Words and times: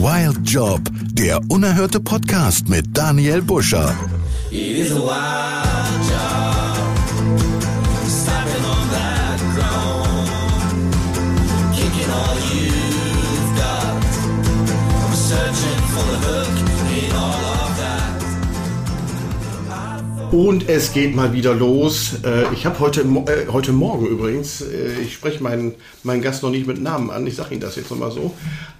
Wild 0.00 0.48
Job, 0.48 0.80
der 1.12 1.40
unerhörte 1.48 1.98
Podcast 1.98 2.68
mit 2.68 2.96
Daniel 2.96 3.42
Buscher. 3.42 3.92
It 4.52 4.76
is 4.76 4.94
wild 4.94 5.67
Und 20.30 20.68
es 20.68 20.92
geht 20.92 21.16
mal 21.16 21.32
wieder 21.32 21.54
los. 21.54 22.16
Äh, 22.22 22.52
Ich 22.52 22.66
habe 22.66 22.78
heute, 22.80 23.00
äh, 23.00 23.50
heute 23.50 23.72
Morgen 23.72 24.06
übrigens, 24.06 24.60
äh, 24.60 25.00
ich 25.02 25.14
spreche 25.14 25.42
meinen, 25.42 25.74
meinen 26.02 26.20
Gast 26.20 26.42
noch 26.42 26.50
nicht 26.50 26.66
mit 26.66 26.82
Namen 26.82 27.10
an, 27.10 27.26
ich 27.26 27.34
sage 27.36 27.52
Ihnen 27.52 27.62
das 27.62 27.76
jetzt 27.76 27.90
nochmal 27.90 28.10
so, 28.12 28.34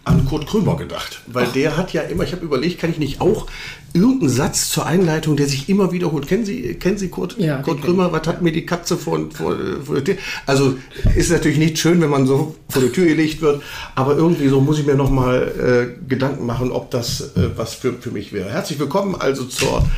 an 0.04 0.26
Kurt 0.26 0.46
Krömer 0.46 0.76
gedacht. 0.76 1.22
Weil 1.26 1.46
der 1.48 1.76
hat 1.78 1.92
ja 1.94 2.02
immer, 2.02 2.24
ich 2.24 2.32
habe 2.32 2.44
überlegt, 2.44 2.78
kann 2.80 2.90
ich 2.90 2.98
nicht 2.98 3.22
auch 3.22 3.46
irgendeinen 3.94 4.28
Satz 4.30 4.68
zur 4.68 4.84
Einleitung, 4.84 5.36
der 5.36 5.46
sich 5.46 5.70
immer 5.70 5.90
wiederholt. 5.92 6.26
Kennen 6.26 6.44
Sie, 6.44 6.74
kennen 6.74 6.98
Sie 6.98 7.08
Kurt, 7.08 7.38
Ja, 7.38 7.62
Kurt 7.62 7.82
Krömer? 7.82 8.12
Was 8.12 8.26
hat 8.26 8.42
mir 8.42 8.52
die 8.52 8.66
Katze 8.66 8.98
vor, 8.98 9.18
vor, 9.32 9.56
vor 9.84 9.94
der 9.94 10.04
Tür? 10.04 10.16
Also 10.44 10.76
ist 11.16 11.30
natürlich 11.30 11.58
nicht 11.58 11.78
schön, 11.78 12.00
wenn 12.02 12.10
man 12.10 12.26
so 12.26 12.56
vor 12.68 12.82
die 12.82 12.90
Tür 12.90 13.06
gelegt 13.06 13.40
wird, 13.40 13.62
aber 13.94 14.16
irgendwie 14.16 14.48
so 14.48 14.60
muss 14.60 14.78
ich 14.78 14.86
mir 14.86 14.96
nochmal 14.96 15.96
äh, 15.98 16.06
Gedanken 16.08 16.44
machen, 16.44 16.72
ob 16.72 16.90
das 16.90 17.20
äh, 17.36 17.50
was 17.56 17.74
für, 17.74 17.94
für 17.94 18.10
mich 18.10 18.34
wäre. 18.34 18.50
Herzlich 18.50 18.78
willkommen 18.78 19.14
also 19.18 19.44
zur 19.44 19.88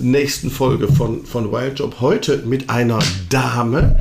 nächsten 0.00 0.50
Folge 0.50 0.88
von, 0.88 1.24
von 1.24 1.52
Wild 1.52 1.78
Job. 1.78 1.96
Heute 2.00 2.38
mit 2.38 2.70
einer 2.70 2.98
Dame. 3.28 4.00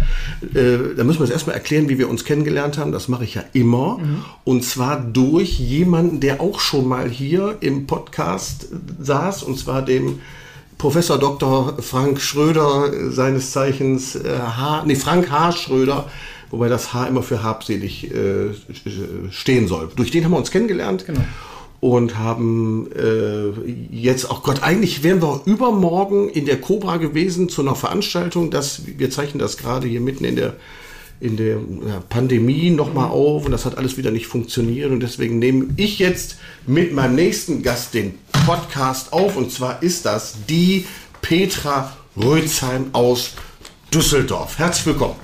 Äh, 0.54 0.96
da 0.96 1.04
müssen 1.04 1.20
wir 1.20 1.26
es 1.26 1.30
erstmal 1.30 1.56
erklären, 1.56 1.90
wie 1.90 1.98
wir 1.98 2.10
uns 2.10 2.26
kennengelernt 2.26 2.78
haben. 2.78 2.92
Das 2.92 3.08
mache 3.08 3.24
ich 3.24 3.36
ja 3.36 3.44
immer. 3.54 4.00
Und 4.44 4.64
zwar 4.64 5.00
durch 5.00 5.60
jemanden, 5.60 6.20
der 6.20 6.42
auch 6.42 6.60
schon 6.60 6.88
mal 6.88 7.10
hier 7.10 7.58
im 7.60 7.88
Podcast 7.88 8.68
saß, 9.00 9.44
und 9.44 9.58
zwar 9.58 9.84
dem 9.84 10.20
Professor 10.80 11.20
Dr. 11.20 11.76
Frank 11.82 12.22
Schröder, 12.22 12.92
äh, 12.92 13.12
seines 13.12 13.52
Zeichens 13.52 14.16
äh, 14.16 14.40
H, 14.40 14.84
nee, 14.86 14.96
Frank 14.96 15.30
H. 15.30 15.52
Schröder, 15.52 16.10
wobei 16.50 16.70
das 16.70 16.94
H 16.94 17.06
immer 17.08 17.22
für 17.22 17.44
habselig 17.44 18.10
äh, 18.10 18.54
stehen 19.30 19.68
soll. 19.68 19.90
Durch 19.96 20.10
den 20.10 20.24
haben 20.24 20.32
wir 20.32 20.38
uns 20.38 20.52
kennengelernt. 20.52 21.06
Genau. 21.06 21.22
Und 21.82 22.18
haben 22.18 22.90
äh, 22.92 23.52
jetzt, 23.90 24.30
auch 24.30 24.44
Gott, 24.44 24.64
eigentlich 24.64 25.02
wären 25.04 25.22
wir 25.22 25.42
übermorgen 25.46 26.28
in 26.28 26.46
der 26.46 26.60
Cobra 26.60 26.98
gewesen 26.98 27.48
zu 27.48 27.62
einer 27.62 27.76
Veranstaltung. 27.76 28.52
Das, 28.52 28.82
wir 28.86 29.10
zeichnen 29.10 29.40
das 29.40 29.56
gerade 29.56 29.88
hier 29.88 30.02
mitten 30.02 30.26
in 30.26 30.36
der, 30.36 30.56
in 31.22 31.38
der 31.38 31.56
ja, 31.56 32.04
Pandemie 32.10 32.70
nochmal 32.70 33.10
auf 33.10 33.46
und 33.46 33.54
das 33.54 33.66
hat 33.66 33.78
alles 33.78 33.96
wieder 33.96 34.12
nicht 34.12 34.28
funktioniert. 34.28 34.92
Und 34.92 35.00
deswegen 35.00 35.40
nehme 35.40 35.68
ich 35.78 36.00
jetzt 36.00 36.38
mit 36.68 36.94
meinem 36.94 37.16
nächsten 37.16 37.64
Gast 37.64 37.94
den 37.94 38.16
Podcast 38.46 39.14
auf. 39.14 39.38
Und 39.38 39.52
zwar 39.52 39.82
ist 39.82 40.06
das 40.06 40.36
die 40.50 40.86
Petra 41.22 41.96
Rötzheim 42.18 42.88
aus 42.92 43.36
Düsseldorf. 43.94 44.60
Herzlich 44.60 44.88
willkommen. 44.88 45.16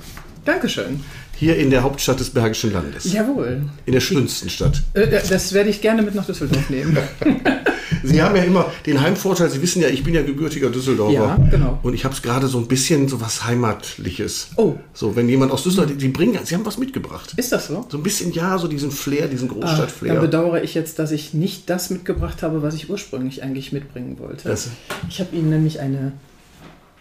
Dankeschön. 0.44 1.04
Hier 1.38 1.56
in 1.56 1.70
der 1.70 1.82
Hauptstadt 1.82 2.18
des 2.18 2.30
Bergischen 2.30 2.72
Landes. 2.72 3.12
Jawohl. 3.12 3.62
In 3.84 3.92
der 3.92 4.00
schönsten 4.00 4.48
Stadt. 4.48 4.82
Äh, 4.94 5.06
Das 5.28 5.52
werde 5.52 5.68
ich 5.70 5.80
gerne 5.82 6.02
mit 6.02 6.14
nach 6.14 6.24
Düsseldorf 6.26 6.70
nehmen. 6.70 6.96
Sie 8.02 8.22
haben 8.22 8.36
ja 8.36 8.42
immer 8.44 8.70
den 8.84 9.00
Heimvorteil, 9.00 9.50
Sie 9.50 9.60
wissen 9.62 9.82
ja, 9.82 9.88
ich 9.88 10.02
bin 10.04 10.14
ja 10.14 10.22
gebürtiger 10.22 10.70
Düsseldorfer. 10.70 11.12
Ja, 11.14 11.36
genau. 11.50 11.78
Und 11.82 11.94
ich 11.94 12.04
habe 12.04 12.14
es 12.14 12.22
gerade 12.22 12.46
so 12.46 12.58
ein 12.58 12.66
bisschen 12.68 13.08
so 13.08 13.20
was 13.20 13.44
Heimatliches. 13.44 14.48
Oh. 14.56 14.74
So, 14.94 15.16
wenn 15.16 15.28
jemand 15.28 15.52
aus 15.52 15.62
Düsseldorf, 15.62 15.96
die 15.96 16.08
bringen, 16.08 16.38
Sie 16.44 16.54
haben 16.54 16.64
was 16.66 16.78
mitgebracht. 16.78 17.34
Ist 17.36 17.52
das 17.52 17.68
so? 17.68 17.84
So 17.88 17.96
ein 17.98 18.02
bisschen, 18.02 18.32
ja, 18.32 18.58
so 18.58 18.68
diesen 18.68 18.90
Flair, 18.90 19.28
diesen 19.28 19.50
Ah, 19.50 19.54
Großstadtflair. 19.54 20.14
dann 20.14 20.22
bedauere 20.22 20.62
ich 20.62 20.74
jetzt, 20.74 20.98
dass 20.98 21.10
ich 21.10 21.34
nicht 21.34 21.68
das 21.70 21.90
mitgebracht 21.90 22.42
habe, 22.42 22.62
was 22.62 22.74
ich 22.74 22.88
ursprünglich 22.90 23.42
eigentlich 23.42 23.72
mitbringen 23.72 24.18
wollte. 24.18 24.48
Was? 24.48 24.68
Ich 25.08 25.20
habe 25.20 25.34
Ihnen 25.36 25.50
nämlich 25.50 25.80
eine, 25.80 26.12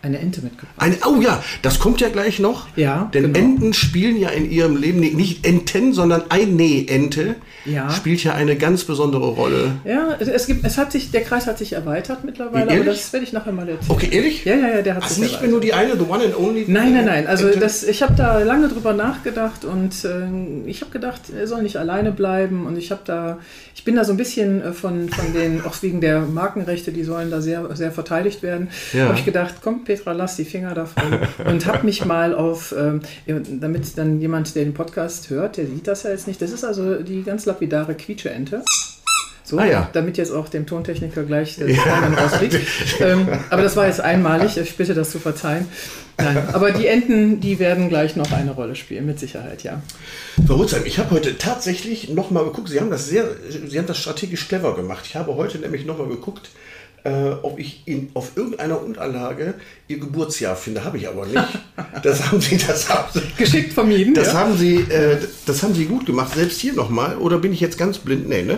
eine 0.05 0.19
Ente 0.19 0.41
mitgebracht. 0.41 0.73
Eine, 0.77 0.95
oh 1.07 1.19
ja, 1.21 1.43
das 1.61 1.79
kommt 1.79 1.99
ja 2.01 2.09
gleich 2.09 2.39
noch. 2.39 2.67
Ja, 2.75 3.09
Denn 3.13 3.33
genau. 3.33 3.39
Enten 3.39 3.73
spielen 3.73 4.17
ja 4.17 4.29
in 4.29 4.49
ihrem 4.49 4.77
Leben, 4.77 4.99
nee, 4.99 5.09
nicht 5.11 5.45
Enten, 5.45 5.93
sondern 5.93 6.23
eine 6.29 6.87
Ente 6.87 7.35
Ja. 7.65 7.89
spielt 7.89 8.23
ja 8.23 8.33
eine 8.33 8.55
ganz 8.55 8.83
besondere 8.83 9.25
Rolle. 9.27 9.71
Ja, 9.83 10.15
es, 10.19 10.47
gibt, 10.47 10.65
es 10.65 10.77
hat 10.77 10.91
sich, 10.91 11.11
der 11.11 11.21
Kreis 11.21 11.47
hat 11.47 11.57
sich 11.57 11.73
erweitert 11.73 12.23
mittlerweile, 12.23 12.65
Ehrlich? 12.71 12.81
aber 12.81 12.91
das 12.91 13.11
werde 13.11 13.25
ich 13.25 13.33
nachher 13.33 13.51
mal 13.51 13.67
erzählen. 13.67 13.89
Okay, 13.89 14.09
ehrlich? 14.11 14.45
Ja, 14.45 14.55
ja, 14.55 14.67
ja, 14.75 14.81
der 14.81 14.95
hat 14.95 15.03
Ach, 15.05 15.09
sich 15.09 15.17
nicht 15.19 15.33
erweitert. 15.33 15.51
nur 15.51 15.61
die 15.61 15.73
eine, 15.73 15.93
the 15.93 16.05
one 16.07 16.23
and 16.23 16.37
only? 16.37 16.65
Nein, 16.67 16.93
nein, 16.93 17.05
nein. 17.05 17.27
Also 17.27 17.47
Ente? 17.47 17.59
das, 17.59 17.83
ich 17.83 18.01
habe 18.03 18.13
da 18.15 18.39
lange 18.39 18.67
drüber 18.69 18.93
nachgedacht 18.93 19.65
und 19.65 20.05
äh, 20.05 20.69
ich 20.69 20.81
habe 20.81 20.91
gedacht, 20.91 21.21
er 21.37 21.47
soll 21.47 21.63
nicht 21.63 21.77
alleine 21.77 22.11
bleiben 22.11 22.65
und 22.65 22.77
ich 22.77 22.91
habe 22.91 23.01
da, 23.05 23.39
ich 23.75 23.83
bin 23.83 23.95
da 23.95 24.03
so 24.03 24.13
ein 24.13 24.17
bisschen 24.17 24.61
äh, 24.61 24.71
von, 24.73 25.09
von 25.09 25.33
den, 25.33 25.63
auch 25.65 25.75
wegen 25.81 26.01
der 26.01 26.21
Markenrechte, 26.21 26.91
die 26.91 27.03
sollen 27.03 27.31
da 27.31 27.41
sehr, 27.41 27.75
sehr 27.75 27.91
verteidigt 27.91 28.43
werden, 28.43 28.69
Ja. 28.93 29.05
habe 29.07 29.17
ich 29.17 29.25
gedacht, 29.25 29.55
komm 29.63 29.83
Petra, 29.95 30.11
lass 30.11 30.35
die 30.35 30.45
Finger 30.45 30.73
davon 30.73 31.19
und 31.45 31.65
habe 31.65 31.85
mich 31.85 32.05
mal 32.05 32.35
auf, 32.35 32.73
ähm, 32.77 33.01
ja, 33.25 33.37
damit 33.39 33.97
dann 33.97 34.19
jemand, 34.19 34.55
der 34.55 34.65
den 34.65 34.73
Podcast 34.73 35.29
hört, 35.29 35.57
der 35.57 35.67
sieht 35.67 35.87
das 35.87 36.03
ja 36.03 36.11
jetzt 36.11 36.27
nicht, 36.27 36.41
das 36.41 36.51
ist 36.51 36.63
also 36.63 36.95
die 37.01 37.23
ganz 37.23 37.45
lapidare 37.45 37.95
Quietsche-Ente. 37.95 38.63
So, 39.43 39.59
Ah 39.59 39.65
ja. 39.65 39.89
damit 39.93 40.17
jetzt 40.17 40.31
auch 40.31 40.49
dem 40.49 40.65
Tontechniker 40.65 41.23
gleich 41.23 41.57
der 41.57 41.67
Zahn 41.67 42.15
rausfliegt. 42.15 42.57
ähm, 42.99 43.27
aber 43.51 43.61
das 43.61 43.75
war 43.75 43.85
jetzt 43.85 44.01
einmalig, 44.01 44.57
ich 44.57 44.75
bitte 44.75 44.95
das 44.95 45.11
zu 45.11 45.19
verzeihen. 45.19 45.67
Nein, 46.17 46.37
aber 46.51 46.71
die 46.71 46.87
Enten, 46.87 47.41
die 47.41 47.59
werden 47.59 47.89
gleich 47.89 48.15
noch 48.15 48.31
eine 48.31 48.51
Rolle 48.51 48.75
spielen, 48.75 49.05
mit 49.05 49.19
Sicherheit, 49.19 49.61
ja. 49.63 49.83
Frau 50.47 50.55
Rutzheim, 50.55 50.83
ich 50.85 50.97
habe 50.97 51.11
heute 51.11 51.37
tatsächlich 51.37 52.09
nochmal 52.09 52.45
geguckt, 52.45 52.69
Sie 52.69 52.79
haben 52.79 52.89
das 52.89 53.07
sehr, 53.07 53.25
Sie 53.67 53.77
haben 53.77 53.85
das 53.85 53.99
strategisch 53.99 54.47
clever 54.47 54.75
gemacht. 54.75 55.05
Ich 55.07 55.15
habe 55.15 55.35
heute 55.35 55.59
nämlich 55.59 55.85
nochmal 55.85 56.07
geguckt, 56.07 56.49
äh, 57.05 57.31
ob 57.43 57.59
ich 57.59 57.83
in, 57.85 58.09
auf 58.13 58.31
irgendeiner 58.35 58.81
Unterlage 58.81 59.53
Ihr 59.87 59.99
Geburtsjahr 59.99 60.55
finde. 60.55 60.83
Habe 60.83 60.97
ich 60.97 61.07
aber 61.07 61.25
nicht. 61.25 61.37
Das 62.03 62.25
haben 62.29 62.41
Sie, 62.41 62.57
das 62.57 62.89
haben 62.89 63.07
Sie, 63.13 63.21
Geschickt 63.37 63.71
vermieden. 63.73 64.13
das 64.13 64.27
ja. 64.27 64.33
haben 64.33 64.57
Sie, 64.57 64.75
äh, 64.75 65.17
das 65.45 65.63
haben 65.63 65.73
Sie 65.73 65.85
gut 65.85 66.05
gemacht. 66.05 66.35
Selbst 66.35 66.59
hier 66.59 66.73
nochmal. 66.73 67.17
Oder 67.17 67.37
bin 67.39 67.53
ich 67.53 67.61
jetzt 67.61 67.77
ganz 67.77 67.97
blind? 67.99 68.27
Nee, 68.27 68.43
ne? 68.43 68.57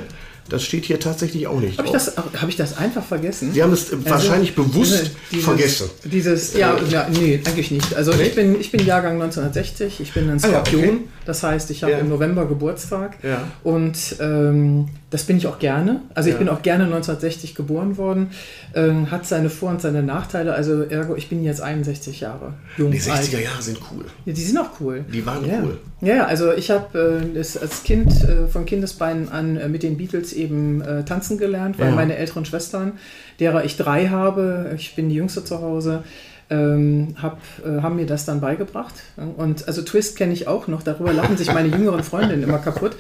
Das 0.50 0.64
steht 0.64 0.86
hier 0.86 1.00
tatsächlich 1.00 1.46
auch 1.48 1.60
nicht 1.60 1.78
Habe 1.78 1.88
ich, 1.88 1.94
das- 1.94 2.16
hab 2.18 2.48
ich 2.50 2.56
das 2.56 2.78
einfach 2.78 3.04
vergessen? 3.06 3.54
Sie 3.54 3.62
haben 3.62 3.74
es 3.74 3.92
äh, 3.92 3.98
wahrscheinlich 4.06 4.56
bewusst 4.56 5.12
dieses, 5.32 5.46
vergessen. 5.46 5.90
Dieses, 6.06 6.54
ja, 6.56 6.78
ja, 6.90 7.08
nee, 7.10 7.40
eigentlich 7.46 7.70
nicht. 7.72 7.94
Also 7.96 8.14
ich 8.14 8.34
bin, 8.34 8.60
ich 8.60 8.72
bin 8.72 8.86
Jahrgang 8.86 9.22
1960, 9.22 10.00
ich 10.00 10.14
bin 10.14 10.30
ein 10.30 10.40
Ah 10.44 10.48
ja, 10.48 10.66
Skorpion. 10.66 10.84
okay. 10.84 11.00
Das 11.28 11.44
heißt, 11.44 11.70
ich 11.72 11.84
habe 11.84 11.92
Ja. 11.92 12.00
im 12.00 12.08
November 12.08 12.46
Geburtstag. 12.48 13.18
Ja. 13.22 13.40
Und 13.64 14.16
ähm, 14.22 14.88
das 15.10 15.24
bin 15.24 15.36
ich 15.38 15.46
auch 15.46 15.60
gerne. 15.60 16.02
Also 16.16 16.30
ich 16.30 16.36
Ja. 16.36 16.40
bin 16.40 16.48
auch 16.50 16.62
gerne 16.62 16.86
1960 16.86 17.54
geboren 17.54 17.98
worden. 17.98 18.30
Ähm, 18.74 19.12
hat 19.12 19.26
seine 19.26 19.50
Vor- 19.50 19.72
und 19.72 19.82
seine 19.82 20.04
Nachteile. 20.04 20.54
Also 20.54 20.84
ergo, 20.84 21.16
ich 21.18 21.28
bin 21.28 21.44
jetzt 21.44 21.62
61 21.62 22.22
Jahre 22.22 22.54
jung. 22.78 22.92
Die 22.92 23.00
60er 23.00 23.36
alt. 23.38 23.44
Jahre 23.44 23.62
sind 23.62 23.78
cool. 23.92 24.06
Ja, 24.26 24.32
die 24.34 24.42
sind 24.42 24.58
auch 24.58 24.70
cool. 24.80 25.04
Die 25.14 25.26
waren 25.26 25.46
ja. 25.46 25.60
cool. 25.62 25.78
Ja, 26.00 26.26
also 26.28 26.54
ich 26.54 26.72
habe 26.72 27.30
äh, 27.36 27.38
als 27.40 27.84
Kind 27.84 28.10
äh, 28.24 28.48
von 28.48 28.66
Kindesbeinen 28.66 29.30
an 29.30 29.58
äh, 29.58 29.68
mit 29.68 29.84
den 29.84 29.98
Beatles 29.98 30.32
eben 30.32 30.80
äh, 30.82 31.04
tanzen 31.04 31.38
gelernt, 31.38 31.78
weil 31.78 31.92
meine 31.92 32.16
älteren 32.16 32.46
Schwestern, 32.46 32.94
derer 33.42 33.66
ich 33.66 33.76
drei 33.76 34.08
habe, 34.08 34.72
ich 34.78 34.96
bin 34.96 35.10
die 35.10 35.16
Jüngste 35.16 35.44
zu 35.44 35.62
Hause, 35.62 36.04
ähm, 36.50 37.16
hab, 37.22 37.40
äh, 37.66 37.82
haben 37.82 37.98
mir 37.98 38.06
das 38.06 38.26
dann 38.26 38.40
beigebracht. 38.40 38.94
Und 39.38 39.68
also 39.68 39.82
Twist 39.82 40.16
kenne 40.16 40.34
ich 40.34 40.48
auch 40.48 40.68
noch, 40.68 40.82
darüber 40.82 41.14
lachen 41.14 41.38
sich 41.38 41.54
meine 41.54 41.70
jüngeren 41.70 42.04
Freundinnen 42.04 42.44
immer 42.44 42.60
kaputt, 42.60 42.96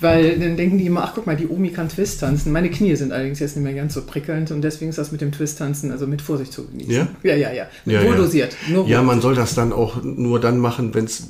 weil 0.00 0.38
dann 0.38 0.56
denken 0.56 0.78
die 0.78 0.86
immer, 0.86 1.02
ach 1.02 1.12
guck 1.14 1.26
mal, 1.26 1.36
die 1.36 1.48
Omi 1.48 1.70
kann 1.70 1.88
Twist 1.88 2.20
tanzen. 2.20 2.52
Meine 2.52 2.70
Knie 2.70 2.94
sind 2.94 3.12
allerdings 3.12 3.40
jetzt 3.40 3.56
nicht 3.56 3.64
mehr 3.64 3.74
ganz 3.74 3.94
so 3.94 4.02
prickelnd 4.02 4.50
und 4.50 4.62
deswegen 4.62 4.90
ist 4.90 4.98
das 4.98 5.12
mit 5.12 5.20
dem 5.20 5.32
Twist 5.32 5.58
tanzen 5.58 5.90
also 5.90 6.06
mit 6.06 6.22
Vorsicht 6.22 6.52
zu 6.52 6.66
genießen. 6.66 6.92
Ja? 6.92 7.08
Ja, 7.22 7.34
ja, 7.34 7.52
ja. 7.52 7.66
Ja, 7.84 8.02
ja. 8.02 8.14
dosiert. 8.14 8.56
Nur 8.68 8.86
Ja, 8.86 9.02
man 9.02 9.20
soll 9.20 9.34
das 9.34 9.54
dann 9.54 9.72
auch 9.72 10.02
nur 10.02 10.40
dann 10.40 10.58
machen, 10.58 10.94
wenn 10.94 11.06
es 11.06 11.28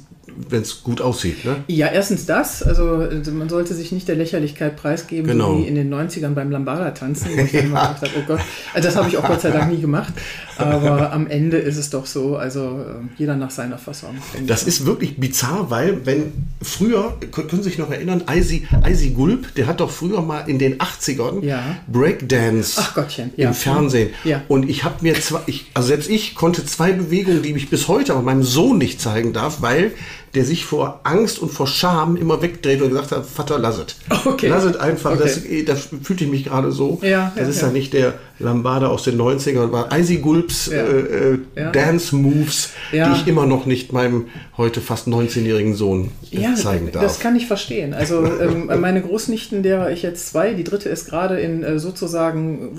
gut 0.83 1.01
aussieht. 1.01 1.45
Ne? 1.45 1.57
Ja, 1.69 1.89
erstens 1.89 2.27
das. 2.27 2.63
Also 2.63 2.97
also 2.97 3.31
man 3.33 3.49
sollte 3.49 3.75
sich 3.75 3.93
nicht 3.93 4.09
der 4.09 4.17
Lächerlichkeit 4.17 4.77
preisgeben, 4.77 5.27
Genau. 5.29 5.59
wie 5.59 5.67
in 5.67 5.75
den 5.75 5.93
90ern 5.93 6.35
beim 6.35 6.51
Lambada-Tanzen. 6.51 7.31
wo 7.37 7.41
ich 7.43 7.53
dann 7.53 7.65
immer 7.67 7.81
gedacht 7.81 8.03
habe, 8.03 8.11
oh 8.19 8.23
Gott, 8.27 8.41
also 8.75 8.89
das 8.89 8.97
habe 8.97 9.09
ich 9.09 9.17
auch 9.17 9.27
Gott 9.27 9.41
sei 9.41 9.51
Dank 9.51 9.71
nie 9.73 9.81
gemacht. 9.81 10.13
Aber 10.57 11.13
am 11.13 11.27
Ende 11.27 11.57
ist 11.59 11.77
es 11.77 11.91
doch 11.91 12.07
so, 12.07 12.37
also 12.37 12.81
äh, 12.87 12.95
jeder 13.19 13.37
nach 13.37 13.51
seiner 13.51 13.79
Fassung. 13.79 14.17
Das 14.47 14.65
ist 14.65 14.87
wirklich 14.87 15.17
bizarr, 15.19 15.71
weil 15.71 16.05
wenn 16.07 16.33
früher, 16.63 17.17
können 17.33 17.63
Sie 17.63 17.71
sich 17.71 17.79
noch 17.79 17.91
erinnern, 17.91 18.23
Eisi, 18.27 18.67
Eisi 18.83 19.11
Gulb, 19.11 19.55
der 19.55 19.67
hat 19.67 19.81
doch 19.81 19.91
früher 19.91 20.23
mal 20.23 20.49
in 20.49 20.59
den 20.59 20.79
80ern 20.79 21.43
Ja. 21.43 21.77
Breakdance 21.87 22.81
Gottchen, 22.95 23.33
im 23.37 23.45
ja. 23.45 23.53
Fernsehen. 23.53 24.11
Ja. 24.25 24.43
Und 24.49 24.69
ich 24.69 24.85
habe 24.85 24.97
mir 25.01 25.15
zwei, 25.15 25.41
ich, 25.47 25.71
also 25.75 25.89
selbst 25.89 26.09
ich 26.11 26.35
konnte 26.35 26.65
zwei 26.65 26.93
Bewegungen, 26.93 27.43
die 27.43 27.53
ich 27.55 27.71
bis 27.71 27.89
heute 27.89 28.13
aber 28.13 28.23
meinem 28.23 28.43
Sohn 28.43 28.79
nicht 28.79 29.01
zeigen 29.01 29.33
darf, 29.33 29.61
weil 29.63 29.93
der 30.35 30.45
sich 30.45 30.65
vor 30.65 31.01
Angst 31.05 31.39
und 31.39 31.51
vor 31.51 31.67
Scham 31.67 32.17
immer 32.17 32.43
wegdreht 32.43 32.83
und 32.83 32.89
gesagt 32.89 33.13
hat, 33.13 33.27
Vater, 33.27 33.59
lass 33.59 33.79
es. 33.79 33.97
Okay. 34.25 34.49
Lass 34.49 34.65
es 34.65 34.77
einfach. 34.77 35.13
Okay. 35.13 35.65
Das, 35.65 35.87
das 35.87 35.89
fühlte 36.03 36.25
ich 36.25 36.31
mich 36.31 36.45
gerade 36.45 36.73
so. 36.73 36.99
Ja, 37.03 37.33
das 37.37 37.45
ja, 37.45 37.51
ist 37.51 37.61
ja. 37.61 37.67
ja 37.69 37.73
nicht 37.73 37.93
der 37.93 38.15
Lambada 38.41 38.89
aus 38.89 39.05
den 39.05 39.17
90ern, 39.17 39.71
war 39.71 39.89
Icy 39.97 40.17
Gulps 40.17 40.67
Ja. 40.67 40.79
äh, 40.83 41.33
äh, 41.35 41.39
Ja. 41.57 41.71
Dance 41.71 42.17
Moves, 42.17 42.71
Ja. 42.93 43.09
die 43.13 43.21
ich 43.21 43.27
immer 43.29 43.47
noch 43.47 43.65
nicht 43.67 43.93
meinem 43.93 44.27
heute 44.57 44.81
fast 44.81 45.07
19-jährigen 45.09 45.75
Sohn 45.75 46.11
äh, 46.33 46.55
zeigen 46.55 46.91
darf. 46.93 47.03
das 47.03 47.21
kann 47.21 47.37
ich 47.37 47.47
verstehen. 47.47 47.95
Also 47.95 48.25
ähm, 48.25 48.71
meine 48.81 49.03
Großnichten, 49.03 49.63
derer 49.63 49.91
ich 49.93 50.03
jetzt 50.03 50.29
zwei, 50.29 50.55
die 50.55 50.65
dritte 50.65 50.89
ist 50.89 51.09
gerade 51.09 51.39
in 51.41 51.63
äh, 51.63 51.79
sozusagen, 51.79 52.71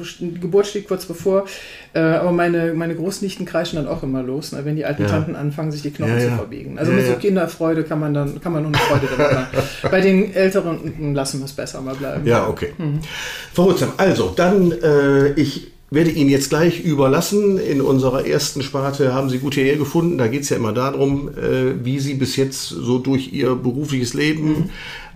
Geburt 0.41 0.67
steht 0.67 0.87
kurz 0.87 1.05
bevor, 1.05 1.45
äh, 1.93 1.99
aber 1.99 2.31
meine, 2.31 2.73
meine 2.73 2.95
Großnichten 2.95 3.45
kreischen 3.45 3.77
dann 3.77 3.87
auch 3.87 4.03
immer 4.03 4.23
los, 4.23 4.51
ne, 4.51 4.65
wenn 4.65 4.75
die 4.75 4.83
alten. 4.85 5.05
Tanten 5.07 5.35
anfangen, 5.35 5.71
sich 5.71 5.81
die 5.83 5.91
Knochen 5.91 6.19
zu 6.19 6.29
verbiegen. 6.31 6.79
Also 6.79 6.91
mit 6.91 7.05
so. 7.05 7.13
Kinderfreude 7.13 7.83
kann 7.83 7.99
man 7.99 8.13
dann, 8.13 8.41
kann 8.41 8.51
man 8.53 8.63
nur 8.63 8.71
eine 8.73 8.81
Freude 8.81 9.07
damit 9.15 9.31
haben. 9.37 9.47
Bei 9.91 10.01
den 10.01 10.33
Älteren 10.33 11.13
lassen 11.13 11.39
wir 11.39 11.45
es 11.45 11.53
besser 11.53 11.79
mal 11.81 11.95
bleiben. 11.95 12.25
Ja, 12.25 12.47
okay. 12.47 12.73
Mhm. 12.77 12.99
Frau 13.53 13.65
Hutzam, 13.65 13.93
also, 13.97 14.33
dann, 14.35 14.71
äh, 14.71 15.29
ich 15.33 15.44
werde 15.91 16.11
Ihnen 16.11 16.29
jetzt 16.29 16.49
gleich 16.49 16.79
überlassen. 16.83 17.57
In 17.57 17.81
unserer 17.81 18.25
ersten 18.25 18.61
Sparte 18.61 19.13
haben 19.13 19.29
Sie 19.29 19.37
gut 19.39 19.53
hierher 19.55 19.77
gefunden. 19.77 20.17
Da 20.17 20.27
geht 20.27 20.41
es 20.43 20.49
ja 20.49 20.57
immer 20.57 20.73
darum, 20.73 21.29
äh, 21.29 21.83
wie 21.83 21.99
Sie 21.99 22.15
bis 22.15 22.35
jetzt 22.35 22.69
so 22.69 22.97
durch 22.99 23.31
Ihr 23.33 23.55
berufliches 23.55 24.13
Leben 24.13 24.47
Mhm. 24.49 24.69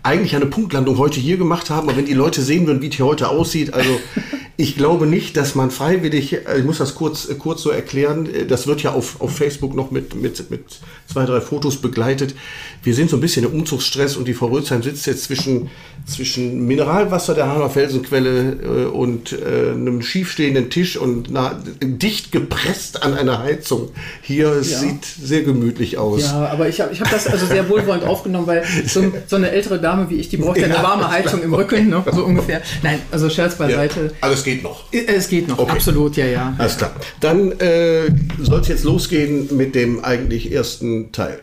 eigentlich 0.03 0.35
eine 0.35 0.45
Punktlandung 0.45 0.97
heute 0.97 1.19
hier 1.19 1.37
gemacht 1.37 1.69
haben. 1.69 1.89
Aber 1.89 1.97
wenn 1.97 2.05
die 2.05 2.13
Leute 2.13 2.41
sehen 2.41 2.65
würden, 2.67 2.81
wie 2.81 2.87
es 2.89 2.95
hier 2.95 3.05
heute 3.05 3.29
aussieht, 3.29 3.73
also 3.73 3.89
ich 4.59 4.75
glaube 4.75 5.07
nicht, 5.07 5.37
dass 5.37 5.55
man 5.55 5.71
freiwillig, 5.71 6.33
äh, 6.33 6.59
ich 6.59 6.65
muss 6.65 6.79
das 6.79 6.93
kurz, 6.93 7.29
äh, 7.29 7.35
kurz 7.35 7.61
so 7.61 7.69
erklären, 7.69 8.25
äh, 8.25 8.45
das 8.45 8.67
wird 8.67 8.83
ja 8.83 8.91
auf, 8.91 9.21
auf 9.21 9.33
Facebook 9.37 9.73
noch 9.73 9.89
mit, 9.89 10.15
mit, 10.15 10.51
mit 10.51 10.65
zwei, 11.07 11.23
drei 11.25 11.39
Fotos 11.39 11.77
begleitet. 11.77 12.35
Wir 12.83 12.93
sind 12.93 13.09
so 13.09 13.15
ein 13.15 13.21
bisschen 13.21 13.45
im 13.45 13.53
Umzugsstress 13.53 14.17
und 14.17 14.27
die 14.27 14.33
Frau 14.33 14.47
Rötzheim 14.47 14.83
sitzt 14.83 15.05
jetzt 15.07 15.23
zwischen, 15.23 15.69
zwischen 16.05 16.65
Mineralwasser 16.67 17.35
der 17.35 17.47
Hammer 17.47 17.69
Felsenquelle 17.69 18.89
und 18.91 19.33
einem 19.41 20.01
schiefstehenden 20.01 20.69
Tisch 20.69 20.97
und 20.97 21.27
na, 21.31 21.59
dicht 21.81 22.31
gepresst 22.31 23.01
an 23.03 23.13
einer 23.13 23.39
Heizung. 23.39 23.89
Hier, 24.21 24.49
es 24.51 24.71
Ja. 24.71 24.79
sieht 24.79 25.05
sehr 25.05 25.41
gemütlich 25.43 25.97
aus. 25.97 26.21
Ja, 26.21 26.47
aber 26.47 26.69
ich 26.69 26.79
habe 26.81 26.93
ich 26.93 27.01
hab 27.01 27.09
das 27.09 27.27
also 27.27 27.45
sehr 27.45 27.67
wohlwollend 27.69 28.03
aufgenommen, 28.03 28.47
weil 28.47 28.63
so, 28.85 29.11
so 29.27 29.35
eine 29.35 29.51
ältere 29.51 29.79
Dame 29.79 30.09
wie 30.09 30.15
ich, 30.15 30.29
die 30.29 30.37
braucht 30.37 30.57
ja 30.57 30.65
eine 30.65 30.75
Ja. 30.75 30.83
warme 30.83 31.09
Heizung 31.09 31.41
im 31.43 31.53
Rücken, 31.53 31.89
ne? 31.89 32.03
so 32.11 32.23
ungefähr. 32.23 32.61
Nein, 32.83 32.99
also 33.11 33.29
Scherz 33.29 33.55
beiseite. 33.55 34.13
Aber 34.21 34.33
es 34.33 34.43
geht 34.49 34.63
noch. 34.63 34.91
Äh, 34.91 35.05
Es 35.05 35.27
geht 35.29 35.47
noch, 35.47 35.59
Okay. 35.59 35.71
absolut, 35.71 36.17
ja, 36.17 36.25
ja. 36.25 36.53
Alles 36.57 36.77
klar. 36.77 36.91
Dann 37.19 37.51
äh, 37.59 38.09
soll 38.41 38.61
es 38.61 38.67
jetzt 38.67 38.83
losgehen 38.83 39.55
mit 39.55 39.75
dem 39.75 40.03
eigentlich 40.03 40.51
ersten 40.51 41.11
Teil. 41.11 41.41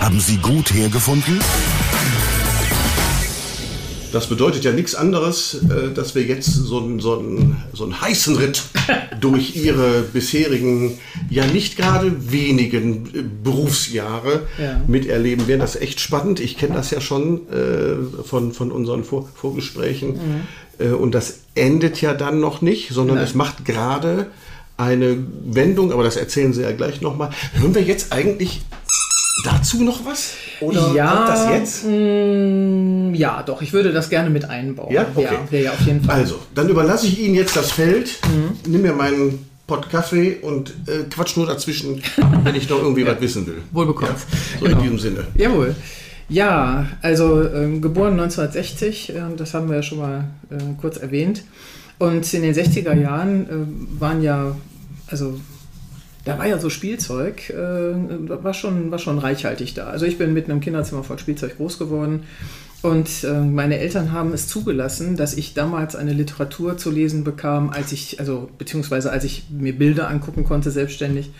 Haben 0.00 0.20
Sie 0.20 0.36
gut 0.38 0.72
hergefunden? 0.72 1.38
Das 4.12 4.26
bedeutet 4.28 4.64
ja 4.64 4.72
nichts 4.72 4.94
anderes, 4.94 5.54
äh, 5.68 5.92
dass 5.94 6.14
wir 6.14 6.22
jetzt 6.22 6.46
so 6.52 6.78
einen, 6.82 7.00
so, 7.00 7.18
einen, 7.18 7.56
so 7.72 7.84
einen 7.84 8.00
heißen 8.00 8.36
Ritt 8.36 8.62
durch 9.20 9.56
Ihre 9.56 10.02
bisherigen, 10.12 10.98
ja 11.30 11.46
nicht 11.46 11.76
gerade 11.76 12.30
wenigen 12.32 13.40
Berufsjahre 13.44 14.46
Ja. 14.58 14.80
miterleben 14.86 15.46
werden. 15.48 15.60
Das 15.60 15.74
ist 15.74 15.82
echt 15.82 16.00
spannend. 16.00 16.40
Ich 16.40 16.56
kenne 16.56 16.74
das 16.74 16.90
ja 16.90 17.00
schon 17.00 17.48
äh, 17.50 18.22
von, 18.24 18.52
von 18.52 18.72
unseren 18.72 19.04
Vor 19.04 19.28
Vorgesprächen. 19.34 20.18
Äh, 20.78 20.88
und 20.90 21.14
das 21.14 21.40
endet 21.54 22.00
ja 22.00 22.14
dann 22.14 22.40
noch 22.40 22.62
nicht, 22.62 22.90
sondern 22.90 23.16
Nein. 23.16 23.26
es 23.26 23.34
macht 23.34 23.64
gerade 23.64 24.28
eine 24.76 25.18
Wendung, 25.44 25.92
aber 25.92 26.04
das 26.04 26.16
erzählen 26.16 26.52
Sie 26.52 26.62
ja 26.62 26.70
gleich 26.72 27.00
nochmal. 27.00 27.30
Hören 27.54 27.74
wir 27.74 27.82
jetzt 27.82 28.12
eigentlich 28.12 28.62
dazu 29.44 29.82
noch 29.84 30.04
was? 30.04 30.34
Oder 30.60 30.92
Ja, 30.94 31.14
kommt 31.14 31.28
das 31.28 31.50
jetzt? 31.50 31.84
Mm, 31.86 33.14
ja, 33.14 33.42
doch, 33.42 33.62
ich 33.62 33.72
würde 33.72 33.92
das 33.92 34.08
gerne 34.10 34.30
mit 34.30 34.44
einbauen. 34.48 34.92
Ja? 34.92 35.06
Okay. 35.14 35.28
ja, 35.50 35.58
ja, 35.58 35.70
auf 35.72 35.80
jeden 35.80 36.02
Fall. 36.02 36.16
Also, 36.16 36.38
dann 36.54 36.68
überlasse 36.68 37.06
ich 37.06 37.18
Ihnen 37.20 37.34
jetzt 37.34 37.56
das 37.56 37.70
Feld, 37.72 38.18
Mhm. 38.26 38.70
nimm 38.72 38.82
mir 38.82 38.92
meinen 38.92 39.46
Pott 39.66 39.90
Kaffee 39.90 40.36
und 40.42 40.70
äh, 40.86 41.04
quatsch 41.10 41.36
nur 41.36 41.46
dazwischen, 41.46 42.02
wenn 42.44 42.54
ich 42.54 42.68
noch 42.68 42.78
irgendwie 42.78 43.06
was 43.06 43.20
wissen 43.20 43.46
will. 43.46 43.58
Wohl 43.72 43.86
bekommen. 43.86 44.12
Ja, 44.14 44.58
so 44.60 44.64
Genau. 44.64 44.76
in 44.78 44.82
diesem 44.82 44.98
Sinne. 44.98 45.24
Jawohl. 45.34 45.74
Ja, 46.30 46.86
also 47.00 47.42
ähm, 47.48 47.80
geboren 47.80 48.12
1960, 48.20 49.10
äh, 49.10 49.14
das 49.36 49.54
haben 49.54 49.68
wir 49.68 49.76
ja 49.76 49.82
schon 49.82 49.98
mal 49.98 50.24
äh, 50.50 50.56
kurz 50.80 50.96
erwähnt. 50.98 51.42
Und 51.98 52.32
in 52.32 52.42
den 52.42 52.54
60er 52.54 52.94
Jahren 52.94 53.44
äh, 53.46 54.00
waren 54.00 54.22
ja, 54.22 54.54
also 55.08 55.38
da 56.28 56.38
war 56.38 56.46
ja 56.46 56.58
so 56.58 56.68
Spielzeug, 56.68 57.48
äh, 57.48 57.54
war, 57.56 58.52
schon, 58.52 58.90
war 58.90 58.98
schon 58.98 59.18
reichhaltig 59.18 59.72
da. 59.72 59.86
Also 59.86 60.04
ich 60.04 60.18
bin 60.18 60.34
mit 60.34 60.44
einem 60.44 60.60
Kinderzimmer 60.60 61.02
voll 61.02 61.18
Spielzeug 61.18 61.56
groß 61.56 61.78
geworden. 61.78 62.24
Und 62.82 63.24
äh, 63.24 63.40
meine 63.40 63.78
Eltern 63.78 64.12
haben 64.12 64.32
es 64.34 64.46
zugelassen, 64.46 65.16
dass 65.16 65.34
ich 65.34 65.54
damals 65.54 65.96
eine 65.96 66.12
Literatur 66.12 66.76
zu 66.76 66.90
lesen 66.90 67.24
bekam, 67.24 67.70
als 67.70 67.92
ich, 67.92 68.20
also 68.20 68.50
beziehungsweise 68.58 69.10
als 69.10 69.24
ich 69.24 69.46
mir 69.50 69.76
Bilder 69.76 70.08
angucken 70.08 70.44
konnte, 70.44 70.70
selbstständig, 70.70 71.30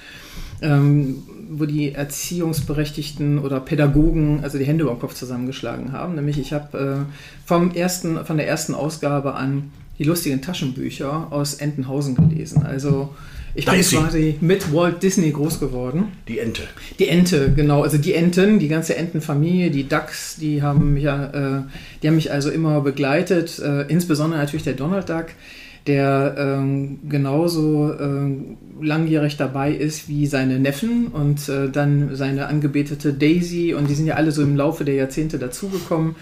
ähm, 0.62 1.22
wo 1.50 1.66
die 1.66 1.92
Erziehungsberechtigten 1.92 3.38
oder 3.38 3.60
Pädagogen 3.60 4.40
also 4.42 4.56
die 4.56 4.64
Hände 4.64 4.84
über 4.84 4.94
den 4.94 5.00
Kopf 5.00 5.14
zusammengeschlagen 5.14 5.92
haben. 5.92 6.14
Nämlich 6.14 6.38
ich 6.38 6.54
habe 6.54 7.06
äh, 7.06 7.46
von 7.46 7.74
der 7.74 8.48
ersten 8.48 8.74
Ausgabe 8.74 9.34
an 9.34 9.70
die 9.98 10.04
lustigen 10.04 10.40
Taschenbücher 10.40 11.28
aus 11.30 11.54
Entenhausen 11.54 12.14
gelesen. 12.14 12.62
Also 12.62 13.14
ich 13.54 13.64
Da 13.64 13.72
bin 13.72 13.82
quasi 13.82 14.36
mit 14.40 14.72
Walt 14.72 15.02
Disney 15.02 15.30
groß 15.30 15.60
geworden. 15.60 16.12
Die 16.28 16.38
Ente. 16.38 16.62
Die 16.98 17.08
Ente, 17.08 17.52
genau. 17.54 17.82
Also 17.82 17.98
die 17.98 18.14
Enten, 18.14 18.58
die 18.58 18.68
ganze 18.68 18.96
Entenfamilie, 18.96 19.70
die 19.70 19.88
Ducks, 19.88 20.36
die 20.36 20.62
haben 20.62 20.94
mich 20.94 21.04
ja, 21.04 21.58
äh, 21.58 21.62
die 22.02 22.08
haben 22.08 22.16
mich 22.16 22.30
also 22.30 22.50
immer 22.50 22.80
begleitet. 22.80 23.58
Äh, 23.58 23.82
insbesondere 23.88 24.40
natürlich 24.40 24.64
der 24.64 24.74
Donald 24.74 25.08
Duck, 25.08 25.26
der 25.86 26.34
ähm, 26.38 27.00
genauso 27.08 27.92
äh, 27.92 28.84
langjährig 28.84 29.36
dabei 29.36 29.72
ist 29.72 30.08
wie 30.08 30.26
seine 30.26 30.58
Neffen 30.58 31.08
und 31.08 31.48
äh, 31.48 31.68
dann 31.70 32.14
seine 32.14 32.46
angebetete 32.46 33.12
Daisy. 33.12 33.74
Und 33.74 33.88
die 33.88 33.94
sind 33.94 34.06
ja 34.06 34.14
alle 34.14 34.32
so 34.32 34.42
im 34.42 34.56
Laufe 34.56 34.84
der 34.84 34.94
Jahrzehnte 34.94 35.38
dazugekommen. 35.38 36.16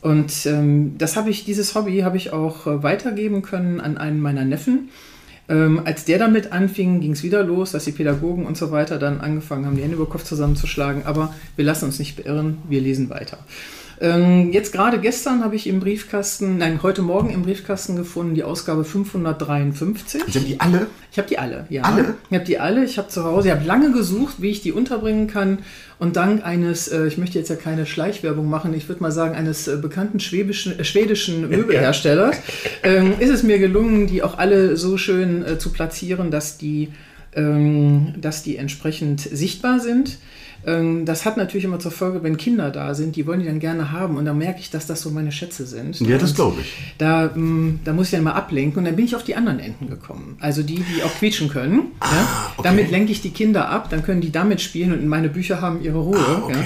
Und 0.00 0.46
ähm, 0.46 0.94
das 0.98 1.16
habe 1.16 1.30
ich, 1.30 1.44
dieses 1.44 1.74
Hobby 1.74 2.00
habe 2.00 2.16
ich 2.16 2.32
auch 2.32 2.66
äh, 2.66 2.82
weitergeben 2.82 3.42
können 3.42 3.80
an 3.80 3.98
einen 3.98 4.20
meiner 4.20 4.44
Neffen. 4.44 4.90
Ähm, 5.48 5.80
als 5.84 6.04
der 6.04 6.18
damit 6.18 6.52
anfing, 6.52 7.00
ging 7.00 7.12
es 7.12 7.22
wieder 7.22 7.42
los, 7.42 7.72
dass 7.72 7.84
die 7.84 7.92
Pädagogen 7.92 8.46
und 8.46 8.56
so 8.56 8.70
weiter 8.70 8.98
dann 8.98 9.20
angefangen 9.20 9.64
haben, 9.64 9.76
die 9.76 9.82
Hände 9.82 9.96
über 9.96 10.04
den 10.04 10.10
Kopf 10.10 10.24
zusammenzuschlagen. 10.24 11.06
Aber 11.06 11.34
wir 11.56 11.64
lassen 11.64 11.86
uns 11.86 11.98
nicht 11.98 12.22
beirren, 12.22 12.58
wir 12.68 12.80
lesen 12.80 13.08
weiter. 13.08 13.38
Ähm, 14.00 14.52
jetzt 14.52 14.72
gerade 14.72 15.00
gestern 15.00 15.42
habe 15.42 15.56
ich 15.56 15.66
im 15.66 15.80
Briefkasten, 15.80 16.58
nein, 16.58 16.82
heute 16.82 17.02
Morgen 17.02 17.30
im 17.30 17.42
Briefkasten 17.42 17.96
gefunden, 17.96 18.34
die 18.34 18.44
Ausgabe 18.44 18.84
553. 18.84 20.22
Sie 20.28 20.38
haben 20.38 20.46
die 20.46 20.60
alle? 20.60 20.86
Ich 21.10 21.18
habe 21.18 21.28
die 21.28 21.38
alle, 21.38 21.66
ja. 21.68 21.82
Alle? 21.82 22.14
Ich 22.30 22.34
habe 22.34 22.44
die 22.44 22.58
alle. 22.58 22.84
Ich 22.84 22.98
habe 22.98 23.08
zu 23.08 23.24
Hause, 23.24 23.48
ich 23.48 23.54
habe 23.54 23.66
lange 23.66 23.90
gesucht, 23.92 24.36
wie 24.38 24.50
ich 24.50 24.62
die 24.62 24.72
unterbringen 24.72 25.26
kann. 25.26 25.58
Und 25.98 26.14
dank 26.14 26.44
eines, 26.44 26.86
äh, 26.86 27.06
ich 27.06 27.18
möchte 27.18 27.38
jetzt 27.38 27.48
ja 27.48 27.56
keine 27.56 27.86
Schleichwerbung 27.86 28.48
machen, 28.48 28.72
ich 28.72 28.88
würde 28.88 29.02
mal 29.02 29.10
sagen, 29.10 29.34
eines 29.34 29.66
äh, 29.66 29.76
bekannten 29.76 30.20
schwäbischen, 30.20 30.78
äh, 30.78 30.84
schwedischen 30.84 31.48
Möbelherstellers, 31.48 32.36
ähm, 32.84 33.14
ist 33.18 33.30
es 33.30 33.42
mir 33.42 33.58
gelungen, 33.58 34.06
die 34.06 34.22
auch 34.22 34.38
alle 34.38 34.76
so 34.76 34.96
schön 34.96 35.44
äh, 35.44 35.58
zu 35.58 35.72
platzieren, 35.72 36.30
dass 36.30 36.56
die, 36.56 36.90
ähm, 37.34 38.14
dass 38.20 38.44
die 38.44 38.58
entsprechend 38.58 39.20
sichtbar 39.20 39.80
sind. 39.80 40.18
Ähm, 40.66 41.04
Das 41.04 41.24
hat 41.24 41.36
natürlich 41.36 41.64
immer 41.64 41.78
zur 41.78 41.90
Folge, 41.92 42.22
wenn 42.22 42.36
Kinder 42.36 42.70
da 42.70 42.94
sind, 42.94 43.16
die 43.16 43.26
wollen 43.26 43.40
die 43.40 43.46
dann 43.46 43.60
gerne 43.60 43.92
haben 43.92 44.16
und 44.16 44.24
dann 44.24 44.36
merke 44.38 44.60
ich, 44.60 44.70
dass 44.70 44.86
das 44.86 45.00
so 45.00 45.10
meine 45.10 45.32
Schätze 45.32 45.66
sind. 45.66 45.98
Ja, 46.00 46.18
das 46.18 46.34
glaube 46.34 46.60
ich. 46.60 46.72
Da, 46.98 47.30
ähm, 47.34 47.80
da 47.84 47.92
muss 47.92 48.06
ich 48.06 48.12
dann 48.12 48.24
mal 48.24 48.32
ablenken 48.32 48.78
und 48.78 48.84
dann 48.84 48.96
bin 48.96 49.04
ich 49.04 49.14
auf 49.16 49.24
die 49.24 49.36
anderen 49.36 49.60
Enten 49.60 49.88
gekommen. 49.88 50.36
Also 50.40 50.62
die, 50.62 50.76
die 50.76 51.02
auch 51.04 51.14
quietschen 51.18 51.48
können. 51.48 51.92
ja? 52.02 52.08
Ah, 52.10 52.52
okay. 52.56 52.68
Damit 52.68 52.90
lenke 52.90 53.12
ich 53.12 53.20
die 53.22 53.30
Kinder 53.30 53.68
ab, 53.68 53.88
dann 53.90 54.02
können 54.02 54.20
die 54.20 54.32
damit 54.32 54.60
spielen 54.60 54.92
und 54.92 55.06
meine 55.06 55.28
Bücher 55.28 55.60
haben 55.60 55.82
ihre 55.82 55.98
Ruhe. 55.98 56.18
Ah, 56.18 56.42
okay. 56.44 56.52
ja? 56.54 56.64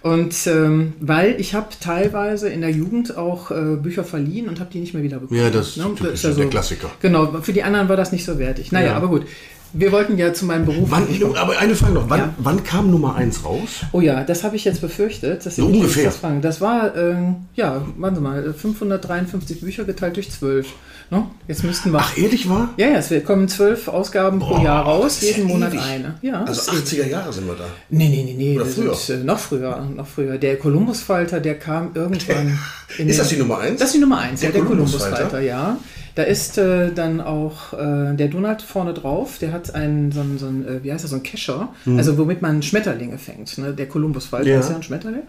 Und 0.00 0.46
ähm, 0.46 0.92
weil 1.00 1.40
ich 1.40 1.54
habe 1.54 1.66
teilweise 1.80 2.48
in 2.48 2.60
der 2.60 2.70
Jugend 2.70 3.16
auch 3.16 3.50
äh, 3.50 3.76
Bücher 3.82 4.04
verliehen 4.04 4.48
und 4.48 4.60
habe 4.60 4.70
die 4.72 4.78
nicht 4.78 4.94
mehr 4.94 5.02
wieder 5.02 5.18
bekommen. 5.18 5.40
Ja, 5.40 5.50
das 5.50 5.70
ist 5.70 5.76
Ne? 5.78 5.92
typisch, 5.96 6.22
ja 6.22 6.30
der 6.30 6.46
Klassiker. 6.46 6.88
Genau, 7.02 7.40
für 7.42 7.52
die 7.52 7.64
anderen 7.64 7.88
war 7.88 7.96
das 7.96 8.12
nicht 8.12 8.24
so 8.24 8.38
wertig. 8.38 8.70
Naja, 8.70 8.88
Ja. 8.92 8.96
aber 8.96 9.08
gut. 9.08 9.26
Wir 9.74 9.92
wollten 9.92 10.16
ja 10.16 10.32
zu 10.32 10.46
meinem 10.46 10.64
Beruf. 10.64 10.88
Wann, 10.90 11.06
aber 11.36 11.58
eine 11.58 11.74
Frage 11.74 11.92
noch. 11.94 12.08
Wann, 12.08 12.18
Ja. 12.20 12.34
wann 12.38 12.64
kam 12.64 12.90
Nummer 12.90 13.14
1 13.16 13.44
raus? 13.44 13.84
Oh 13.92 14.00
ja, 14.00 14.24
das 14.24 14.42
habe 14.44 14.56
ich 14.56 14.64
jetzt 14.64 14.80
befürchtet. 14.80 15.44
Dass 15.44 15.56
So 15.56 15.66
ungefähr. 15.66 16.04
Das, 16.06 16.16
fragen. 16.16 16.40
das 16.40 16.60
war, 16.60 16.96
ähm, 16.96 17.36
ja, 17.54 17.82
warten 17.98 18.16
Sie 18.16 18.22
mal, 18.22 18.54
553 18.54 19.60
Bücher 19.60 19.84
geteilt 19.84 20.16
durch 20.16 20.30
12. 20.30 20.68
Ne? 21.10 21.24
Jetzt 21.46 21.64
müssten 21.64 21.90
wir. 21.92 22.00
Ach, 22.00 22.16
ehrlich 22.18 22.48
war? 22.50 22.70
ja, 22.76 22.88
ja, 22.88 22.96
es 22.98 23.12
kommen 23.24 23.48
zwölf 23.48 23.88
Ausgaben 23.88 24.40
pro 24.40 24.56
Boah, 24.56 24.64
Jahr 24.64 24.84
raus, 24.84 25.22
ist 25.22 25.30
ja 25.30 25.36
jeden 25.36 25.48
Monat 25.48 25.72
ewig. 25.72 25.82
eine. 25.82 26.14
Ja, 26.22 26.40
Also 26.44 26.52
das 26.52 26.68
ist- 26.68 26.92
80er 26.94 27.06
Jahre 27.06 27.32
sind 27.32 27.46
wir 27.46 27.54
da. 27.54 27.64
Nee, 27.88 28.08
nee, 28.08 28.24
nee, 28.24 28.34
nee. 28.36 28.56
Oder 28.56 28.66
früher? 28.66 28.94
Sind, 28.94 29.22
äh, 29.22 29.24
noch 29.24 29.38
früher, 29.38 29.86
noch 29.96 30.06
früher. 30.06 30.36
Der 30.38 30.56
Kolumbusfalter, 30.56 31.40
der 31.40 31.58
kam 31.58 31.90
irgendwann. 31.94 32.58
In 32.98 33.08
Ist 33.08 33.18
das 33.20 33.28
die 33.28 33.36
Nummer 33.36 33.58
eins? 33.58 33.78
Das 33.80 33.88
ist 33.88 33.94
die 33.94 34.00
Nummer 34.00 34.18
eins, 34.18 34.40
Der 34.40 34.50
ja, 34.50 34.56
der? 34.56 34.64
Columbus-Falter, 34.64 35.40
ja. 35.40 35.78
Da 36.18 36.24
ist 36.24 36.58
äh, 36.58 36.90
dann 36.92 37.20
auch 37.20 37.74
äh, 37.74 38.12
der 38.16 38.26
Donald 38.26 38.60
vorne 38.60 38.92
drauf, 38.92 39.38
der 39.38 39.52
hat 39.52 39.72
einen, 39.76 40.10
so 40.10 40.20
einen, 40.20 40.36
so 40.36 40.46
einen 40.48 40.66
äh, 40.66 40.82
wie 40.82 40.92
heißt 40.92 41.04
das, 41.04 41.10
so 41.10 41.16
einen 41.16 41.22
Kescher, 41.22 41.68
also 41.96 42.18
womit 42.18 42.42
man 42.42 42.60
Schmetterlinge 42.60 43.18
fängt. 43.18 43.56
Ne? 43.56 43.72
Der 43.72 43.86
Columbus-Falter 43.86 44.44
Mhm. 44.48 44.52
Ja. 44.52 44.58
ist 44.58 44.68
ja 44.70 44.74
ein 44.74 44.82
Schmetterling. 44.82 45.22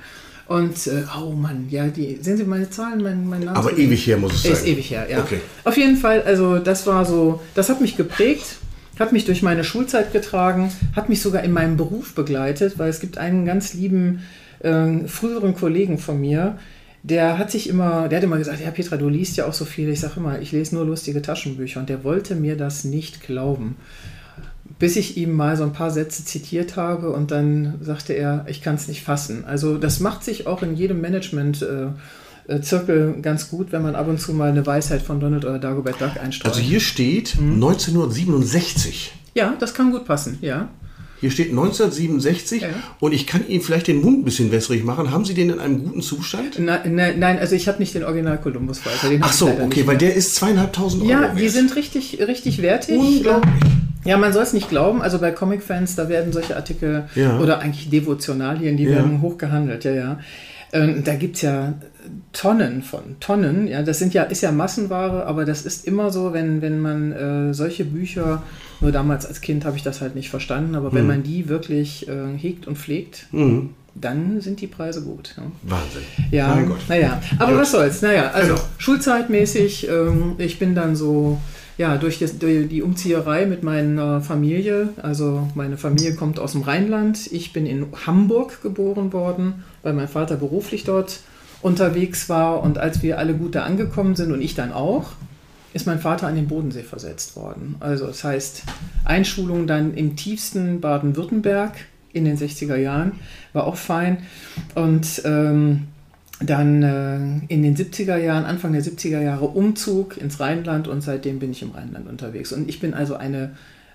Und, 0.48 0.88
äh, 0.88 1.04
oh 1.22 1.34
Mann, 1.34 1.68
ja, 1.70 1.86
die, 1.86 2.18
sehen 2.22 2.38
Sie 2.38 2.44
meine 2.44 2.72
Zahlen, 2.72 3.04
mein, 3.04 3.30
mein 3.30 3.42
Name? 3.42 3.56
Aber 3.56 3.78
ewig 3.78 4.08
her 4.08 4.18
muss 4.18 4.34
es 4.34 4.42
sein. 4.42 4.52
Ist 4.54 4.66
ewig 4.66 4.90
her, 4.90 5.06
ja. 5.08 5.20
Okay. 5.20 5.42
Auf 5.64 5.78
jeden 5.78 5.96
Fall, 5.96 6.24
also 6.24 6.58
das 6.58 6.88
war 6.88 7.06
so, 7.06 7.40
das 7.54 7.70
hat 7.70 7.82
mich 7.82 7.96
geprägt, 7.96 8.56
hat 8.98 9.12
mich 9.12 9.26
durch 9.26 9.44
meine 9.44 9.64
Schulzeit 9.64 10.12
getragen, 10.12 10.72
hat 10.96 11.08
mich 11.08 11.22
sogar 11.22 11.44
in 11.44 11.52
meinem 11.52 11.78
Beruf 11.78 12.16
begleitet, 12.16 12.80
weil 12.80 12.90
es 12.90 13.00
gibt 13.00 13.20
einen 13.20 13.46
ganz 13.46 13.76
lieben 13.76 14.24
äh, 14.62 15.06
früheren 15.06 15.54
Kollegen 15.54 16.00
von 16.00 16.20
mir, 16.20 16.58
der 17.04 17.38
hat 17.38 17.50
sich 17.52 17.70
immer, 17.70 18.08
der 18.10 18.18
hat 18.18 18.24
immer 18.24 18.38
gesagt, 18.38 18.60
ja 18.62 18.72
Petra, 18.72 18.98
du 18.98 19.10
liest 19.10 19.38
ja 19.38 19.46
auch 19.46 19.54
so 19.54 19.66
viel. 19.66 19.90
Ich 19.90 20.02
sage 20.02 20.14
immer, 20.18 20.40
ich 20.42 20.52
lese 20.52 20.76
nur 20.76 20.86
lustige 20.86 21.22
Taschenbücher 21.22 21.80
und 21.80 21.90
der 21.90 22.04
wollte 22.04 22.36
mir 22.36 22.58
das 22.58 22.84
nicht 22.84 23.22
glauben. 23.22 23.76
Bis 24.78 24.96
ich 24.96 25.18
ihm 25.18 25.34
mal 25.34 25.58
so 25.58 25.64
ein 25.64 25.74
paar 25.74 25.92
Sätze 25.92 26.24
zitiert 26.26 26.76
habe 26.76 27.12
und 27.12 27.32
dann 27.32 27.76
sagte 27.82 28.14
er, 28.14 28.46
ich 28.48 28.62
kann 28.62 28.76
es 28.76 28.88
nicht 28.88 29.04
fassen. 29.04 29.44
Also 29.46 29.78
das 29.78 30.00
macht 30.00 30.24
sich 30.24 30.46
auch 30.48 30.62
in 30.62 30.76
jedem 30.76 31.02
Management 31.02 31.62
äh, 31.62 31.88
äh, 32.54 32.62
Zirkel 32.62 33.16
ganz 33.22 33.50
gut, 33.50 33.72
wenn 33.72 33.82
man 33.82 33.96
ab 33.96 34.08
und 34.08 34.20
zu 34.22 34.34
mal 34.34 34.50
eine 34.50 34.66
Weisheit 34.66 35.02
von 35.02 35.20
Donald 35.20 35.44
oder 35.46 35.60
Dagobert 35.60 36.00
Duck 36.00 36.18
einstreut. 36.22 36.52
Also 36.52 36.62
hier 36.62 36.80
steht 36.80 37.36
Mhm. 37.40 37.56
1967. 37.56 39.14
ja, 39.36 39.54
das 39.60 39.74
kann 39.74 39.92
gut 39.92 40.06
passen, 40.06 40.38
ja. 40.42 40.70
Hier 41.22 41.32
steht 41.32 41.50
1967 41.50 42.62
Ja. 42.62 42.68
und 43.00 43.12
ich 43.14 43.28
kann 43.28 43.48
Ihnen 43.48 43.62
vielleicht 43.62 43.88
den 43.88 44.02
Mund 44.02 44.20
ein 44.20 44.24
bisschen 44.24 44.52
wässrig 44.52 44.84
machen. 44.84 45.12
Haben 45.12 45.26
Sie 45.26 45.34
den 45.34 45.50
in 45.50 45.60
einem 45.60 45.84
guten 45.84 46.02
Zustand? 46.02 46.60
Nein, 46.60 46.96
nein, 46.96 47.20
nein 47.20 47.40
also 47.40 47.56
ich 47.56 47.68
habe 47.68 47.80
nicht 47.80 47.94
den 47.94 48.04
Original 48.04 48.38
Columbus 48.40 48.80
Falter. 48.80 49.10
Den 49.10 49.22
hab 49.22 49.30
Ach 49.30 49.34
so, 49.34 49.48
okay, 49.48 49.86
weil 49.86 49.98
der 49.98 50.14
ist 50.16 50.36
zweieinhalbtausend 50.36 51.02
Euro 51.04 51.12
Ja, 51.12 51.22
wert. 51.22 51.40
die 51.40 51.50
sind 51.50 51.76
richtig, 51.76 52.20
richtig 52.26 52.62
wertig. 52.62 52.98
Unglaublich. 52.98 53.54
Ja, 54.06 54.18
man 54.18 54.32
soll 54.32 54.44
es 54.44 54.54
nicht 54.54 54.70
glauben. 54.70 55.02
Also 55.02 55.20
bei 55.20 55.32
Comic-Fans, 55.32 55.96
da 55.96 56.08
werden 56.08 56.32
solche 56.32 56.56
Artikel 56.56 57.06
Ja. 57.16 57.38
oder 57.40 57.60
eigentlich 57.60 57.90
Devotionalien, 57.90 58.78
die 58.78 58.86
Ja. 58.86 58.92
werden 58.92 59.22
hoch 59.22 59.38
gehandelt, 59.38 59.84
ja, 59.84 59.92
ja. 59.94 60.20
Ähm, 60.72 61.04
da 61.04 61.16
gibt 61.16 61.36
es 61.38 61.42
ja 61.42 61.74
Tonnen 62.32 62.84
von, 62.84 63.02
Tonnen. 63.20 63.68
Ja, 63.68 63.82
das 63.82 64.00
sind 64.00 64.14
ja, 64.14 64.24
ist 64.24 64.42
ja 64.42 64.52
Massenware, 64.52 65.26
aber 65.26 65.44
das 65.44 65.64
ist 65.64 65.86
immer 65.86 66.12
so, 66.12 66.32
wenn, 66.32 66.62
wenn 66.62 66.80
man 66.80 67.12
äh, 67.12 67.54
solche 67.54 67.86
Bücher, 67.86 68.44
nur 68.82 68.92
damals 68.92 69.26
als 69.26 69.42
Kind 69.42 69.66
habe 69.66 69.76
ich 69.78 69.84
das 69.84 70.02
halt 70.02 70.16
nicht 70.16 70.30
verstanden, 70.30 70.76
aber 70.76 70.90
Hm. 70.90 70.96
wenn 70.98 71.08
man 71.08 71.24
die 71.24 71.50
wirklich 71.50 72.08
äh, 72.08 72.38
hegt 72.38 72.68
und 72.68 72.78
pflegt, 72.78 73.28
Mhm. 73.32 73.72
dann 73.96 74.40
sind 74.42 74.62
die 74.62 74.68
Preise 74.68 75.02
gut. 75.02 75.36
Ja. 75.38 75.44
Wahnsinn. 75.64 76.02
Ja, 76.32 76.56
Mein 76.56 76.68
Gott. 76.70 76.80
naja, 76.88 77.22
aber 77.38 77.52
Gut. 77.54 77.62
was 77.62 77.72
soll's. 77.72 78.02
Naja, 78.02 78.32
also 78.34 78.54
Genau. 78.56 78.66
schulzeitmäßig, 78.78 79.90
ähm, 79.90 80.36
ich 80.38 80.60
bin 80.60 80.76
dann 80.76 80.96
so, 80.96 81.40
ja, 81.78 81.98
durch, 81.98 82.20
das, 82.20 82.38
durch 82.38 82.68
die 82.70 82.82
Umzieherei 82.82 83.46
mit 83.46 83.64
meiner 83.64 84.22
Familie, 84.22 84.90
also 85.02 85.48
meine 85.56 85.78
Familie 85.78 86.14
kommt 86.16 86.40
aus 86.40 86.52
dem 86.54 86.62
Rheinland, 86.62 87.28
ich 87.32 87.52
bin 87.54 87.66
in 87.66 87.86
Hamburg 88.06 88.62
geboren 88.62 89.12
worden, 89.14 89.64
weil 89.84 89.94
mein 89.94 90.08
Vater 90.08 90.36
beruflich 90.36 90.84
dort 90.84 91.20
unterwegs 91.62 92.30
war 92.30 92.62
und 92.64 92.78
als 92.78 93.02
wir 93.02 93.18
alle 93.18 93.34
gut 93.34 93.56
da 93.56 93.64
angekommen 93.64 94.16
sind 94.16 94.32
und 94.32 94.42
ich 94.42 94.56
dann 94.56 94.72
auch, 94.72 95.12
ist 95.74 95.86
mein 95.86 96.00
Vater 96.00 96.28
an 96.28 96.36
den 96.36 96.48
Bodensee 96.48 96.84
versetzt 96.84 97.36
worden. 97.36 97.76
Also 97.80 98.08
das 98.08 98.24
heißt, 98.24 98.64
Einschulung 99.06 99.68
dann 99.68 99.94
im 99.94 100.16
tiefsten 100.16 100.82
Baden-Württemberg 100.82 101.74
in 102.12 102.26
den 102.26 102.38
60er 102.38 102.76
Jahren, 102.76 103.14
war 103.54 103.66
auch 103.66 103.76
fein. 103.76 104.18
Und 104.76 105.22
ähm, 105.26 105.88
dann 106.42 106.84
äh, 106.84 107.54
in 107.54 107.64
den 107.64 107.76
70er 107.76 108.18
Jahren, 108.18 108.46
Anfang 108.46 108.74
der 108.74 108.82
70er 108.82 109.22
Jahre 109.22 109.46
Umzug 109.46 110.18
ins 110.18 110.40
Rheinland 110.40 110.88
und 110.88 111.02
seitdem 111.02 111.40
bin 111.40 111.52
ich 111.52 111.62
im 111.62 111.72
Rheinland 111.72 112.08
unterwegs. 112.08 112.52
Und 112.52 112.70
ich 112.70 112.80
bin 112.80 112.94
also 112.94 113.16
eine 113.16 113.52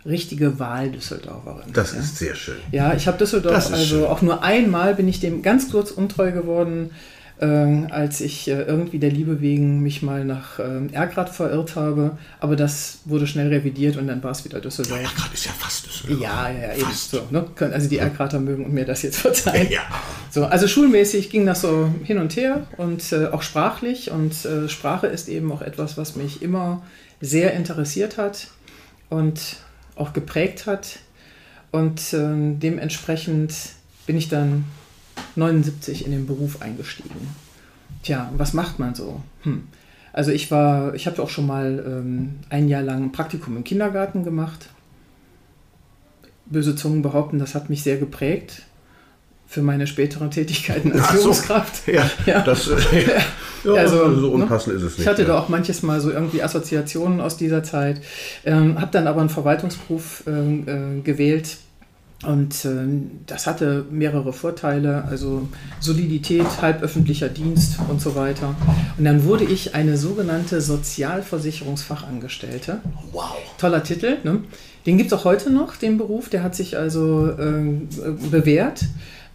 richtige 0.07 0.59
Wahl-Düsseldorferin. 0.59 1.73
Das 1.73 1.95
ja. 1.95 2.01
ist 2.01 2.19
sehr 2.19 2.35
schön. 2.35 2.57
Ja, 2.71 2.95
ich 2.95 3.07
habe 3.07 3.17
Düsseldorf, 3.17 3.73
also 3.73 3.77
schön. 3.77 4.05
auch 4.05 4.21
nur 4.21 4.43
einmal 4.43 4.95
bin 4.95 5.09
ich 5.09 5.21
dem 5.21 5.41
ganz 5.43 5.71
kurz 5.71 5.91
untreu 5.91 6.31
geworden, 6.33 6.91
äh, 7.41 7.47
als 7.47 8.21
ich 8.21 8.49
äh, 8.49 8.63
irgendwie 8.63 8.99
der 8.99 9.11
Liebe 9.11 9.41
wegen 9.41 9.81
mich 9.81 10.03
mal 10.03 10.25
nach 10.25 10.59
äh, 10.59 10.87
Erkrath 10.93 11.31
verirrt 11.31 11.77
habe. 11.77 12.17
Aber 12.41 12.57
das 12.57 12.99
wurde 13.05 13.27
schnell 13.27 13.49
revidiert 13.49 13.97
und 13.97 14.07
dann 14.07 14.23
war 14.23 14.31
es 14.31 14.45
wieder 14.45 14.61
Düsseldorf. 14.61 15.03
Ja, 15.03 15.09
gerade 15.15 15.35
ist 15.35 15.47
ja 15.47 15.53
fast 15.53 15.87
Düsseldorf. 15.87 16.21
Ja, 16.21 16.49
ja, 16.49 16.59
ja, 16.59 16.73
eben 16.75 16.83
Fast. 16.83 17.11
so. 17.11 17.23
Ne? 17.31 17.45
Also 17.73 17.89
die 17.89 17.99
Erkrather 17.99 18.41
mögen 18.41 18.73
mir 18.73 18.85
das 18.85 19.03
jetzt 19.03 19.19
verzeihen. 19.19 19.71
Ja. 19.71 19.83
So, 20.31 20.45
also 20.45 20.69
schulmäßig 20.69 21.31
ging 21.31 21.47
das 21.47 21.63
so 21.63 21.91
hin 22.05 22.19
und 22.19 22.37
her 22.37 22.67
und 22.77 23.13
äh, 23.13 23.27
auch 23.27 23.43
sprachlich. 23.43 24.11
Und 24.11 24.45
äh, 24.45 24.69
Sprache 24.69 25.09
ist 25.09 25.29
eben 25.29 25.51
auch 25.51 25.63
etwas, 25.63 25.97
was 25.97 26.17
mich 26.17 26.43
immer 26.43 26.83
sehr 27.21 27.55
interessiert 27.55 28.17
hat 28.17 28.49
und 29.11 29.57
auch 29.97 30.13
geprägt 30.13 30.67
hat. 30.67 30.99
Und 31.73 32.13
ähm, 32.13 32.61
dementsprechend 32.61 33.53
bin 34.07 34.17
ich 34.17 34.29
dann 34.29 34.65
79 35.37 36.05
in 36.07 36.13
den 36.13 36.27
Beruf 36.27 36.63
eingestiegen. 36.63 37.29
Tja, 38.03 38.31
was 38.37 38.53
macht 38.53 38.79
man 38.79 38.95
so? 38.95 39.23
Hm. 39.43 39.65
Also 40.13 40.31
ich 40.31 40.51
war, 40.51 40.95
ich 40.95 41.07
habe 41.07 41.21
auch 41.23 41.29
schon 41.29 41.47
mal 41.47 41.83
ähm, 41.87 42.37
ein 42.49 42.69
Jahr 42.69 42.83
lang 42.83 43.05
ein 43.05 43.13
Praktikum 43.13 43.57
im 43.57 43.65
Kindergarten 43.65 44.23
gemacht. 44.25 44.69
Böse 46.47 46.77
Zungen 46.77 47.03
behaupten, 47.03 47.39
das 47.39 47.55
hat 47.55 47.71
mich 47.71 47.83
sehr 47.83 47.97
geprägt 47.97 48.63
für 49.47 49.63
meine 49.63 49.87
späteren 49.87 50.31
Tätigkeiten 50.31 50.93
als 50.93 51.09
so. 51.09 51.19
Führungskraft. 51.19 51.89
Ja, 51.89 52.09
Ja. 52.27 52.43
das 52.43 52.69
äh, 52.69 52.75
ja, 53.65 53.73
Also, 53.75 54.15
so 54.15 54.37
ne? 54.37 54.43
unpassend 54.43 54.77
ist 54.77 54.83
es 54.83 54.93
nicht. 54.93 55.01
Ich 55.01 55.07
hatte 55.07 55.23
ja. 55.23 55.29
da 55.29 55.39
auch 55.39 55.49
manches 55.49 55.83
Mal 55.83 56.01
so 56.01 56.11
irgendwie 56.11 56.43
Assoziationen 56.43 57.21
aus 57.21 57.37
dieser 57.37 57.63
Zeit, 57.63 58.01
ähm, 58.45 58.81
habe 58.81 58.91
dann 58.93 59.07
aber 59.07 59.21
einen 59.21 59.31
Verwaltungsberuf 59.31 60.25
ähm, 60.27 60.65
äh, 60.67 61.01
gewählt 61.03 61.57
und 62.27 62.65
ähm, 62.65 63.11
das 63.27 63.47
hatte 63.47 63.85
mehrere 63.91 64.33
Vorteile, 64.33 65.05
also 65.05 65.49
Solidität, 65.81 66.47
halböffentlicher 66.61 67.29
Dienst 67.29 67.79
und 67.89 68.01
so 68.01 68.15
weiter. 68.15 68.55
Und 68.97 69.05
dann 69.05 69.25
wurde 69.25 69.45
ich 69.45 69.75
eine 69.75 69.97
sogenannte 69.97 70.61
Sozialversicherungsfachangestellte. 70.61 72.81
Wow. 73.13 73.37
Toller 73.59 73.83
Titel. 73.83 74.19
Ne? 74.25 74.43
Den 74.87 74.99
gibt 74.99 75.13
es 75.13 75.19
auch 75.19 75.25
heute 75.25 75.51
noch, 75.51 75.77
den 75.77 75.99
Beruf. 75.99 76.29
Der 76.29 76.43
hat 76.43 76.55
sich 76.55 76.77
also 76.77 77.29
äh, 77.29 77.81
bewährt. 78.31 78.85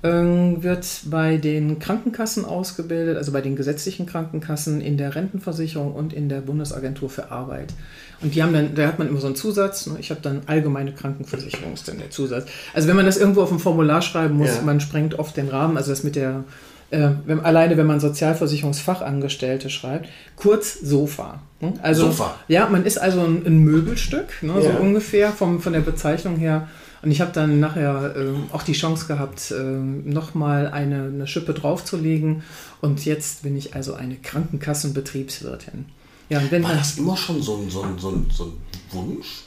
Ähm, 0.01 0.63
wird 0.63 0.85
bei 1.05 1.35
den 1.35 1.77
Krankenkassen 1.79 2.45
ausgebildet, 2.45 3.17
also 3.17 3.33
bei 3.33 3.41
den 3.41 3.57
gesetzlichen 3.57 4.05
Krankenkassen, 4.05 4.79
in 4.79 4.95
der 4.97 5.13
Rentenversicherung 5.13 5.93
und 5.93 6.13
in 6.13 6.29
der 6.29 6.39
Bundesagentur 6.39 7.09
für 7.09 7.31
Arbeit. 7.31 7.73
Und 8.21 8.33
die 8.33 8.41
haben 8.41 8.53
dann, 8.53 8.75
da 8.75 8.87
hat 8.87 8.97
man 8.97 9.09
immer 9.09 9.19
so 9.19 9.27
einen 9.27 9.35
Zusatz. 9.35 9.87
Ne? 9.87 9.97
Ich 9.99 10.09
habe 10.09 10.21
dann 10.21 10.41
allgemeine 10.45 10.93
Krankenversicherung 10.93 11.73
ist 11.73 11.87
dann 11.89 11.97
der 11.97 12.11
Zusatz. 12.11 12.47
Also 12.73 12.87
wenn 12.87 12.95
man 12.95 13.05
das 13.05 13.17
irgendwo 13.17 13.41
auf 13.41 13.49
dem 13.49 13.59
Formular 13.59 14.01
schreiben 14.01 14.35
muss, 14.37 14.55
Ja. 14.55 14.61
man 14.61 14.79
sprengt 14.79 15.19
oft 15.19 15.35
den 15.35 15.49
Rahmen. 15.49 15.75
Also 15.75 15.91
das 15.91 16.03
mit 16.03 16.15
der 16.15 16.45
äh, 16.91 17.09
wenn, 17.25 17.41
alleine 17.41 17.77
wenn 17.77 17.85
man 17.85 17.99
Sozialversicherungsfachangestellte 17.99 19.69
schreibt, 19.69 20.09
kurz 20.35 20.79
Sofa. 20.79 21.41
ne? 21.61 21.73
Also, 21.81 22.05
Sofa. 22.07 22.35
Ja, 22.47 22.67
man 22.69 22.85
ist 22.85 22.97
also 22.99 23.21
ein, 23.21 23.45
ein 23.45 23.59
Möbelstück, 23.59 24.41
ne, 24.41 24.53
so 24.61 24.69
Ja. 24.69 24.77
ungefähr 24.77 25.31
vom, 25.31 25.61
von 25.61 25.73
der 25.73 25.81
Bezeichnung 25.81 26.37
her. 26.37 26.67
Und 27.01 27.11
ich 27.11 27.21
habe 27.21 27.31
dann 27.33 27.59
nachher 27.59 28.13
ähm, 28.17 28.43
auch 28.51 28.63
die 28.63 28.73
Chance 28.73 29.07
gehabt, 29.07 29.53
ähm, 29.57 30.09
nochmal 30.09 30.67
eine, 30.67 31.03
eine 31.03 31.27
Schippe 31.27 31.53
draufzulegen. 31.53 32.43
Und 32.81 33.05
jetzt 33.05 33.43
bin 33.43 33.55
ich 33.57 33.75
also 33.75 33.93
eine 33.93 34.15
Krankenkassenbetriebswirtin. 34.15 35.85
Ja, 36.29 36.39
und 36.39 36.51
wenn 36.51 36.63
War 36.63 36.73
das 36.75 36.97
immer 36.97 37.17
schon 37.17 37.41
so 37.41 37.57
ein, 37.57 37.69
so 37.69 37.81
ein, 37.83 37.97
so 37.97 38.09
ein, 38.09 38.25
so 38.31 38.43
ein 38.45 38.53
Wunsch? 38.91 39.43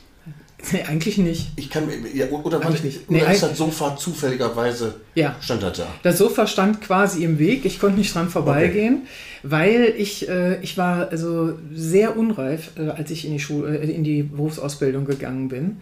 nee, 0.73 0.83
eigentlich 0.83 1.19
nicht. 1.19 1.49
Ich 1.57 1.71
kann 1.71 1.87
mir, 1.87 1.95
ja, 2.15 2.27
oder, 2.31 2.59
war, 2.59 2.67
Eigentlich 2.67 2.83
nicht. 2.85 3.11
oder 3.11 3.19
Nee, 3.27 3.33
ist 3.35 3.43
das 3.43 3.59
Sofa 3.59 3.97
zufälligerweise, 3.97 4.95
Ja. 5.15 5.37
stand 5.41 5.63
das 5.63 5.79
da? 5.79 5.87
Das 6.03 6.19
Sofa 6.19 6.47
stand 6.47 6.81
quasi 6.81 7.25
im 7.25 7.39
Weg. 7.39 7.65
Ich 7.65 7.79
konnte 7.81 7.99
nicht 7.99 8.15
dran 8.15 8.29
vorbeigehen, 8.31 9.03
weil 9.43 9.95
ich, 9.97 10.29
äh, 10.29 10.61
ich 10.63 10.79
war 10.79 11.09
also 11.09 11.55
sehr 11.75 12.17
unreif, 12.17 12.71
äh, 12.77 12.89
als 12.91 13.11
ich 13.11 13.25
in 13.25 13.33
die, 13.33 13.41
Schule, 13.41 13.79
äh, 13.79 13.91
in 13.91 14.05
die 14.05 14.23
Berufsausbildung 14.23 15.05
gegangen 15.05 15.49
bin. 15.49 15.77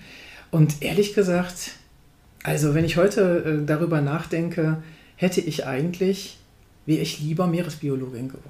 Und 0.50 0.83
ehrlich 0.83 1.14
gesagt, 1.14 1.73
also 2.42 2.75
wenn 2.75 2.85
ich 2.85 2.97
heute 2.97 3.61
äh, 3.62 3.66
darüber 3.66 4.00
nachdenke, 4.00 4.78
hätte 5.16 5.40
ich 5.40 5.66
eigentlich, 5.66 6.38
wäre 6.87 7.00
ich 7.02 7.21
lieber 7.21 7.47
Meeresbiologin 7.47 8.28
geworden. 8.28 8.47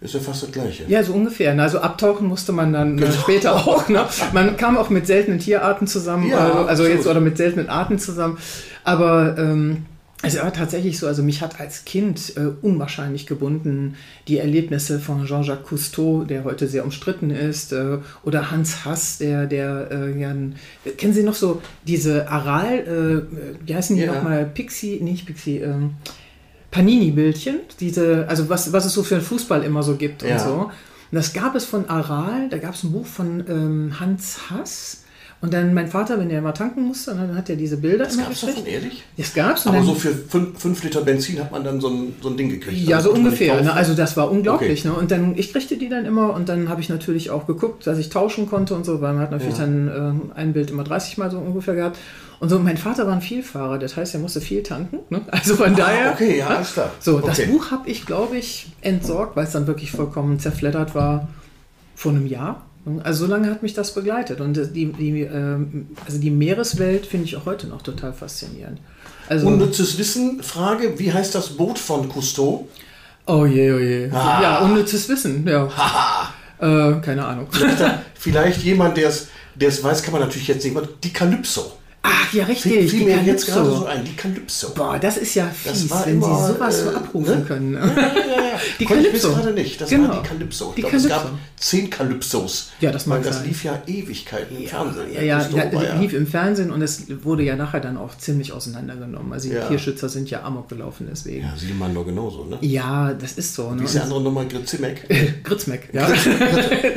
Ist 0.00 0.14
ja 0.14 0.20
fast 0.20 0.44
das 0.44 0.52
Gleiche. 0.52 0.84
Ja, 0.86 1.02
so 1.02 1.12
ungefähr. 1.12 1.58
Also 1.60 1.80
abtauchen 1.80 2.28
musste 2.28 2.52
man 2.52 2.72
dann 2.72 2.98
äh, 2.98 3.00
Genau. 3.02 3.12
später 3.12 3.54
auch. 3.56 3.88
Ne? 3.88 4.04
Man 4.32 4.56
kam 4.56 4.76
auch 4.76 4.90
mit 4.90 5.06
seltenen 5.06 5.40
Tierarten 5.40 5.86
zusammen, 5.88 6.28
Ja, 6.28 6.38
also, 6.48 6.68
also 6.68 6.86
jetzt 6.86 7.06
oder 7.06 7.20
mit 7.20 7.36
seltenen 7.36 7.68
Arten 7.68 7.98
zusammen. 7.98 8.38
Aber 8.84 9.36
ähm, 9.38 9.86
es 10.22 10.36
war 10.42 10.52
tatsächlich 10.52 10.98
so, 10.98 11.06
also 11.06 11.22
mich 11.22 11.42
hat 11.42 11.60
als 11.60 11.84
Kind 11.84 12.32
äh, 12.36 12.48
unwahrscheinlich 12.60 13.26
gebunden 13.26 13.94
die 14.26 14.38
Erlebnisse 14.38 14.98
von 14.98 15.24
Jean-Jacques 15.26 15.68
Cousteau, 15.68 16.24
der 16.24 16.42
heute 16.44 16.66
sehr 16.66 16.84
umstritten 16.84 17.30
ist, 17.30 17.72
äh, 17.72 17.98
oder 18.24 18.50
Hans 18.50 18.84
Hass, 18.84 19.18
der, 19.18 19.46
der 19.46 19.88
äh, 19.92 20.20
ja, 20.20 20.34
kennen 20.96 21.12
Sie 21.12 21.22
noch 21.22 21.34
so 21.34 21.62
diese 21.86 22.28
Aral, 22.28 23.26
äh, 23.30 23.66
wie 23.66 23.74
heißen 23.76 23.94
die 23.96 24.02
Ja. 24.02 24.14
nochmal? 24.14 24.44
Pixie, 24.46 24.98
nicht 25.00 25.24
Pixie, 25.26 25.58
ähm, 25.58 25.92
Panini-Bildchen, 26.70 27.60
diese, 27.80 28.26
also 28.28 28.48
was, 28.48 28.72
was 28.72 28.84
es 28.84 28.92
so 28.92 29.02
für 29.02 29.16
den 29.16 29.22
Fußball 29.24 29.62
immer 29.62 29.82
so 29.82 29.96
gibt 29.96 30.22
Ja. 30.22 30.32
und 30.32 30.40
so. 30.40 30.54
Und 31.10 31.16
das 31.16 31.32
gab 31.32 31.54
es 31.54 31.64
von 31.64 31.88
Aral, 31.88 32.48
da 32.50 32.58
gab 32.58 32.74
es 32.74 32.82
ein 32.84 32.92
Buch 32.92 33.06
von 33.06 33.42
ähm, 33.48 34.00
Hans 34.00 34.50
Hass. 34.50 35.04
Und 35.40 35.54
dann 35.54 35.72
mein 35.72 35.86
Vater, 35.86 36.18
wenn 36.18 36.30
er 36.30 36.40
mal 36.42 36.50
tanken 36.50 36.82
musste, 36.82 37.14
dann 37.14 37.36
hat 37.36 37.48
er 37.48 37.54
diese 37.54 37.76
Bilder 37.76 38.04
Das 38.06 38.14
immer 38.14 38.24
gab's 38.24 38.40
gekriegt. 38.40 38.58
davon, 38.58 38.72
ehrlich? 38.72 39.04
Das 39.16 39.34
gab's. 39.34 39.66
und 39.66 39.74
Aber 39.76 39.84
so 39.84 39.94
für 39.94 40.12
5 40.12 40.82
Liter 40.82 41.02
Benzin 41.02 41.38
hat 41.38 41.52
man 41.52 41.62
dann 41.62 41.80
so 41.80 41.88
ein, 41.88 42.16
so 42.20 42.28
ein 42.28 42.36
Ding 42.36 42.48
gekriegt. 42.48 42.76
ja, 42.78 42.96
Das 42.96 43.04
so 43.04 43.12
ungefähr. 43.12 43.60
Ne? 43.62 43.72
Also 43.72 43.94
das 43.94 44.16
war 44.16 44.32
unglaublich. 44.32 44.80
Okay. 44.80 44.88
Ne? 44.88 44.94
Und 44.94 45.12
dann, 45.12 45.38
ich 45.38 45.52
kriegte 45.52 45.76
die 45.76 45.88
dann 45.88 46.06
immer 46.06 46.34
und 46.34 46.48
dann 46.48 46.68
habe 46.68 46.80
ich 46.80 46.88
natürlich 46.88 47.30
auch 47.30 47.46
geguckt, 47.46 47.86
dass 47.86 47.98
ich 47.98 48.08
tauschen 48.08 48.48
konnte 48.48 48.74
und 48.74 48.84
so, 48.84 49.00
weil 49.00 49.12
man 49.12 49.22
hat 49.22 49.30
natürlich 49.30 49.56
Ja. 49.58 49.64
dann 49.66 49.88
ähm, 49.96 50.32
ein 50.34 50.52
Bild 50.54 50.70
immer 50.72 50.82
30 50.82 51.18
Mal 51.18 51.30
so 51.30 51.38
ungefähr 51.38 51.74
gehabt. 51.76 51.98
Und 52.40 52.48
so, 52.48 52.58
mein 52.58 52.76
Vater 52.76 53.06
war 53.06 53.14
ein 53.14 53.20
Vielfahrer, 53.20 53.78
das 53.78 53.96
heißt, 53.96 54.14
er 54.14 54.20
musste 54.20 54.40
viel 54.40 54.64
tanken. 54.64 54.98
Ne? 55.10 55.20
Also 55.30 55.54
von 55.54 55.74
daher. 55.76 56.10
Ah, 56.10 56.12
okay, 56.14 56.38
ja, 56.38 56.48
ne? 56.48 56.56
alles 56.56 56.72
klar. 56.72 56.90
So, 56.98 57.20
das 57.20 57.38
Okay. 57.38 57.48
Buch 57.50 57.70
habe 57.70 57.88
ich, 57.88 58.06
glaube 58.06 58.36
ich, 58.36 58.72
entsorgt, 58.80 59.36
weil 59.36 59.44
es 59.44 59.52
dann 59.52 59.68
wirklich 59.68 59.92
vollkommen 59.92 60.40
zerfleddert 60.40 60.96
war 60.96 61.28
vor 61.94 62.10
einem 62.12 62.26
Jahr. 62.26 62.64
Also 63.02 63.26
so 63.26 63.30
lange 63.30 63.50
hat 63.50 63.62
mich 63.62 63.74
das 63.74 63.94
begleitet. 63.94 64.40
Und 64.40 64.54
die, 64.74 64.92
die, 64.92 65.22
ähm, 65.22 65.88
also 66.06 66.18
die 66.18 66.30
Meereswelt 66.30 67.06
finde 67.06 67.26
ich 67.26 67.36
auch 67.36 67.46
heute 67.46 67.66
noch 67.66 67.82
total 67.82 68.12
faszinierend. 68.12 68.78
Also, 69.28 69.46
Unnützes 69.46 69.98
Wissen, 69.98 70.42
Frage, 70.42 70.98
wie 70.98 71.12
heißt 71.12 71.34
das 71.34 71.50
Boot 71.50 71.78
von 71.78 72.08
Cousteau? 72.08 72.66
Oh 73.26 73.44
je, 73.44 73.72
oh 73.72 73.78
je. 73.78 74.10
Ah. 74.10 74.40
Ja, 74.42 74.58
unnützes 74.60 75.06
Wissen, 75.08 75.46
ja. 75.46 75.66
äh, 76.58 77.00
keine 77.02 77.26
Ahnung. 77.26 77.46
Vielleicht 78.14 78.62
jemand, 78.62 78.96
der 78.96 79.08
es 79.08 79.84
weiß, 79.84 80.02
kann 80.02 80.12
man 80.12 80.22
natürlich 80.22 80.48
jetzt 80.48 80.64
nicht. 80.64 80.76
Die 81.04 81.12
Calypso. 81.12 81.72
Ach 82.10 82.32
ja, 82.32 82.44
richtig. 82.44 82.90
fiel 82.90 83.00
die 83.00 83.04
mir 83.04 83.22
jetzt 83.22 83.46
gerade 83.46 83.70
so 83.70 83.86
ein. 83.86 84.04
Die 84.04 84.14
Calypso. 84.16 84.70
Boah, 84.74 84.98
das 84.98 85.16
ist 85.16 85.34
ja 85.34 85.50
Das 85.64 85.80
fies, 85.82 85.90
war 85.90 86.06
wenn 86.06 86.14
immer, 86.14 86.46
sie 86.46 86.52
sowas 86.54 86.80
so 86.82 86.90
äh, 86.90 86.94
abrufen 86.94 87.38
ne? 87.40 87.44
können. 87.44 87.74
Ja, 87.74 87.80
ja, 87.86 87.86
ja. 87.86 88.60
Die 88.80 88.84
Konnte 88.84 89.06
ich 89.06 89.12
bis 89.12 89.22
Calypso. 89.22 89.40
gerade 89.42 89.52
nicht. 89.54 89.80
Das 89.80 89.90
Genau. 89.90 90.08
war 90.08 90.22
die 90.22 90.28
Calypso. 90.28 90.68
Ich 90.70 90.74
Die 90.76 90.80
glaube, 90.82 90.96
es 90.96 91.02
Calypso. 91.08 91.28
gab 91.28 91.38
zehn 91.56 91.90
Calypsos. 91.90 92.70
Ja, 92.80 92.90
das 92.90 93.06
mag 93.06 93.18
Weil 93.18 93.24
das 93.24 93.36
sein. 93.38 93.46
lief 93.48 93.64
ja 93.64 93.80
Ewigkeiten 93.86 94.56
im 94.56 94.66
Fernsehen. 94.66 95.12
Ja, 95.12 95.20
ja, 95.22 95.48
ja, 95.48 95.62
es 95.94 96.00
lief 96.00 96.12
im 96.12 96.26
Fernsehen 96.26 96.70
und 96.72 96.82
es 96.82 97.04
wurde 97.22 97.42
ja 97.44 97.54
nachher 97.56 97.80
dann 97.80 97.96
auch 97.96 98.16
ziemlich 98.18 98.52
auseinandergenommen. 98.52 99.32
Also 99.32 99.48
die. 99.48 99.56
Tierschützer 99.68 100.08
sind 100.08 100.28
ja 100.30 100.42
amok 100.42 100.68
gelaufen 100.68 101.06
deswegen. 101.10 101.42
ja, 101.44 101.54
Siedemann 101.56 101.94
doch 101.94 102.04
genauso, 102.04 102.44
ne? 102.44 102.58
Ja, 102.62 103.12
das 103.14 103.32
ist 103.32 103.54
so. 103.54 103.70
Ne? 103.72 103.80
Wie 103.80 103.84
ist 103.84 103.94
der 103.94 104.02
andere 104.04 104.20
nochmal? 104.22 104.46
Gritzimek? 104.48 105.06
Gritzmeck, 105.44 105.88
ja. 105.92 106.08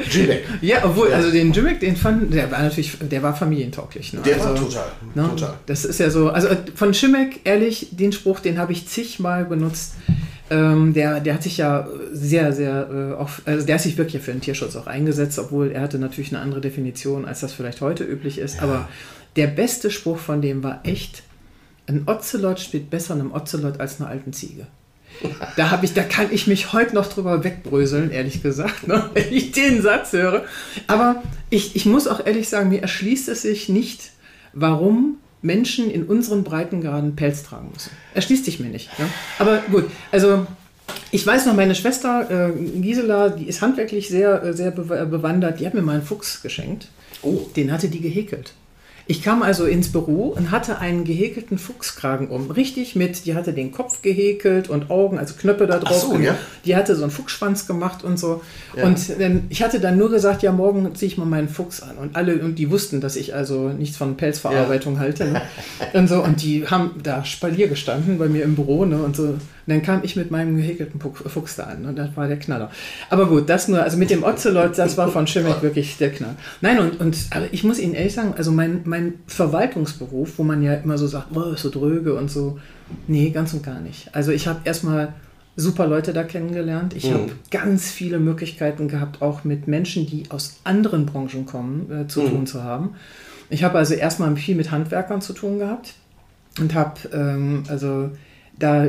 Jimek. 0.10 0.44
ja, 0.62 0.84
obwohl, 0.84 1.14
also 1.14 1.32
den 1.32 1.52
Jimmick, 1.54 1.80
den 1.80 1.96
fand, 1.96 2.34
der 2.34 2.50
war 2.52 2.62
natürlich, 2.62 2.98
der 3.02 3.24
war 3.24 3.36
familientauglich. 3.36 4.14
Ne? 4.14 4.22
Der 4.22 4.36
also, 4.36 4.48
war 4.50 4.56
total. 4.56 4.92
Ne? 5.16 5.30
Total. 5.30 5.54
Das 5.66 5.86
ist 5.86 6.00
ja 6.00 6.10
so, 6.10 6.30
also 6.30 6.48
äh, 6.48 6.58
von 6.76 6.94
Schimek, 6.94 7.42
ehrlich, 7.44 7.90
den 7.92 8.12
Spruch, 8.12 8.40
den 8.40 8.58
habe 8.58 8.72
ich 8.72 8.88
zigmal 8.88 9.46
benutzt. 9.46 9.94
Ähm, 10.50 10.94
der, 10.94 11.22
der 11.22 11.36
hat 11.36 11.44
sich 11.44 11.58
ja 11.58 11.88
sehr, 12.12 12.52
sehr, 12.52 12.90
äh, 12.92 13.14
auch, 13.14 13.30
also 13.46 13.66
der 13.66 13.76
hat 13.76 13.82
sich 13.82 13.98
wirklich 13.98 14.22
für 14.22 14.32
den 14.32 14.42
Tierschutz 14.42 14.76
auch 14.76 14.88
eingesetzt, 14.88 15.40
obwohl 15.40 15.72
er 15.72 15.82
hatte 15.82 15.98
natürlich 15.98 16.34
eine 16.34 16.42
andere 16.42 16.62
Definition, 16.62 17.26
als 17.26 17.40
das 17.40 17.54
vielleicht 17.54 17.82
heute 17.82 18.04
üblich 18.04 18.38
ist. 18.38 18.62
Aber 18.62 18.90
der 19.38 19.48
beste 19.48 19.92
Spruch 19.92 20.18
von 20.18 20.42
dem 20.42 20.62
war 20.62 20.82
echt, 20.84 21.24
ein 21.88 22.04
Ocelot 22.06 22.60
spielt 22.60 22.90
besser 22.90 23.14
einem 23.14 23.32
Ocelot 23.32 23.80
als 23.80 24.00
einer 24.00 24.10
alten 24.10 24.34
Ziege. 24.34 24.68
Da 25.56 25.72
habe 25.72 25.86
ich, 25.86 25.94
da 25.94 26.04
kann 26.04 26.28
ich 26.32 26.48
mich 26.48 26.74
heute 26.74 26.96
noch 26.96 27.08
drüber 27.08 27.44
wegbröseln, 27.44 28.12
ehrlich 28.12 28.42
gesagt, 28.42 28.88
ne, 28.88 29.10
wenn 29.14 29.32
ich 29.32 29.52
den 29.52 29.82
Satz 29.82 30.14
höre. 30.14 30.46
Aber 30.88 31.22
ich, 31.50 31.76
ich 31.76 31.86
muss 31.86 32.08
auch 32.08 32.26
ehrlich 32.26 32.50
sagen, 32.50 32.70
mir 32.70 32.82
erschließt 32.82 33.30
es 33.30 33.44
sich 33.44 33.70
nicht, 33.70 34.12
warum 34.54 35.18
Menschen 35.42 35.90
in 35.90 36.04
unseren 36.04 36.44
Breitengraden 36.44 37.16
Pelz 37.16 37.44
tragen 37.44 37.70
müssen. 37.74 37.90
Erschließt 38.14 38.46
sich 38.46 38.60
mir 38.60 38.70
nicht. 38.70 38.98
Ne? 39.00 39.06
Aber 39.40 39.58
gut, 39.72 39.86
also 40.12 40.46
ich 41.12 41.26
weiß 41.26 41.46
noch, 41.48 41.56
meine 41.56 41.74
Schwester 41.74 42.50
äh, 42.50 42.52
Gisela, 42.80 43.30
die 43.30 43.46
ist 43.46 43.62
handwerklich 43.62 44.10
sehr, 44.10 44.44
äh, 44.44 44.54
sehr 44.54 44.76
bew- 44.76 45.06
bewandert, 45.06 45.60
die 45.60 45.66
hat 45.66 45.74
mir 45.74 45.82
mal 45.82 45.94
einen 45.94 46.04
Fuchs 46.04 46.42
geschenkt. 46.42 46.90
Oh. 47.24 47.48
Den 47.56 47.72
hatte 47.72 47.88
die 47.88 48.02
gehäkelt. 48.02 48.54
Ich 49.08 49.22
kam 49.22 49.42
also 49.42 49.66
ins 49.66 49.92
Büro 49.92 50.34
und 50.36 50.52
hatte 50.52 50.80
einen 50.80 51.04
gehäkelten 51.04 51.58
Fuchskragen 51.58 52.28
um. 52.28 52.52
Richtig 52.52 52.96
mit, 52.96 53.26
die 53.26 53.36
hatte 53.36 53.54
den 53.54 53.72
Kopf 53.72 54.02
gehäkelt 54.02 54.70
und 54.70 54.90
Augen, 54.90 55.18
also 55.18 55.36
Knöpfe 55.36 55.68
da 55.68 55.80
drauf. 55.80 56.02
so, 56.02 56.18
ja. 56.18 56.36
Die 56.66 56.76
hatte 56.76 56.96
so 56.96 57.04
einen 57.04 57.12
Fuchsschwanz 57.12 57.68
gemacht 57.68 58.04
und 58.04 58.18
so. 58.18 58.42
Ja. 58.76 58.86
Und 58.86 59.20
dann, 59.20 59.46
ich 59.50 59.64
hatte 59.64 59.80
dann 59.80 59.98
nur 59.98 60.10
gesagt, 60.10 60.44
ja, 60.44 60.52
morgen 60.52 60.94
ziehe 60.96 61.12
ich 61.12 61.18
mal 61.18 61.26
meinen 61.26 61.50
Fuchs 61.50 61.82
an. 61.82 61.98
Und 61.98 62.16
alle, 62.16 62.40
und 62.40 62.56
die 62.56 62.70
wussten, 62.72 63.02
dass 63.02 63.16
ich 63.16 63.34
also 63.34 63.70
nichts 63.70 63.98
von 63.98 64.18
Pelzverarbeitung 64.18 65.00
halte. 65.00 65.26
Ne? 65.26 65.42
Und 65.94 66.08
so, 66.08 66.24
und 66.24 66.42
die 66.42 66.68
haben 66.68 66.92
da 67.04 67.26
Spalier 67.26 67.68
gestanden 67.68 68.18
bei 68.18 68.30
mir 68.30 68.44
im 68.44 68.56
Büro, 68.56 68.86
ne? 68.86 69.02
Und 69.02 69.16
so. 69.16 69.36
Und 69.66 69.74
dann 69.74 69.82
kam 69.82 70.02
ich 70.04 70.16
mit 70.16 70.32
meinem 70.32 70.58
gehäkelten 70.58 71.00
Fuchs 71.00 71.56
da 71.56 71.66
an. 71.66 71.86
Und 71.86 71.98
das 71.98 72.16
war 72.16 72.28
der 72.28 72.40
Knaller. 72.40 72.72
Aber 73.10 73.28
gut, 73.28 73.50
das 73.50 73.68
nur, 73.68 73.84
also 73.84 73.98
mit 73.98 74.10
dem 74.10 74.24
Ocelot, 74.24 74.78
das 74.78 74.98
war 74.98 75.08
von 75.10 75.28
Schimmick 75.28 75.62
wirklich 75.62 75.98
der 75.98 76.12
Knall. 76.12 76.36
Nein, 76.62 76.80
und, 76.80 77.00
und 77.00 77.18
aber 77.32 77.46
ich 77.52 77.64
muss 77.64 77.80
Ihnen 77.80 77.94
ehrlich 77.94 78.14
sagen, 78.14 78.34
also 78.38 78.52
mein, 78.52 78.82
mein 78.86 79.16
Verwaltungsberuf, 79.28 80.38
wo 80.38 80.44
man 80.44 80.64
ja 80.64 80.74
immer 80.74 80.98
so 80.98 81.08
sagt, 81.08 81.28
oh, 81.36 81.52
ist 81.52 81.62
so 81.62 81.70
dröge 81.70 82.16
und 82.16 82.32
so, 82.32 82.60
nee, 83.08 83.30
ganz 83.30 83.54
und 83.54 83.64
gar 83.64 83.80
nicht. 83.80 84.14
Also 84.16 84.32
ich 84.32 84.48
habe 84.48 84.62
erstmal 84.64 85.14
super 85.56 85.88
Leute 85.88 86.14
da 86.14 86.24
kennengelernt. 86.24 86.96
Ich 86.96 87.12
habe 87.12 87.32
ganz 87.50 87.92
viele 87.92 88.20
Möglichkeiten 88.20 88.88
gehabt, 88.88 89.22
auch 89.22 89.44
mit 89.44 89.68
Menschen, 89.68 90.08
die 90.08 90.24
aus 90.30 90.60
anderen 90.64 91.06
Branchen 91.06 91.46
kommen, 91.46 91.92
äh, 91.92 92.08
zu 92.08 92.22
tun 92.22 92.48
zu 92.48 92.64
haben. 92.64 92.96
Ich 93.50 93.64
habe 93.64 93.78
also 93.78 93.94
erstmal 93.94 94.36
viel 94.38 94.56
mit 94.56 94.72
Handwerkern 94.72 95.22
zu 95.22 95.34
tun 95.34 95.60
gehabt 95.60 95.94
und 96.60 96.74
habe 96.74 97.00
ähm, 97.14 97.64
also 97.68 98.12
da 98.62 98.88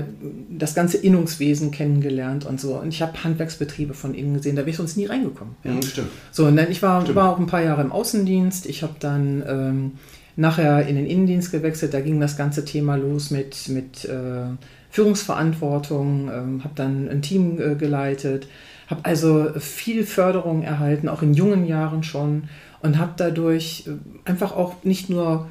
das 0.51 0.75
ganze 0.75 0.99
Innungswesen 0.99 1.71
kennengelernt 1.71 2.45
und 2.45 2.61
so. 2.61 2.75
Und 2.75 2.89
ich 2.89 3.03
habe 3.03 3.25
Handwerksbetriebe 3.25 3.95
von 3.95 4.15
innen 4.15 4.35
gesehen, 4.35 4.57
da 4.57 4.63
wäre 4.63 4.71
ich 4.71 4.77
sonst 4.77 4.97
nie 4.97 5.07
reingekommen. 5.07 5.55
Ja. 5.65 5.73
Mhm, 5.73 5.83
stimmt. 5.83 6.09
So, 6.31 6.47
und 6.47 6.57
dann 6.57 6.71
ich 6.71 6.83
war, 6.83 7.15
war 7.15 7.33
auch 7.33 7.39
ein 7.39 7.47
paar 7.47 7.63
Jahre 7.63 7.83
im 7.83 7.93
Außendienst. 7.93 8.67
Ich 8.67 8.83
habe 8.83 8.95
dann 9.01 9.43
ähm, 9.47 9.93
nachher 10.37 10.87
in 10.87 10.97
den 10.97 11.07
Innendienst 11.07 11.51
gewechselt. 11.53 11.95
Da 11.95 12.01
ging 12.01 12.21
das 12.21 12.37
ganze 12.37 12.65
Thema 12.65 12.97
los 12.97 13.31
mit, 13.31 13.69
mit 13.69 14.05
äh, 14.05 14.55
Führungsverantwortung, 14.91 16.31
ähm, 16.33 16.65
habe 16.65 16.75
dann 16.75 17.09
ein 17.09 17.23
Team 17.23 17.61
äh, 17.61 17.75
geleitet, 17.75 18.47
habe 18.89 19.05
also 19.05 19.51
viel 19.59 20.05
Förderung 20.05 20.63
erhalten, 20.63 21.09
auch 21.09 21.23
in 21.23 21.35
jungen 21.35 21.67
Jahren 21.67 22.03
schon 22.03 22.45
und 22.81 22.99
habe 22.99 23.13
dadurch 23.17 23.85
äh, 23.87 24.29
einfach 24.29 24.53
auch 24.53 24.85
nicht 24.85 25.09
nur 25.09 25.49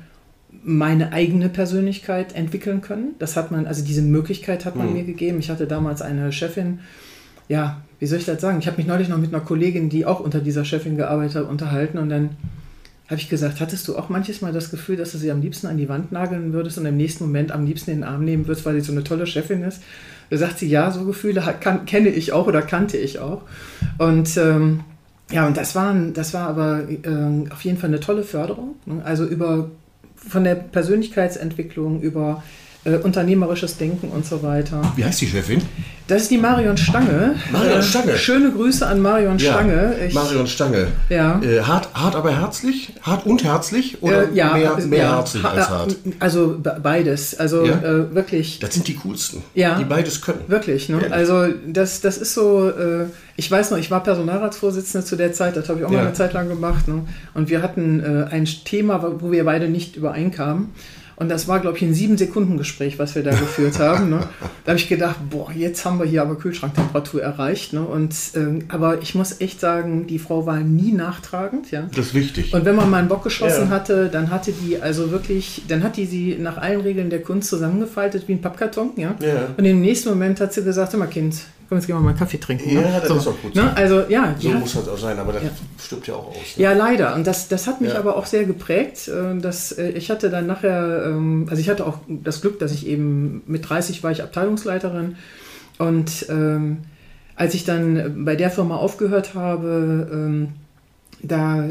meine 0.64 1.12
eigene 1.12 1.50
Persönlichkeit 1.50 2.36
entwickeln 2.36 2.82
können. 2.82 3.16
Das 3.20 3.36
hat 3.36 3.52
man, 3.52 3.66
also 3.66 3.84
diese 3.84 4.02
Möglichkeit 4.02 4.66
hat 4.66 4.76
man 4.76 4.94
mir 4.94 5.04
gegeben. 5.04 5.40
Ich 5.40 5.50
hatte 5.50 5.66
damals 5.66 6.02
eine 6.02 6.32
Chefin, 6.32 6.80
ja, 7.48 7.82
wie 8.00 8.06
soll 8.06 8.20
ich 8.20 8.26
das 8.26 8.42
sagen? 8.42 8.60
Ich 8.60 8.68
habe 8.68 8.78
mich 8.78 8.88
neulich 8.88 9.10
noch 9.10 9.18
mit 9.18 9.34
einer 9.34 9.44
Kollegin, 9.44 9.90
die 9.90 10.06
auch 10.06 10.20
unter 10.20 10.40
dieser 10.40 10.66
Chefin 10.66 10.98
gearbeitet 10.98 11.36
hat, 11.36 11.50
unterhalten 11.50 11.98
und 11.98 12.10
dann 12.10 12.32
habe 13.12 13.20
ich 13.20 13.28
gesagt, 13.28 13.60
hattest 13.60 13.90
du 13.90 13.98
auch 13.98 14.08
manches 14.08 14.40
Mal 14.40 14.54
das 14.54 14.72
Gefühl, 14.72 14.96
dass 14.96 15.12
du 15.12 15.18
sie 15.18 15.32
am 15.32 15.42
liebsten 15.42 15.68
an 15.68 15.76
die 15.76 15.90
Wand 15.90 16.14
nageln 16.14 16.54
würdest 16.54 16.78
und 16.78 16.86
im 16.86 16.96
nächsten 16.96 17.26
Moment 17.26 17.52
am 17.52 17.66
liebsten 17.66 17.92
in 17.92 17.98
den 17.98 18.04
Arm 18.06 18.24
nehmen 18.24 18.48
würdest, 18.48 18.66
weil 18.66 18.76
sie 18.76 18.82
so 18.82 18.94
eine 18.94 19.04
tolle 19.04 19.28
Chefin 19.28 19.64
ist? 19.64 19.84
Da 20.30 20.38
sagt 20.38 20.60
sie, 20.60 20.70
ja, 20.70 20.90
so 20.92 21.04
Gefühle 21.04 21.44
kann, 21.60 21.86
kenne 21.86 22.08
ich 22.08 22.32
auch 22.32 22.48
oder 22.48 22.62
kannte 22.62 22.96
ich 22.96 23.20
auch. 23.20 23.42
Und 23.98 24.38
ähm, 24.38 24.80
ja, 25.30 25.46
und 25.46 25.58
das, 25.58 25.76
waren, 25.76 26.14
das 26.14 26.34
war 26.34 26.48
aber 26.48 26.88
ähm, 27.04 27.48
auf 27.52 27.62
jeden 27.66 27.78
Fall 27.78 27.90
eine 27.90 28.00
tolle 28.00 28.24
Förderung. 28.24 28.76
ne? 28.86 29.02
Also 29.04 29.26
über 29.26 29.70
von 30.28 30.44
der 30.44 30.56
Persönlichkeitsentwicklung 30.56 32.02
über 32.02 32.44
äh, 32.84 32.96
unternehmerisches 32.98 33.78
Denken 33.78 34.10
und 34.10 34.26
so 34.26 34.42
weiter. 34.44 34.82
Wie 34.96 35.06
heißt 35.06 35.22
die 35.22 35.28
Chefin? 35.28 35.62
Das 36.08 36.24
ist 36.24 36.32
die 36.32 36.38
Marion 36.40 36.76
Stange. 36.78 37.36
Marion 37.52 37.80
Äh, 37.80 37.84
Stange. 37.84 38.18
Schöne 38.18 38.52
Grüße 38.52 38.86
an 38.86 39.00
Marion 39.02 39.40
Stange. 39.40 39.94
Ich, 40.08 40.14
Marion 40.14 40.46
Stange. 40.48 40.88
Ja. 41.10 41.40
Äh, 41.42 41.62
hart, 41.62 41.90
hart, 41.94 42.16
aber 42.16 42.36
herzlich? 42.38 42.94
Hart 43.02 43.26
und 43.26 43.44
herzlich? 43.46 44.02
Oder 44.02 44.24
äh, 44.30 44.34
ja, 44.34 44.54
mehr, 44.54 44.76
mehr 44.88 45.00
ja, 45.04 45.16
herzlich 45.18 45.46
als 45.46 45.68
äh, 45.68 45.70
hart? 45.70 45.96
Also 46.20 46.58
be- 46.62 46.80
beides. 46.84 47.40
Also 47.40 47.64
Ja? 47.66 47.76
äh, 47.82 48.14
wirklich. 48.14 48.60
Das 48.60 48.74
sind 48.74 48.88
die 48.90 48.96
coolsten. 48.96 49.42
Ja. 49.54 49.78
Die 49.78 49.86
beides 49.86 50.22
können. 50.22 50.40
Wirklich, 50.48 50.90
ne? 50.90 51.00
Also 51.12 51.46
das, 51.68 52.02
das 52.02 52.18
ist 52.18 52.34
so, 52.34 52.68
äh, 52.70 53.06
ich 53.38 53.50
weiß 53.50 53.72
noch, 53.72 53.78
ich 53.78 53.90
war 53.92 54.04
Personalratsvorsitzende 54.04 55.06
zu 55.06 55.16
der 55.16 55.32
Zeit, 55.32 55.56
das 55.56 55.70
habe 55.70 55.80
ich 55.80 55.86
auch 55.86 55.92
Ja. 55.92 55.98
mal 56.00 56.06
eine 56.08 56.14
Zeit 56.14 56.34
lang 56.34 56.50
gemacht. 56.50 56.88
Ne? 56.90 57.04
Und 57.36 57.50
wir 57.50 57.62
hatten 57.62 58.00
äh, 58.02 58.34
ein 58.34 58.46
Thema, 58.46 59.02
wo 59.22 59.32
wir 59.32 59.46
beide 59.46 59.70
nicht 59.70 59.96
übereinkamen. 59.96 60.70
Und 61.22 61.30
das 61.30 61.48
war, 61.48 61.60
glaube 61.60 61.78
ich, 61.78 61.84
ein 61.84 61.94
Sieben-Sekunden-Gespräch, 61.94 62.98
was 62.98 63.14
wir 63.14 63.22
da 63.22 63.30
geführt 63.30 63.78
haben. 63.80 64.10
Ne? 64.10 64.22
Da 64.66 64.72
habe 64.72 64.80
ich 64.80 64.90
gedacht, 64.90 65.18
boah, 65.30 65.52
jetzt 65.56 65.86
haben 65.86 66.00
wir 66.00 66.08
hier 66.08 66.24
aber 66.24 66.36
Kühlschranktemperatur 66.36 67.22
erreicht. 67.22 67.74
Ne? 67.74 67.82
Und, 67.84 68.16
ähm, 68.36 68.64
aber 68.70 69.04
ich 69.04 69.14
muss 69.14 69.40
echt 69.40 69.60
sagen, 69.60 70.08
die 70.08 70.18
Frau 70.18 70.48
war 70.48 70.62
nie 70.62 70.94
nachtragend. 70.94 71.70
Ja? 71.70 71.88
Das 71.96 72.08
ist 72.08 72.14
wichtig. 72.16 72.56
Und 72.56 72.66
wenn 72.66 72.76
man 72.76 72.90
mal 72.90 72.98
einen 72.98 73.08
Bock 73.08 73.24
geschossen 73.24 73.66
Ja. 73.66 73.70
hatte, 73.70 74.10
dann 74.10 74.32
hatte 74.32 74.52
die 74.52 74.82
also 74.82 75.12
wirklich, 75.12 75.62
dann 75.68 75.84
hat 75.84 75.96
die 75.96 76.08
sie 76.08 76.38
nach 76.40 76.58
allen 76.58 76.82
Regeln 76.82 77.12
der 77.12 77.22
Kunst 77.22 77.50
zusammengefaltet 77.50 78.28
wie 78.28 78.34
ein 78.34 78.42
Pappkarton, 78.42 78.94
ja. 78.96 79.14
Ja. 79.22 79.48
Und 79.56 79.64
im 79.66 79.80
nächsten 79.80 80.10
Moment 80.10 80.42
hat 80.42 80.54
sie 80.54 80.64
gesagt, 80.64 80.98
mal 80.98 81.06
Kind, 81.06 81.36
wir 81.72 81.78
jetzt 81.78 81.88
gehen 81.88 81.96
wir 81.96 82.02
mal 82.02 82.10
einen 82.10 82.20
Kaffee 82.20 82.38
trinken. 82.38 82.70
Ja, 82.70 82.82
ne? 82.82 82.88
das 83.00 83.08
so, 83.08 83.16
ist 83.18 83.28
auch 83.28 83.42
gut 83.42 83.56
Ne? 83.56 83.62
so. 83.62 83.82
Also 83.82 84.04
ja, 84.10 84.36
So 84.38 84.54
hat- 84.54 84.60
muss 84.60 84.74
das 84.74 84.88
auch 84.90 84.98
sein, 84.98 85.18
aber 85.18 85.34
das 85.34 85.44
Ja. 85.44 85.50
stirbt 85.84 86.08
ja 86.08 86.14
auch 86.16 86.28
aus. 86.28 86.36
Ne? 86.58 86.64
ja, 86.64 86.74
leider. 86.74 87.16
Und 87.16 87.26
das, 87.26 87.48
das 87.48 87.68
hat 87.68 87.82
mich 87.82 87.94
Ja. 87.94 88.00
aber 88.00 88.16
auch 88.18 88.26
sehr 88.26 88.44
geprägt. 88.44 89.08
äh, 89.08 89.38
Dass, 89.40 89.72
äh, 89.72 89.90
ich 89.92 90.10
hatte 90.12 90.30
dann 90.30 90.48
nachher, 90.48 91.06
ähm, 91.06 91.48
also 91.50 91.62
ich 91.62 91.70
hatte 91.70 91.86
auch 91.88 91.98
das 92.08 92.42
Glück, 92.42 92.60
dass 92.60 92.72
ich 92.74 92.86
eben 92.88 93.42
mit 93.48 93.68
30 93.70 94.04
war 94.04 94.12
ich 94.12 94.22
Abteilungsleiterin. 94.22 95.16
Und 95.78 96.26
ähm, 96.30 96.80
als 97.36 97.54
ich 97.56 97.64
dann 97.66 98.24
bei 98.26 98.36
der 98.36 98.52
Firma 98.52 98.76
aufgehört 98.76 99.34
habe, 99.34 100.10
ähm, 100.12 100.50
da 101.24 101.64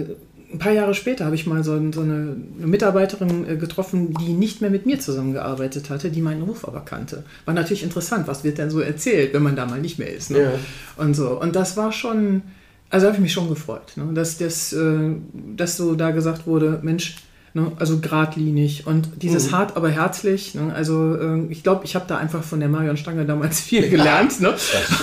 ein 0.53 0.59
paar 0.59 0.73
Jahre 0.73 0.95
später 0.95 1.25
habe 1.25 1.35
ich 1.35 1.47
mal 1.47 1.63
so, 1.63 1.81
so 1.93 2.01
eine 2.01 2.37
Mitarbeiterin 2.59 3.49
äh, 3.49 3.57
getroffen, 3.57 4.15
die 4.15 4.33
nicht 4.33 4.61
mehr 4.61 4.71
mit 4.71 4.85
mir 4.87 4.99
zusammengearbeitet 4.99 5.91
hatte, 5.91 6.11
die 6.11 6.23
meinen 6.23 6.43
Ruf 6.43 6.67
aber 6.67 6.81
kannte. 6.81 7.25
War 7.45 7.55
natürlich 7.55 7.83
interessant, 7.83 8.27
was 8.27 8.43
wird 8.43 8.59
denn 8.59 8.71
so 8.71 8.81
erzählt, 8.81 9.33
wenn 9.33 9.43
man 9.43 9.57
da 9.57 9.67
mal 9.67 9.81
nicht 9.81 9.99
mehr 9.99 10.13
ist. 10.13 10.31
Ne? 10.31 10.43
Ja. 10.43 10.53
Und 10.97 11.15
so. 11.15 11.41
Und 11.41 11.55
das 11.55 11.77
war 11.77 11.93
schon, 11.93 12.43
also 12.91 13.07
habe 13.07 13.17
ich 13.17 13.23
mich 13.23 13.33
schon 13.33 13.49
gefreut, 13.49 13.93
ne? 13.97 14.13
dass, 14.13 14.39
das, 14.39 14.73
äh, 14.73 15.15
dass 15.57 15.77
so 15.77 15.95
da 15.95 16.11
gesagt 16.11 16.47
wurde, 16.47 16.81
Mensch, 16.83 17.17
ne? 17.55 17.73
also 17.79 17.99
geradlinig 17.99 18.87
und 18.87 19.09
dieses 19.23 19.53
hart, 19.53 19.77
aber 19.77 19.89
herzlich. 19.91 20.55
Ne? 20.55 20.73
Also 20.75 21.17
äh, 21.17 21.47
ich 21.51 21.63
glaube, 21.63 21.85
ich 21.85 21.95
habe 21.95 22.05
da 22.09 22.19
einfach 22.19 22.43
von 22.43 22.61
der 22.61 22.69
Marion 22.69 22.97
Stange 22.97 23.25
damals 23.25 23.61
viel 23.71 23.89
gelernt. 23.89 24.41
Ne? 24.41 24.55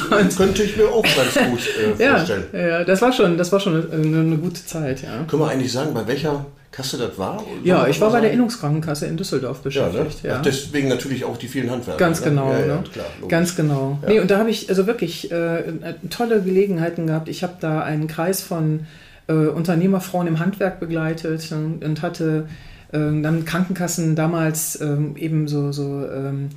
Das 0.09 0.35
könnte 0.37 0.63
ich 0.63 0.77
mir 0.77 0.87
auch 0.87 1.03
ganz 1.03 1.33
gut 1.33 1.59
äh, 1.99 2.03
Ja, 2.03 2.17
vorstellen. 2.17 2.43
ja, 2.53 2.83
das 2.83 3.01
war 3.01 3.11
schon, 3.11 3.37
das 3.37 3.51
war 3.51 3.59
schon 3.59 3.91
eine, 3.91 4.19
eine 4.19 4.37
gute 4.37 4.65
Zeit, 4.65 5.01
ja. 5.03 5.23
Können 5.27 5.41
wir 5.41 5.49
eigentlich 5.49 5.71
sagen, 5.71 5.93
bei 5.93 6.07
welcher 6.07 6.45
Kasse 6.71 6.97
das 6.97 7.17
war? 7.17 7.43
Ja, 7.63 7.87
ich 7.87 7.99
war 8.01 8.11
bei 8.11 8.21
der? 8.21 8.31
Innungskrankenkasse 8.31 9.07
in 9.07 9.17
Düsseldorf 9.17 9.61
Ja, 9.69 9.87
ne? 9.87 9.93
beschäftigt. 9.93 10.23
Ja, 10.25 10.35
Ach, 10.37 10.41
deswegen 10.43 10.89
natürlich 10.89 11.25
auch 11.25 11.37
die 11.37 11.47
vielen 11.47 11.71
Handwerker. 11.71 11.97
Ganz 11.97 12.19
ne? 12.21 12.29
genau, 12.29 12.53
ne? 12.53 12.83
klar. 12.91 13.05
Ganz 13.27 13.55
genau. 13.55 13.97
Nee, 14.07 14.19
und 14.19 14.29
da 14.29 14.37
habe 14.37 14.51
ich 14.51 14.69
also 14.69 14.85
wirklich 14.85 15.31
äh, 15.31 15.63
tolle 16.09 16.41
Gelegenheiten 16.41 17.07
gehabt. 17.07 17.29
Ich 17.29 17.41
habe 17.41 17.53
da 17.59 17.81
einen 17.81 18.07
Kreis 18.07 18.41
von 18.43 18.81
äh, 19.27 19.33
Unternehmerfrauen 19.33 20.27
im 20.27 20.39
Handwerk 20.39 20.79
begleitet 20.79 21.51
und, 21.51 21.83
und 21.83 22.01
hatte 22.01 22.47
äh, 22.91 22.97
dann 22.97 23.45
Krankenkassen 23.45 24.15
damals 24.15 24.79
ähm, 24.81 25.15
eben 25.17 25.47
so, 25.47 25.71
so 25.71 26.07
ähm, 26.07 26.49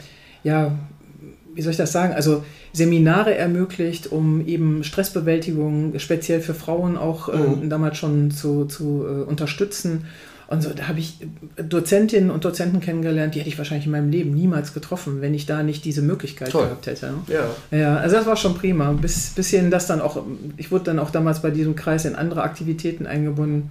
ja, 0.42 0.72
wie 1.54 1.62
soll 1.62 1.72
ich 1.72 1.76
das 1.76 1.92
sagen? 1.92 2.14
Also 2.14 2.44
Seminare 2.72 3.34
ermöglicht, 3.34 4.12
um 4.12 4.46
eben 4.46 4.84
Stressbewältigung 4.84 5.98
speziell 5.98 6.40
für 6.40 6.54
Frauen 6.54 6.96
auch 6.96 7.28
äh, 7.28 7.68
damals 7.68 7.98
schon 7.98 8.30
zu, 8.30 8.66
zu 8.66 9.04
äh, 9.04 9.22
unterstützen. 9.28 10.06
Und 10.50 10.64
so, 10.64 10.70
da 10.70 10.88
habe 10.88 10.98
ich 10.98 11.14
Dozentinnen 11.56 12.28
und 12.28 12.44
Dozenten 12.44 12.80
kennengelernt, 12.80 13.36
die 13.36 13.38
hätte 13.38 13.48
ich 13.48 13.56
wahrscheinlich 13.56 13.86
in 13.86 13.92
meinem 13.92 14.10
Leben 14.10 14.34
niemals 14.34 14.74
getroffen, 14.74 15.20
wenn 15.20 15.32
ich 15.32 15.46
da 15.46 15.62
nicht 15.62 15.84
diese 15.84 16.02
Möglichkeit 16.02 16.50
Toll. 16.50 16.64
gehabt 16.64 16.88
hätte. 16.88 17.14
Ja. 17.28 17.78
Ja, 17.78 17.96
also 17.98 18.16
das 18.16 18.26
war 18.26 18.34
schon 18.34 18.54
prima. 18.54 18.90
Bis, 18.90 19.30
bisschen 19.30 19.70
das 19.70 19.86
dann 19.86 20.00
auch, 20.00 20.24
ich 20.56 20.72
wurde 20.72 20.86
dann 20.86 20.98
auch 20.98 21.10
damals 21.10 21.40
bei 21.40 21.50
diesem 21.50 21.76
Kreis 21.76 22.04
in 22.04 22.16
andere 22.16 22.42
Aktivitäten 22.42 23.06
eingebunden. 23.06 23.70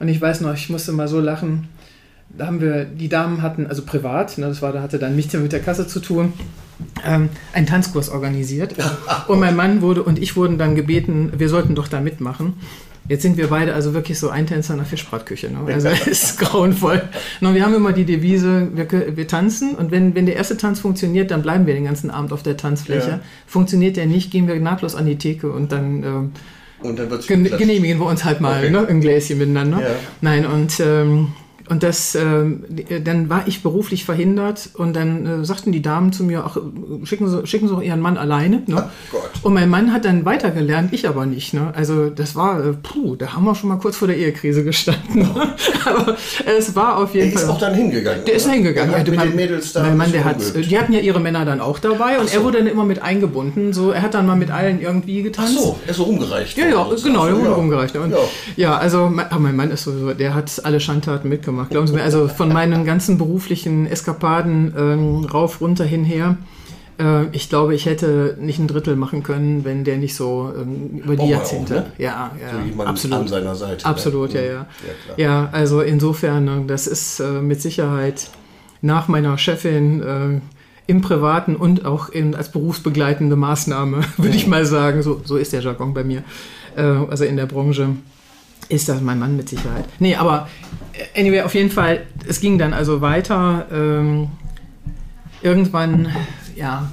Und 0.00 0.08
ich 0.08 0.20
weiß 0.20 0.40
noch, 0.40 0.52
ich 0.54 0.68
musste 0.68 0.90
mal 0.90 1.06
so 1.06 1.20
lachen. 1.20 1.68
Da 2.36 2.46
haben 2.46 2.60
wir, 2.60 2.84
die 2.84 3.08
Damen 3.08 3.40
hatten, 3.40 3.68
also 3.68 3.82
privat, 3.82 4.38
ne, 4.38 4.48
das 4.48 4.60
war, 4.60 4.72
da 4.72 4.82
hatte 4.82 4.98
dann 4.98 5.14
nichts 5.14 5.32
mehr 5.34 5.42
mit 5.42 5.52
der 5.52 5.60
Kasse 5.60 5.86
zu 5.86 6.00
tun, 6.00 6.32
ähm, 7.06 7.28
einen 7.52 7.66
Tanzkurs 7.66 8.08
organisiert. 8.08 8.74
Und 9.28 9.38
mein 9.38 9.54
Mann 9.54 9.82
wurde 9.82 10.02
und 10.02 10.18
ich 10.18 10.34
wurden 10.34 10.58
dann 10.58 10.74
gebeten, 10.74 11.32
wir 11.36 11.48
sollten 11.48 11.76
doch 11.76 11.86
da 11.86 12.00
mitmachen. 12.00 12.54
Jetzt 13.08 13.22
sind 13.22 13.36
wir 13.36 13.48
beide 13.48 13.74
also 13.74 13.94
wirklich 13.94 14.18
so 14.18 14.28
Eintänzer 14.28 14.74
in 14.74 14.80
der 14.80 14.86
Fischbratküche. 14.86 15.48
Ne? 15.50 15.72
Also 15.72 15.88
es 16.06 16.06
ist 16.06 16.38
grauenvoll. 16.40 17.02
Und 17.40 17.54
wir 17.54 17.64
haben 17.64 17.74
immer 17.74 17.92
die 17.92 18.04
Devise, 18.04 18.68
wir, 18.74 19.16
wir 19.16 19.26
tanzen 19.26 19.74
und 19.74 19.90
wenn, 19.90 20.14
wenn 20.14 20.26
der 20.26 20.36
erste 20.36 20.56
Tanz 20.56 20.80
funktioniert, 20.80 21.30
dann 21.30 21.42
bleiben 21.42 21.66
wir 21.66 21.74
den 21.74 21.84
ganzen 21.84 22.10
Abend 22.10 22.32
auf 22.32 22.42
der 22.42 22.56
Tanzfläche. 22.56 23.08
Ja. 23.08 23.20
Funktioniert 23.46 23.96
der 23.96 24.06
nicht, 24.06 24.30
gehen 24.30 24.46
wir 24.46 24.58
nahtlos 24.60 24.94
an 24.94 25.06
die 25.06 25.16
Theke 25.16 25.50
und 25.50 25.72
dann 25.72 26.02
ähm, 26.02 26.32
Und 26.80 26.98
dann 26.98 27.08
gen 27.26 27.44
genehmigen 27.44 27.98
wir 27.98 28.06
uns 28.06 28.24
halt 28.24 28.40
mal 28.40 28.58
Okay. 28.58 28.70
ne, 28.70 28.82
im 28.88 29.00
Gläschen 29.00 29.38
miteinander. 29.38 29.80
Ja. 29.80 29.94
Nein, 30.20 30.46
und, 30.46 30.80
ähm, 30.80 31.28
und 31.68 31.82
das, 31.82 32.12
die- 32.68 33.02
dann 33.04 33.28
war 33.28 33.42
ich 33.46 33.62
beruflich 33.62 34.04
verhindert 34.04 34.70
und 34.74 34.94
dann 34.96 35.26
äh, 35.26 35.44
sagten 35.44 35.72
die 35.72 35.82
Damen 35.82 36.12
zu 36.12 36.24
mir, 36.24 36.44
ach, 36.46 36.56
äh, 36.56 37.06
schicken 37.06 37.28
Sie, 37.28 37.46
schicken 37.46 37.68
Sie 37.68 37.74
doch 37.74 37.82
Ihren 37.82 38.00
Mann 38.00 38.16
alleine. 38.16 38.62
Ne? 38.66 38.88
Gott. 39.10 39.30
Und 39.42 39.54
mein 39.54 39.68
Mann 39.68 39.92
hat 39.92 40.04
dann 40.04 40.24
weitergelernt, 40.24 40.92
ich 40.92 41.08
aber 41.08 41.26
nicht. 41.26 41.54
Ne? 41.54 41.72
Also 41.74 42.10
das 42.10 42.34
war, 42.36 42.64
äh, 42.64 42.72
puh, 42.72 43.16
da 43.16 43.34
haben 43.34 43.44
wir 43.44 43.54
schon 43.54 43.68
mal 43.68 43.76
kurz 43.78 43.96
vor 43.96 44.08
der 44.08 44.16
Ehekrise 44.16 44.64
gestanden. 44.64 45.28
aber 45.84 46.16
es 46.46 46.74
war 46.74 46.98
auf 46.98 47.14
jeden 47.14 47.26
Der 47.30 47.34
ist 47.34 47.42
Fall... 47.46 47.54
auch 47.54 47.58
dann 47.58 47.74
hingegangen. 47.74 48.24
Der 48.24 48.34
ist 48.34 48.44
oder? 48.46 48.54
hingegangen. 48.54 48.90
Der 48.90 49.00
hat 49.00 49.08
Ja, 49.08 49.14
mit 49.14 49.24
den 49.24 49.36
Mädels 49.36 49.72
da. 49.72 49.82
mein 49.82 49.96
Mann, 49.96 50.12
der 50.12 50.24
hat, 50.24 50.36
die 50.54 50.78
hatten 50.78 50.92
ja 50.92 51.00
ihre 51.00 51.20
Männer 51.20 51.44
dann 51.44 51.60
auch 51.60 51.78
dabei 51.78 52.18
und 52.18 52.28
so. 52.30 52.38
er 52.38 52.44
wurde 52.44 52.58
dann 52.58 52.66
immer 52.66 52.84
mit 52.84 53.02
eingebunden. 53.02 53.72
So, 53.72 53.90
er 53.90 54.02
hat 54.02 54.14
dann 54.14 54.26
mal 54.26 54.36
mit 54.36 54.50
allen 54.50 54.80
irgendwie 54.80 55.20
Ach 55.20 55.24
getanzt. 55.24 55.58
so, 55.58 55.78
er 55.84 55.90
ist 55.90 55.96
so 55.96 56.04
rumgereicht. 56.04 56.56
Ja, 56.56 56.66
ja, 56.66 56.86
genau, 57.02 57.26
der 57.26 57.36
wurde 57.36 57.48
Ja. 57.50 57.52
rumgereicht. 57.54 57.96
Und, 57.96 58.10
Ja. 58.12 58.18
ja. 58.56 58.76
also 58.78 59.08
mein, 59.12 59.26
mein 59.38 59.56
Mann 59.56 59.70
ist 59.70 59.84
sowieso, 59.84 60.12
der 60.14 60.34
hat 60.34 60.50
alle 60.64 60.80
Schandtaten 60.80 61.28
mitgemacht. 61.28 61.57
Glauben 61.66 61.86
Sie 61.86 61.94
mir, 61.94 62.02
also 62.02 62.28
von 62.28 62.52
meinen 62.52 62.84
ganzen 62.84 63.18
beruflichen 63.18 63.86
Eskapaden 63.86 64.74
ähm, 64.76 65.24
rauf, 65.24 65.60
runter, 65.60 65.84
hinher. 65.84 66.36
Äh, 66.98 67.26
ich 67.32 67.48
glaube, 67.48 67.74
ich 67.74 67.86
hätte 67.86 68.36
nicht 68.40 68.58
ein 68.58 68.68
Drittel 68.68 68.96
machen 68.96 69.22
können, 69.22 69.64
wenn 69.64 69.84
der 69.84 69.98
nicht 69.98 70.14
so 70.14 70.52
ähm, 70.56 71.00
über 71.04 71.16
die 71.16 71.28
Jahrzehnte. 71.28 71.74
auch, 71.74 71.84
ne? 71.84 71.92
Ja, 71.98 72.30
ja, 72.40 72.74
So 72.76 72.82
absolut. 72.82 73.18
an 73.18 73.28
seiner 73.28 73.54
Seite. 73.54 73.86
Absolut, 73.86 74.34
ne? 74.34 74.40
ja, 74.40 74.46
ja. 74.46 74.66
Ja. 75.16 75.24
Ja, 75.42 75.48
also 75.52 75.80
insofern, 75.80 76.44
ne, 76.44 76.64
das 76.66 76.86
ist 76.86 77.20
äh, 77.20 77.40
mit 77.40 77.62
Sicherheit 77.62 78.28
nach 78.82 79.08
meiner 79.08 79.38
Chefin 79.38 80.02
äh, 80.02 80.40
im 80.86 81.02
Privaten 81.02 81.54
und 81.56 81.84
auch 81.84 82.08
in, 82.08 82.34
als 82.34 82.50
berufsbegleitende 82.50 83.36
Maßnahme, 83.36 84.00
würde 84.16 84.36
ich 84.36 84.46
mal 84.46 84.64
sagen. 84.64 85.02
So, 85.02 85.20
so 85.24 85.36
ist 85.36 85.52
der 85.52 85.60
Jargon 85.60 85.94
bei 85.94 86.02
mir. 86.04 86.22
Äh, 86.76 86.82
also 86.82 87.24
in 87.24 87.36
der 87.36 87.46
Branche 87.46 87.90
ist 88.68 88.88
das 88.88 89.00
mein 89.00 89.18
Mann 89.18 89.36
mit 89.36 89.48
Sicherheit. 89.48 89.84
Nee, 89.98 90.16
aber 90.16 90.48
anyway, 91.16 91.42
auf 91.42 91.54
jeden 91.54 91.70
Fall, 91.70 92.02
es 92.26 92.40
ging 92.40 92.58
dann 92.58 92.72
also 92.72 93.00
weiter. 93.00 93.66
Ähm, 93.72 94.28
irgendwann, 95.42 96.08
ja, 96.56 96.90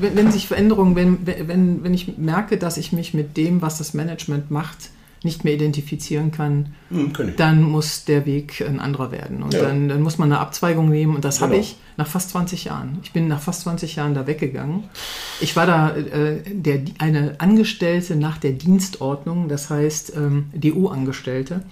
wenn, 0.00 0.16
wenn 0.16 0.30
sich 0.32 0.46
Veränderungen, 0.46 0.94
wenn, 0.96 1.26
wenn, 1.48 1.82
wenn 1.84 1.94
ich 1.94 2.18
merke, 2.18 2.56
dass 2.58 2.76
ich 2.76 2.92
mich 2.92 3.14
mit 3.14 3.36
dem, 3.36 3.62
was 3.62 3.78
das 3.78 3.94
Management 3.94 4.50
macht, 4.50 4.90
nicht 5.22 5.42
mehr 5.42 5.54
identifizieren 5.54 6.32
kann, 6.32 6.74
Hm, 6.90 7.12
dann 7.38 7.62
muss 7.62 8.04
der 8.04 8.26
Weg 8.26 8.60
ein 8.60 8.78
anderer 8.78 9.10
werden. 9.10 9.42
Und 9.42 9.54
Ja. 9.54 9.62
dann, 9.62 9.88
dann 9.88 10.02
muss 10.02 10.18
man 10.18 10.30
eine 10.30 10.38
Abzweigung 10.38 10.90
nehmen. 10.90 11.14
Und 11.16 11.24
das 11.24 11.40
habe 11.40 11.52
Genau. 11.52 11.62
ich 11.64 11.76
nach 11.96 12.06
fast 12.06 12.28
20 12.30 12.64
Jahren. 12.64 12.98
Ich 13.02 13.12
bin 13.12 13.26
nach 13.26 13.40
fast 13.40 13.62
20 13.62 13.96
Jahren 13.96 14.12
da 14.12 14.26
weggegangen. 14.26 14.84
Ich 15.40 15.56
war 15.56 15.64
da 15.66 15.96
äh, 15.96 16.42
der, 16.44 16.80
eine 16.98 17.36
Angestellte 17.38 18.16
nach 18.16 18.36
der 18.36 18.52
Dienstordnung, 18.52 19.48
das 19.48 19.70
heißt 19.70 20.12
ähm, 20.14 20.46
DU-Angestellte. 20.54 21.62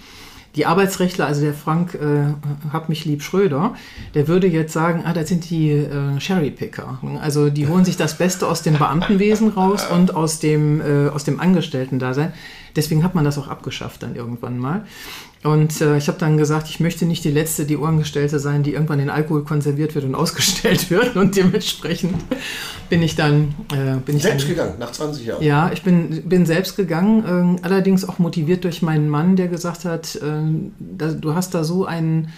Die 0.55 0.67
Arbeitsrechtler, 0.67 1.27
also 1.27 1.41
der 1.41 1.55
Frank 1.55 1.95
äh, 1.95 2.35
hab 2.73 2.91
mich 2.91 3.07
lieb 3.07 3.23
Schröder, 3.23 3.75
der 4.15 4.29
würde 4.29 4.47
jetzt 4.47 4.75
sagen, 4.75 5.03
ah, 5.07 5.15
das 5.15 5.29
sind 5.29 5.49
die 5.49 5.71
äh, 5.71 6.19
Cherrypicker. 6.19 6.99
Also 7.23 7.49
die 7.49 7.69
holen 7.69 7.87
sich 7.87 7.97
das 7.97 8.19
Beste 8.19 8.47
aus 8.47 8.63
dem 8.63 8.77
Beamtenwesen 8.77 9.49
raus 9.49 9.87
und 9.87 10.15
aus 10.15 10.41
dem, 10.41 10.81
äh, 10.81 11.09
aus 11.09 11.25
dem 11.25 11.41
Angestellten-Dasein. 11.41 12.35
Deswegen 12.77 13.05
hat 13.05 13.15
man 13.15 13.25
das 13.25 13.39
auch 13.39 13.49
abgeschafft 13.49 14.03
dann 14.03 14.15
irgendwann 14.15 14.59
mal. 14.59 14.85
Und 15.43 15.81
äh, 15.81 15.97
ich 15.97 16.07
habe 16.07 16.19
dann 16.19 16.37
gesagt, 16.37 16.69
ich 16.69 16.79
möchte 16.79 17.05
nicht 17.05 17.25
die 17.25 17.31
letzte 17.31 17.65
die 17.65 17.77
Ohrengestellte 17.77 18.39
sein, 18.39 18.63
die 18.63 18.75
irgendwann 18.75 19.01
in 19.01 19.11
Alkohol 19.11 19.45
konserviert 19.45 19.95
wird 19.95 20.05
und 20.05 20.15
ausgestellt 20.23 20.91
wird. 20.91 21.17
Und 21.17 21.37
dementsprechend 21.37 22.15
bin 22.89 23.03
ich 23.03 23.17
dann, 23.17 23.55
äh, 23.73 23.97
bin 24.05 24.17
ich 24.17 24.23
Selbst 24.23 24.45
dann, 24.45 24.51
gegangen, 24.51 24.75
nach 24.79 24.93
20 24.93 25.27
Jahren. 25.27 25.43
ja, 25.43 25.71
ich 25.73 25.83
bin, 25.83 26.29
bin 26.29 26.47
selbst 26.47 26.77
gegangen, 26.77 27.59
äh, 27.59 27.67
allerdings 27.67 28.09
auch 28.09 28.19
motiviert 28.19 28.65
durch 28.65 28.83
meinen 28.83 29.09
Mann, 29.09 29.35
der 29.37 29.49
gesagt 29.49 29.85
hat, 29.85 30.15
äh, 30.17 30.21
da, 30.79 31.09
du 31.09 31.35
hast 31.35 31.55
da 31.55 31.65
so 31.65 31.87
einen 31.87 32.29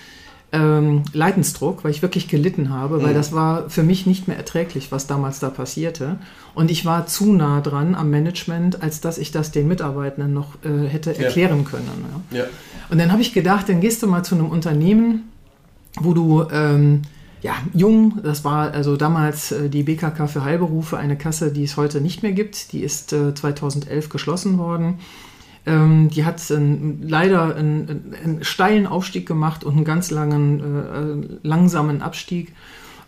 ähm, 0.55 1.03
Leidensdruck, 1.13 1.83
weil 1.83 1.91
ich 1.91 2.01
wirklich 2.01 2.29
gelitten 2.29 2.71
habe, 2.71 3.03
weil 3.03 3.13
das 3.13 3.33
war 3.33 3.69
für 3.69 3.83
mich 3.83 4.07
nicht 4.07 4.29
mehr 4.29 4.37
erträglich, 4.37 4.93
was 4.93 5.09
damals 5.09 5.41
da 5.41 5.51
passierte. 5.51 6.17
Und 6.55 6.71
ich 6.71 6.85
war 6.85 7.07
zu 7.07 7.33
nah 7.33 7.61
dran 7.61 7.97
am 7.97 8.11
Management, 8.11 8.81
als 8.81 9.01
dass 9.01 9.19
ich 9.19 9.33
das 9.33 9.51
den 9.51 9.67
Mitarbeitenden 9.67 10.33
noch 10.33 10.55
äh, 10.65 10.87
hätte 10.87 11.19
erklären 11.19 11.65
können. 11.65 11.91
Ja. 12.31 12.39
Ja. 12.39 12.45
Und 12.89 12.99
dann 12.99 13.11
habe 13.11 13.21
ich 13.21 13.33
gedacht, 13.33 13.69
dann 13.69 13.81
gehst 13.81 14.03
du 14.03 14.07
mal 14.07 14.23
zu 14.23 14.37
einem 14.37 14.47
Unternehmen, 14.47 15.31
wo 16.01 16.15
du 16.15 16.45
ähm, 16.53 17.03
ja, 17.43 17.55
jung, 17.75 18.21
das 18.23 18.45
war 18.45 18.73
also 18.73 18.97
damals 18.97 19.53
äh, 19.53 19.69
die 19.69 19.83
BKK 19.83 20.29
für 20.29 20.45
Heilberufe, 20.45 20.97
eine 20.97 21.19
Kasse, 21.19 21.53
die 21.53 21.65
es 21.65 21.77
heute 21.77 22.01
nicht 22.01 22.23
mehr 22.23 22.33
gibt. 22.33 22.73
Die 22.73 22.81
ist 22.81 23.13
äh, 23.13 23.35
2011 23.35 24.09
geschlossen 24.09 24.57
worden. 24.59 25.01
Ähm, 25.67 26.11
die 26.11 26.25
hat 26.25 26.51
ähm, 26.51 27.01
leider 27.03 27.57
einen, 27.57 28.15
einen 28.23 28.45
steilen 28.45 28.87
Aufstieg 28.87 29.27
gemacht 29.27 29.65
und 29.65 29.77
einen 29.77 29.85
ganz 29.85 30.11
langen, 30.11 30.61
äh, 30.61 31.47
langsamen 31.47 32.03
Abstieg. 32.03 32.55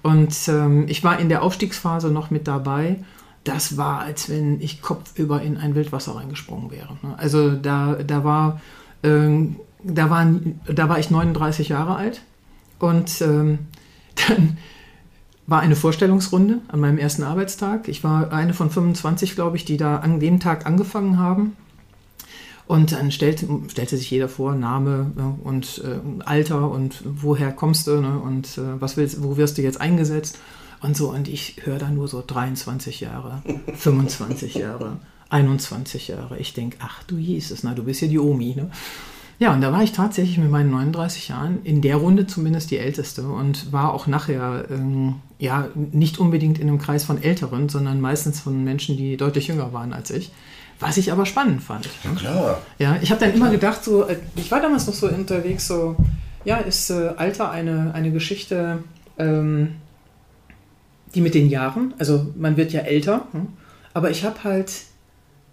Und 0.02 0.36
ähm, 0.48 0.86
ich 0.88 1.04
war 1.04 1.18
in 1.18 1.28
der 1.28 1.42
Aufstiegsphase 1.42 2.10
noch 2.10 2.30
mit 2.30 2.46
dabei. 2.46 2.98
Das 3.44 3.76
war, 3.76 4.00
als 4.00 4.28
wenn 4.28 4.60
ich 4.60 4.80
kopfüber 4.80 5.42
in 5.42 5.56
ein 5.56 5.74
Wildwasser 5.74 6.16
reingesprungen 6.16 6.70
wäre. 6.70 6.96
ne? 7.02 7.14
Also 7.16 7.50
da, 7.50 7.94
da 7.94 8.24
war, 8.24 8.60
ähm, 9.02 9.56
da, 9.82 10.08
waren, 10.08 10.60
da 10.66 10.88
war 10.88 10.98
ich 10.98 11.10
39 11.10 11.68
Jahre 11.68 11.96
alt 11.96 12.22
und 12.78 13.20
ähm, 13.20 13.58
dann 14.28 14.56
war 15.46 15.60
eine 15.60 15.76
Vorstellungsrunde 15.76 16.60
an 16.68 16.80
meinem 16.80 16.98
ersten 16.98 17.22
Arbeitstag. 17.22 17.88
Ich 17.88 18.02
war 18.02 18.32
eine 18.32 18.54
von 18.54 18.70
25, 18.70 19.34
glaube 19.34 19.56
ich, 19.56 19.64
die 19.64 19.76
da 19.76 19.98
an 19.98 20.18
dem 20.18 20.40
Tag 20.40 20.66
angefangen 20.66 21.18
haben. 21.18 21.56
Und 22.66 22.92
dann 22.92 23.12
stellte, 23.12 23.46
stellte 23.68 23.96
sich 23.96 24.10
jeder 24.10 24.28
vor, 24.28 24.54
Name 24.54 25.12
ja, 25.16 25.36
und 25.44 25.82
äh, 25.84 26.22
Alter 26.24 26.70
und 26.70 27.00
woher 27.04 27.52
kommst 27.52 27.86
du 27.86 28.00
ne, 28.00 28.18
und 28.18 28.58
äh, 28.58 28.80
was 28.80 28.96
willst, 28.96 29.22
wo 29.22 29.36
wirst 29.36 29.56
du 29.56 29.62
jetzt 29.62 29.80
eingesetzt 29.80 30.38
und 30.82 30.96
so. 30.96 31.10
Und 31.10 31.28
ich 31.28 31.58
höre 31.62 31.78
da 31.78 31.90
nur 31.90 32.08
so 32.08 32.24
23 32.26 33.00
Jahre, 33.00 33.42
25 33.76 34.54
Jahre, 34.54 34.96
21 35.30 36.08
Jahre. 36.08 36.38
Ich 36.38 36.54
denke, 36.54 36.78
ach 36.80 37.04
du 37.04 37.16
Jesus, 37.18 37.62
na 37.62 37.72
du 37.72 37.84
bist 37.84 38.00
ja 38.00 38.08
die 38.08 38.18
Omi. 38.18 38.54
Ne? 38.56 38.70
Ja, 39.38 39.52
und 39.52 39.60
da 39.60 39.70
war 39.70 39.82
ich 39.82 39.92
tatsächlich 39.92 40.38
mit 40.38 40.50
meinen 40.50 40.70
39 40.70 41.28
Jahren 41.28 41.62
in 41.62 41.82
der 41.82 41.96
Runde 41.96 42.26
zumindest 42.26 42.70
die 42.70 42.78
Älteste 42.78 43.28
und 43.28 43.70
war 43.70 43.92
auch 43.92 44.06
nachher, 44.06 44.64
ähm, 44.70 45.16
ja, 45.38 45.68
nicht 45.74 46.18
unbedingt 46.18 46.58
in 46.58 46.68
einem 46.68 46.78
Kreis 46.78 47.04
von 47.04 47.22
Älteren, 47.22 47.68
sondern 47.68 48.00
meistens 48.00 48.40
von 48.40 48.64
Menschen, 48.64 48.96
die 48.96 49.18
deutlich 49.18 49.48
jünger 49.48 49.74
waren 49.74 49.92
als 49.92 50.10
ich. 50.10 50.32
Was 50.78 50.96
ich 50.96 51.10
aber 51.10 51.24
spannend 51.24 51.62
fand. 51.62 51.88
Ja, 52.04 52.10
klar. 52.10 52.62
Ja, 52.78 52.98
ich 53.00 53.10
habe 53.10 53.20
dann 53.20 53.34
immer 53.34 53.50
gedacht, 53.50 53.82
so, 53.82 54.04
äh, 54.04 54.16
ich 54.36 54.50
war 54.50 54.60
damals 54.60 54.86
noch 54.86 54.94
so 54.94 55.08
unterwegs, 55.08 55.66
so, 55.66 55.96
ja, 56.44 56.58
ist 56.58 56.90
äh, 56.90 57.12
Alter 57.16 57.50
eine, 57.50 57.92
eine 57.94 58.10
Geschichte, 58.12 58.80
ähm, 59.18 59.76
die 61.14 61.20
mit 61.20 61.34
den 61.34 61.48
Jahren, 61.48 61.94
also 61.98 62.32
man 62.36 62.56
wird 62.56 62.72
ja 62.72 62.80
älter, 62.80 63.26
hm? 63.32 63.48
aber 63.94 64.10
ich 64.10 64.24
habe 64.24 64.44
halt 64.44 64.70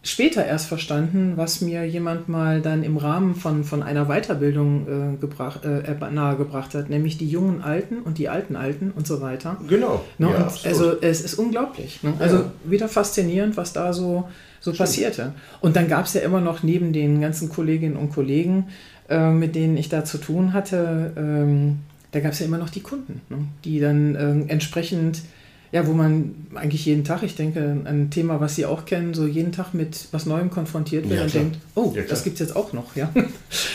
später 0.05 0.45
erst 0.45 0.67
verstanden, 0.67 1.33
was 1.37 1.61
mir 1.61 1.87
jemand 1.87 2.27
mal 2.27 2.61
dann 2.61 2.83
im 2.83 2.97
Rahmen 2.97 3.35
von, 3.35 3.63
von 3.63 3.81
einer 3.81 4.05
Weiterbildung 4.07 5.13
äh, 5.13 5.17
gebracht, 5.17 5.61
äh, 5.63 6.11
nahegebracht 6.11 6.75
hat, 6.75 6.89
nämlich 6.89 7.17
die 7.17 7.29
jungen 7.29 7.61
Alten 7.61 7.99
und 7.99 8.17
die 8.17 8.27
alten 8.27 8.57
Alten 8.57 8.91
und 8.91 9.07
so 9.07 9.21
weiter. 9.21 9.55
Genau. 9.69 10.03
Ne? 10.17 10.29
Ja, 10.29 10.53
also 10.65 10.99
es 11.01 11.21
ist 11.21 11.35
unglaublich. 11.35 12.03
Ne? 12.03 12.13
Also 12.19 12.37
Ja. 12.37 12.51
wieder 12.65 12.89
faszinierend, 12.89 13.55
was 13.55 13.71
da 13.71 13.93
so, 13.93 14.27
so 14.63 14.71
passierte. 14.71 15.33
Und 15.59 15.75
dann 15.75 15.89
gab 15.89 16.05
es 16.05 16.13
ja 16.13 16.21
immer 16.21 16.39
noch 16.39 16.63
neben 16.63 16.93
den 16.93 17.19
ganzen 17.19 17.49
Kolleginnen 17.49 17.97
und 17.97 18.11
Kollegen, 18.13 18.67
äh, 19.09 19.29
mit 19.29 19.55
denen 19.55 19.75
ich 19.75 19.89
da 19.89 20.05
zu 20.05 20.17
tun 20.17 20.53
hatte, 20.53 21.11
ähm, 21.17 21.79
da 22.11 22.21
gab 22.21 22.31
es 22.31 22.39
ja 22.39 22.45
immer 22.45 22.59
noch 22.59 22.69
die 22.69 22.79
Kunden, 22.79 23.21
ne? 23.29 23.39
die 23.65 23.79
dann 23.79 24.15
ähm, 24.15 24.45
entsprechend, 24.47 25.23
ja, 25.73 25.85
wo 25.87 25.91
man 25.93 26.35
eigentlich 26.53 26.85
jeden 26.85 27.03
Tag, 27.03 27.23
ich 27.23 27.35
denke, 27.35 27.75
ein 27.85 28.11
Thema, 28.11 28.39
was 28.39 28.55
Sie 28.55 28.65
auch 28.65 28.85
kennen, 28.85 29.15
so 29.15 29.25
jeden 29.25 29.51
Tag 29.51 29.73
mit 29.73 30.07
was 30.11 30.27
Neuem 30.27 30.51
konfrontiert 30.51 31.09
wird 31.09 31.17
Ja, 31.17 31.23
und 31.23 31.31
klar. 31.31 31.43
denkt, 31.43 31.57
oh, 31.73 31.91
Ja, 31.95 32.03
das 32.07 32.23
gibt 32.23 32.35
es 32.35 32.41
jetzt 32.47 32.55
auch 32.55 32.73
noch, 32.73 32.95
ja. 32.95 33.11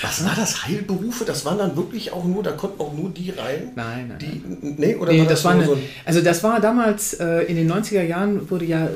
Was 0.01 0.25
war 0.25 0.35
das? 0.37 0.65
Heilberufe? 0.65 1.25
Das 1.25 1.45
waren 1.45 1.59
dann 1.59 1.77
wirklich 1.77 2.13
auch 2.13 2.25
nur, 2.25 2.45
da 2.45 2.53
konnten 2.53 2.81
auch 2.81 2.95
nur 2.95 3.11
die 3.11 3.31
rein? 3.31 3.73
Nein, 3.75 4.07
nein, 4.11 4.19
Die, 4.21 4.43
nee, 4.81 4.95
oder 4.95 5.11
Nee, 5.13 5.21
war 5.23 5.27
das 5.27 5.45
war 5.45 5.55
nur 5.55 5.63
eine, 5.65 5.71
so 5.73 5.77
ein. 5.77 5.83
also 6.05 6.21
das 6.21 6.45
war 6.45 6.61
damals 6.61 7.15
äh, 7.15 7.41
in 7.43 7.57
den 7.57 7.71
90er 7.71 8.03
Jahren 8.05 8.49
wurde 8.49 8.65
ja, 8.65 8.87
äh, 8.87 8.91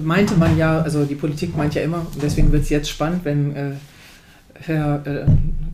meinte 0.00 0.34
man 0.36 0.56
ja, 0.56 0.80
also 0.82 1.04
die 1.04 1.16
Politik 1.16 1.56
meint 1.56 1.74
ja 1.74 1.82
immer, 1.82 2.06
deswegen 2.22 2.52
wird 2.52 2.62
es 2.62 2.68
jetzt 2.70 2.88
spannend, 2.88 3.24
wenn 3.24 3.56
äh, 3.56 3.70
Herr 4.60 5.02
äh, 5.06 5.24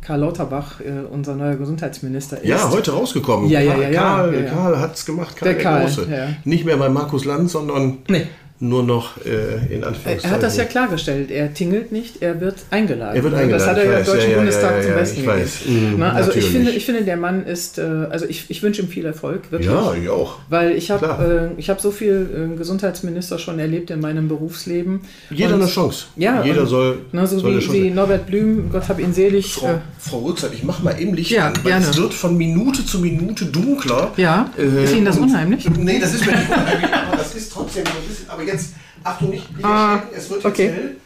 Karl 0.00 0.20
Lauterbach 0.20 0.80
äh, 0.80 1.04
unser 1.10 1.34
neuer 1.34 1.56
Gesundheitsminister 1.56 2.38
ist. 2.40 2.46
Ja, 2.48 2.70
heute 2.70 2.92
rausgekommen. 2.92 3.48
Ja, 3.50 3.60
ja, 3.60 3.72
Karl, 3.74 3.92
ja, 3.92 4.00
Karl, 4.02 4.34
ja, 4.34 4.40
ja. 4.40 4.50
Karl 4.50 4.78
hat 4.80 4.94
es 4.94 5.06
gemacht, 5.06 5.36
Karl 5.36 5.52
Der 5.54 5.62
Karl, 5.62 5.82
Große. 5.82 6.06
ja. 6.10 6.28
Nicht 6.44 6.64
mehr 6.64 6.76
bei 6.76 6.88
Markus 6.88 7.24
Land, 7.24 7.50
sondern 7.50 7.98
Nee. 8.08 8.26
Nur 8.58 8.82
noch 8.82 9.18
äh, 9.24 9.56
in 9.74 9.84
Anführungszeichen. 9.84 10.24
Er 10.24 10.30
hat 10.30 10.42
das 10.42 10.56
ja 10.56 10.64
klargestellt. 10.64 11.30
Er 11.30 11.52
tingelt 11.52 11.92
nicht, 11.92 12.22
er 12.22 12.40
wird 12.40 12.56
eingeladen. 12.70 13.14
Er 13.16 13.22
wird 13.22 13.34
Das 13.34 13.40
eingeladen, 13.42 13.66
hat 13.70 13.76
er 13.78 13.84
ja 13.92 13.98
im. 13.98 14.04
Deutschen 14.06 14.30
Ja, 14.30 14.36
Bundestag 14.36 14.70
ja, 14.70 14.76
ja, 14.78 14.82
zum 14.84 14.94
Besten 14.94 15.20
ich 15.20 15.26
weiß. 15.26 15.52
Mhm, 15.66 15.94
Na, 15.98 16.12
also 16.12 16.32
ich 16.32 16.44
finde, 16.46 16.70
ich 16.70 16.84
finde, 16.86 17.02
der 17.04 17.16
Mann 17.18 17.44
ist, 17.46 17.78
äh, 17.78 17.82
also 18.10 18.24
ich, 18.26 18.46
ich 18.48 18.62
wünsche 18.62 18.80
ihm 18.82 18.88
viel 18.88 19.04
Erfolg, 19.04 19.50
wirklich. 19.52 19.70
Ja, 19.70 19.92
ich 19.94 20.08
auch. 20.08 20.38
Weil 20.48 20.72
ich 20.72 20.90
habe 20.90 21.50
äh, 21.56 21.60
ich 21.60 21.68
hab 21.68 21.80
so 21.80 21.90
viel 21.90 22.50
äh, 22.54 22.56
Gesundheitsminister 22.56 23.38
schon 23.38 23.58
erlebt 23.58 23.90
in 23.90 24.00
meinem 24.00 24.28
Berufsleben. 24.28 25.00
Jeder 25.30 25.54
Und- 25.54 25.62
eine 25.62 25.70
Chance. 25.70 26.06
Ja, 26.16 26.42
Jeder 26.42 26.62
und- 26.62 26.68
soll, 26.68 26.98
Na, 27.12 27.26
so 27.26 27.38
soll 27.38 27.60
wie, 27.60 27.72
wie 27.72 27.90
Norbert 27.90 28.26
Blüm, 28.26 28.70
Gott 28.72 28.88
hab 28.88 28.98
ihn 28.98 29.12
selig. 29.12 29.52
Frau, 29.54 29.66
Äh, 29.68 29.78
Frau 29.98 30.18
Rützert, 30.20 30.54
ich 30.54 30.62
mach 30.64 30.82
mal 30.82 30.98
eben 31.00 31.14
Licht 31.14 31.30
Ja, 31.30 31.48
an, 31.48 31.54
weil 31.62 31.72
gerne. 31.72 31.86
es 31.90 31.96
wird 31.98 32.14
von 32.14 32.36
Minute 32.36 32.86
zu 32.86 33.00
Minute 33.00 33.44
dunkler. 33.46 34.12
Ja? 34.16 34.50
Ist 34.56 34.94
Ihnen 34.94 35.04
das 35.04 35.18
unheimlich? 35.18 35.68
Nee, 35.78 35.98
das 36.00 36.14
ist 36.14 36.24
mir 36.24 36.32
nicht 36.32 36.48
unheimlich, 36.48 36.90
ist 37.36 37.52
trotzdem 37.52 37.84
so 37.86 37.92
ein 37.92 38.08
bisschen. 38.08 38.30
Aber 38.30 38.42
jetzt, 38.42 38.70
Achtung, 39.04 39.30
nicht, 39.30 39.50
nicht 39.56 39.64
Ah, 39.64 40.02
es 40.16 40.28
wird 40.30 40.42
jetzt 40.44 40.52
okay. 40.52 40.68
hell. 40.70 40.96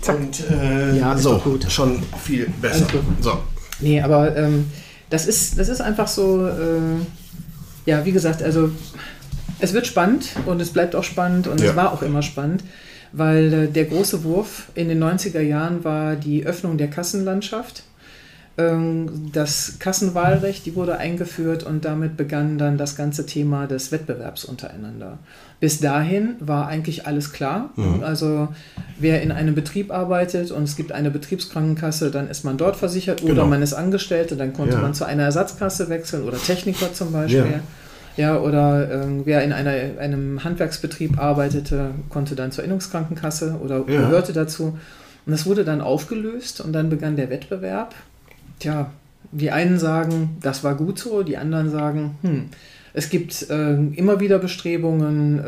Zack. 0.00 0.16
Und 0.18 0.50
äh, 0.50 0.98
Ja, 0.98 1.16
so, 1.16 1.38
gut. 1.38 1.70
schon 1.70 2.02
viel 2.22 2.48
besser. 2.60 2.86
So. 3.20 3.38
Nee, 3.80 4.00
aber 4.00 4.36
ähm, 4.36 4.66
das, 5.10 5.26
ist, 5.26 5.58
das 5.58 5.68
ist 5.68 5.80
einfach 5.80 6.08
so, 6.08 6.46
äh, 6.46 7.04
ja, 7.86 8.04
wie 8.04 8.12
gesagt, 8.12 8.42
also 8.42 8.70
es 9.60 9.72
wird 9.72 9.86
spannend 9.86 10.30
und 10.46 10.60
es 10.60 10.70
bleibt 10.70 10.94
auch 10.96 11.04
spannend 11.04 11.46
und 11.46 11.60
Ja. 11.60 11.70
es 11.70 11.76
war 11.76 11.92
auch 11.92 12.02
immer 12.02 12.22
spannend, 12.22 12.64
weil 13.12 13.52
äh, 13.52 13.66
der 13.68 13.84
große 13.84 14.24
Wurf 14.24 14.68
in 14.74 14.88
den 14.88 15.02
90er 15.02 15.40
Jahren 15.40 15.84
war 15.84 16.16
die 16.16 16.44
Öffnung 16.46 16.78
der 16.78 16.88
Kassenlandschaft. 16.90 17.84
Ähm, 18.58 19.30
Das 19.32 19.76
Kassenwahlrecht, 19.78 20.66
die 20.66 20.74
wurde 20.74 20.98
eingeführt 20.98 21.62
und 21.62 21.84
damit 21.84 22.16
begann 22.16 22.58
dann 22.58 22.76
das 22.76 22.96
ganze 22.96 23.24
Thema 23.26 23.66
des 23.66 23.92
Wettbewerbs 23.92 24.44
untereinander. 24.44 25.18
Bis 25.62 25.78
dahin 25.78 26.34
war 26.40 26.66
eigentlich 26.66 27.06
alles 27.06 27.32
klar. 27.32 27.70
Also 28.02 28.48
wer 28.98 29.22
in 29.22 29.30
einem 29.30 29.54
Betrieb 29.54 29.92
arbeitet 29.92 30.50
und 30.50 30.64
es 30.64 30.74
gibt 30.74 30.90
eine 30.90 31.08
Betriebskrankenkasse, 31.12 32.10
dann 32.10 32.28
ist 32.28 32.44
man 32.44 32.56
dort 32.56 32.74
versichert 32.74 33.22
oder 33.22 33.34
Genau. 33.34 33.46
man 33.46 33.62
ist 33.62 33.72
Angestellte, 33.72 34.34
dann 34.34 34.52
konnte 34.54 34.74
Ja. 34.74 34.80
man 34.82 34.92
zu 34.92 35.04
einer 35.04 35.22
Ersatzkasse 35.22 35.88
wechseln 35.88 36.24
oder 36.24 36.36
Techniker 36.36 36.92
zum 36.92 37.12
Beispiel. 37.12 37.46
Ja. 37.46 37.60
Ja, 38.16 38.38
oder 38.40 38.90
ähm, 39.04 39.22
wer 39.24 39.44
in 39.44 39.52
einer, 39.52 39.70
einem 40.00 40.42
Handwerksbetrieb 40.42 41.16
arbeitete, 41.20 41.92
konnte 42.08 42.34
dann 42.34 42.50
zur 42.50 42.64
Innungskrankenkasse 42.64 43.60
oder 43.62 43.76
Ja. 43.78 43.84
gehörte 43.84 44.32
dazu. 44.32 44.76
Und 45.26 45.30
das 45.32 45.46
wurde 45.46 45.64
dann 45.64 45.80
aufgelöst 45.80 46.60
und 46.60 46.72
dann 46.72 46.90
begann 46.90 47.14
der 47.14 47.30
Wettbewerb. 47.30 47.94
Tja, 48.58 48.90
die 49.30 49.52
einen 49.52 49.78
sagen, 49.78 50.38
das 50.42 50.64
war 50.64 50.74
gut 50.74 50.98
so, 50.98 51.22
die 51.22 51.36
anderen 51.36 51.70
sagen, 51.70 52.16
hm, 52.22 52.44
es 52.94 53.10
gibt 53.10 53.48
äh, 53.50 53.74
immer 53.74 54.20
wieder 54.20 54.38
Bestrebungen, 54.38 55.38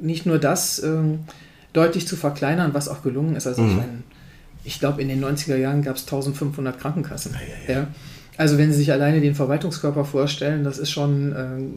äh, 0.00 0.04
nicht 0.04 0.26
nur 0.26 0.38
das 0.38 0.78
äh, 0.80 0.98
deutlich 1.72 2.06
zu 2.06 2.16
verkleinern, 2.16 2.74
was 2.74 2.88
auch 2.88 3.02
gelungen 3.02 3.36
ist. 3.36 3.46
Also 3.46 3.62
ich 3.62 3.74
meine, 3.76 4.02
ich 4.64 4.80
glaube, 4.80 5.00
in 5.00 5.08
den 5.08 5.24
90er 5.24 5.56
Jahren 5.56 5.82
gab 5.82 5.96
es 5.96 6.02
1500 6.02 6.78
Krankenkassen. 6.78 7.34
Ja, 7.68 7.86
Also 8.36 8.58
wenn 8.58 8.72
Sie 8.72 8.78
sich 8.78 8.92
alleine 8.92 9.20
den 9.20 9.34
Verwaltungskörper 9.34 10.04
vorstellen, 10.04 10.64
das 10.64 10.78
ist 10.78 10.90
schon, 10.90 11.32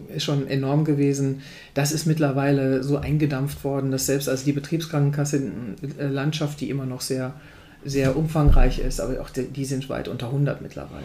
äh, 0.09 0.15
ist 0.15 0.23
schon 0.23 0.47
enorm 0.47 0.85
gewesen. 0.85 1.41
Das 1.73 1.91
ist 1.91 2.05
mittlerweile 2.05 2.83
so 2.83 2.97
eingedampft 2.97 3.63
worden, 3.63 3.91
dass 3.91 4.07
selbst 4.07 4.27
also 4.27 4.43
die 4.43 4.53
Betriebskrankenkasse 4.53 5.41
äh, 5.99 6.07
Landschaft, 6.07 6.59
die 6.59 6.69
immer 6.69 6.85
noch 6.85 7.01
sehr, 7.01 7.33
sehr 7.85 8.17
umfangreich 8.17 8.79
ist, 8.79 8.99
aber 8.99 9.21
auch 9.21 9.29
die, 9.29 9.43
die 9.47 9.63
sind 9.63 9.87
weit 9.89 10.09
unter 10.09 10.27
100 10.27 10.61
mittlerweile. 10.61 11.03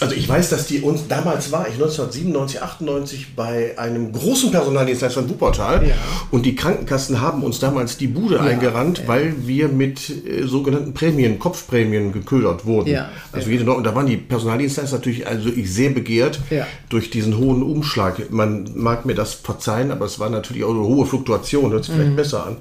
Also 0.00 0.14
ich 0.14 0.28
weiß, 0.28 0.50
dass 0.50 0.66
die 0.66 0.80
uns, 0.82 1.08
damals 1.08 1.50
war 1.50 1.66
ich 1.66 1.74
1997, 1.74 2.62
98 2.62 3.34
bei 3.34 3.78
einem 3.78 4.12
großen 4.12 4.50
Personaldienstleister 4.50 5.20
in 5.22 5.30
Wuppertal 5.30 5.86
Ja. 5.88 5.94
und 6.30 6.44
die 6.44 6.54
Krankenkassen 6.54 7.20
haben 7.22 7.42
uns 7.42 7.58
damals 7.58 7.96
die 7.96 8.06
Bude 8.06 8.38
eingerannt, 8.40 9.04
weil 9.06 9.34
wir 9.46 9.68
mit 9.68 10.10
äh, 10.26 10.42
sogenannten 10.46 10.92
Prämien, 10.92 11.38
Kopfprämien 11.38 12.12
geködert 12.12 12.66
wurden. 12.66 12.90
Ja. 12.90 13.08
Also 13.32 13.48
jede 13.48 13.64
Neu- 13.64 13.74
und 13.76 13.84
da 13.84 13.94
waren 13.94 14.06
die 14.06 14.18
Personaldienstleister 14.18 14.96
natürlich 14.96 15.26
also 15.26 15.48
ich 15.48 15.72
sehr 15.72 15.90
begehrt 15.90 16.38
Ja. 16.50 16.66
durch 16.90 17.08
diesen 17.10 17.38
hohen 17.38 17.62
Umschlag. 17.62 18.30
Man 18.30 18.70
mag 18.74 19.06
mir 19.06 19.14
das 19.14 19.32
verzeihen, 19.34 19.90
aber 19.90 20.04
es 20.04 20.18
war 20.18 20.28
natürlich 20.28 20.64
auch 20.64 20.70
eine 20.70 20.80
hohe 20.80 21.06
Fluktuation, 21.06 21.72
hört 21.72 21.84
sich 21.84 21.94
vielleicht 21.94 22.16
besser 22.16 22.46
an. 22.46 22.56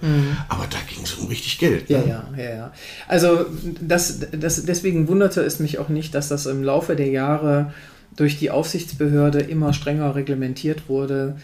Aber 0.48 0.66
da 0.70 0.78
ging 0.88 1.04
es 1.04 1.14
um 1.16 1.28
richtig 1.28 1.60
Geld. 1.60 1.90
Mhm. 1.90 1.96
Ja, 1.96 2.02
ne? 2.02 2.24
ja, 2.38 2.44
ja, 2.44 2.56
ja. 2.56 2.72
Also 3.08 3.49
das, 3.82 4.20
das, 4.32 4.66
deswegen 4.66 5.08
wunderte 5.08 5.42
es 5.42 5.60
mich 5.60 5.80
auch 5.80 5.90
nicht, 5.90 6.16
dass 6.16 6.30
das 6.30 6.46
im 6.46 6.64
Laufe 6.64 6.96
der 6.96 7.10
Jahre 7.10 7.74
durch 8.16 8.38
die 8.38 8.52
Aufsichtsbehörde 8.52 9.40
immer 9.40 9.74
strenger 9.74 10.16
reglementiert 10.16 10.90
wurde. 10.90 11.38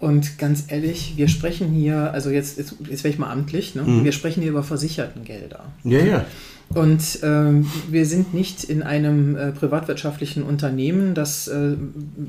Und 0.00 0.38
ganz 0.38 0.64
ehrlich, 0.68 1.14
wir 1.16 1.28
sprechen 1.28 1.70
hier, 1.70 2.12
also 2.12 2.30
jetzt, 2.30 2.58
jetzt, 2.58 2.74
jetzt 2.88 3.02
werde 3.02 3.14
ich 3.14 3.18
mal 3.18 3.30
amtlich, 3.30 3.74
ne? 3.74 3.84
wir 4.04 4.12
sprechen 4.12 4.42
hier 4.42 4.50
über 4.50 4.62
Versichertengelder. 4.62 5.64
Ja, 5.82 5.98
ja. 5.98 6.24
Und 6.74 7.20
ähm, 7.22 7.66
wir 7.88 8.04
sind 8.04 8.34
nicht 8.34 8.62
in 8.64 8.82
einem 8.82 9.36
äh, 9.36 9.52
privatwirtschaftlichen 9.52 10.42
Unternehmen, 10.42 11.14
das 11.14 11.48
äh, 11.48 11.76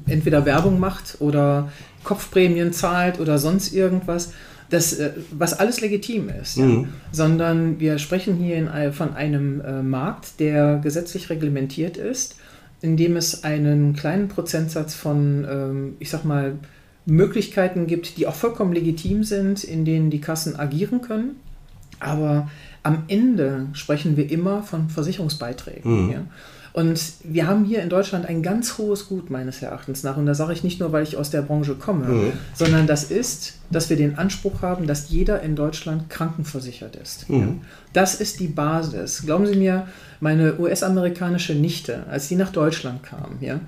entweder 0.08 0.45
Werbung 0.45 0.79
macht 0.79 1.17
oder 1.19 1.71
Kopfprämien 2.03 2.71
zahlt 2.71 3.19
oder 3.19 3.38
sonst 3.38 3.73
irgendwas, 3.73 4.32
das, 4.69 4.93
äh, 4.93 5.12
was 5.32 5.53
alles 5.53 5.82
legitim 5.82 6.29
ist. 6.29 6.58
Ja. 6.58 6.86
Sondern 7.12 7.79
wir 7.79 7.97
sprechen 7.97 8.36
hier 8.36 8.58
in, 8.58 8.93
von 8.93 9.13
einem 9.13 9.62
äh, 9.62 9.82
Markt, 9.82 10.39
der 10.39 10.77
gesetzlich 10.77 11.29
reglementiert 11.29 11.97
ist, 11.97 12.36
in 12.82 12.97
dem 12.97 13.17
es 13.17 13.43
einen 13.43 13.93
kleinen 13.93 14.27
Prozentsatz 14.27 14.93
von, 14.93 15.45
ähm, 15.49 15.93
ich 15.99 16.10
sag 16.10 16.23
mal, 16.23 16.58
Möglichkeiten 17.05 17.88
gibt, 17.88 18.17
die 18.17 18.27
auch 18.27 18.36
vollkommen 18.36 18.73
legitim 18.73 19.23
sind, 19.23 19.63
in 19.63 19.84
denen 19.84 20.10
die 20.10 20.21
Kassen 20.21 20.58
agieren 20.58 21.01
können. 21.01 21.38
Aber 21.99 22.49
am 22.84 23.03
Ende 23.08 23.67
sprechen 23.73 24.15
wir 24.15 24.32
immer 24.32 24.63
von 24.63 24.89
Versicherungsbeiträgen. 24.89 26.12
Ja? 26.12 26.21
Und 26.73 27.01
wir 27.23 27.47
haben 27.47 27.65
hier 27.65 27.82
in 27.82 27.89
Deutschland 27.89 28.27
ein 28.27 28.43
ganz 28.43 28.77
hohes 28.77 29.08
Gut 29.08 29.29
meines 29.29 29.62
Erachtens 29.62 30.03
nach. 30.03 30.17
Und 30.17 30.25
da 30.25 30.36
sage 30.36 30.53
ich 30.53 30.63
nicht 30.63 30.79
nur, 30.79 30.91
weil 30.91 31.03
ich 31.03 31.17
aus 31.17 31.29
der 31.29 31.41
Branche 31.41 31.75
komme, 31.75 32.32
sondern 32.53 32.88
das 32.88 33.05
ist, 33.05 33.55
dass 33.71 33.89
wir 33.89 33.97
den 33.97 34.17
Anspruch 34.17 34.62
haben, 34.62 34.88
dass 34.88 35.10
jeder 35.10 35.41
in 35.41 35.55
Deutschland 35.55 36.10
krankenversichert 36.10 36.95
ist. 36.95 37.25
Ja? 37.27 37.47
Das 37.93 38.15
ist 38.15 38.39
die 38.39 38.47
Basis. 38.47 39.23
Glauben 39.25 39.47
Sie 39.47 39.55
mir, 39.55 39.88
meine 40.19 40.60
US-amerikanische 40.60 41.53
Nichte, 41.53 42.03
als 42.10 42.27
sie 42.27 42.36
nach 42.36 42.51
Deutschland 42.51 43.03
kam, 43.03 43.38
ja, 43.39 43.60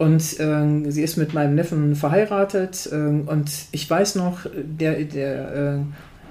und 0.00 0.40
ähm, 0.40 0.90
sie 0.90 1.02
ist 1.02 1.18
mit 1.18 1.34
meinem 1.34 1.54
Neffen 1.54 1.94
verheiratet 1.94 2.88
ähm, 2.90 3.24
und 3.26 3.50
ich 3.70 3.88
weiß 3.88 4.14
noch, 4.14 4.46
der, 4.54 5.04
der, 5.04 5.54
äh, 5.54 5.78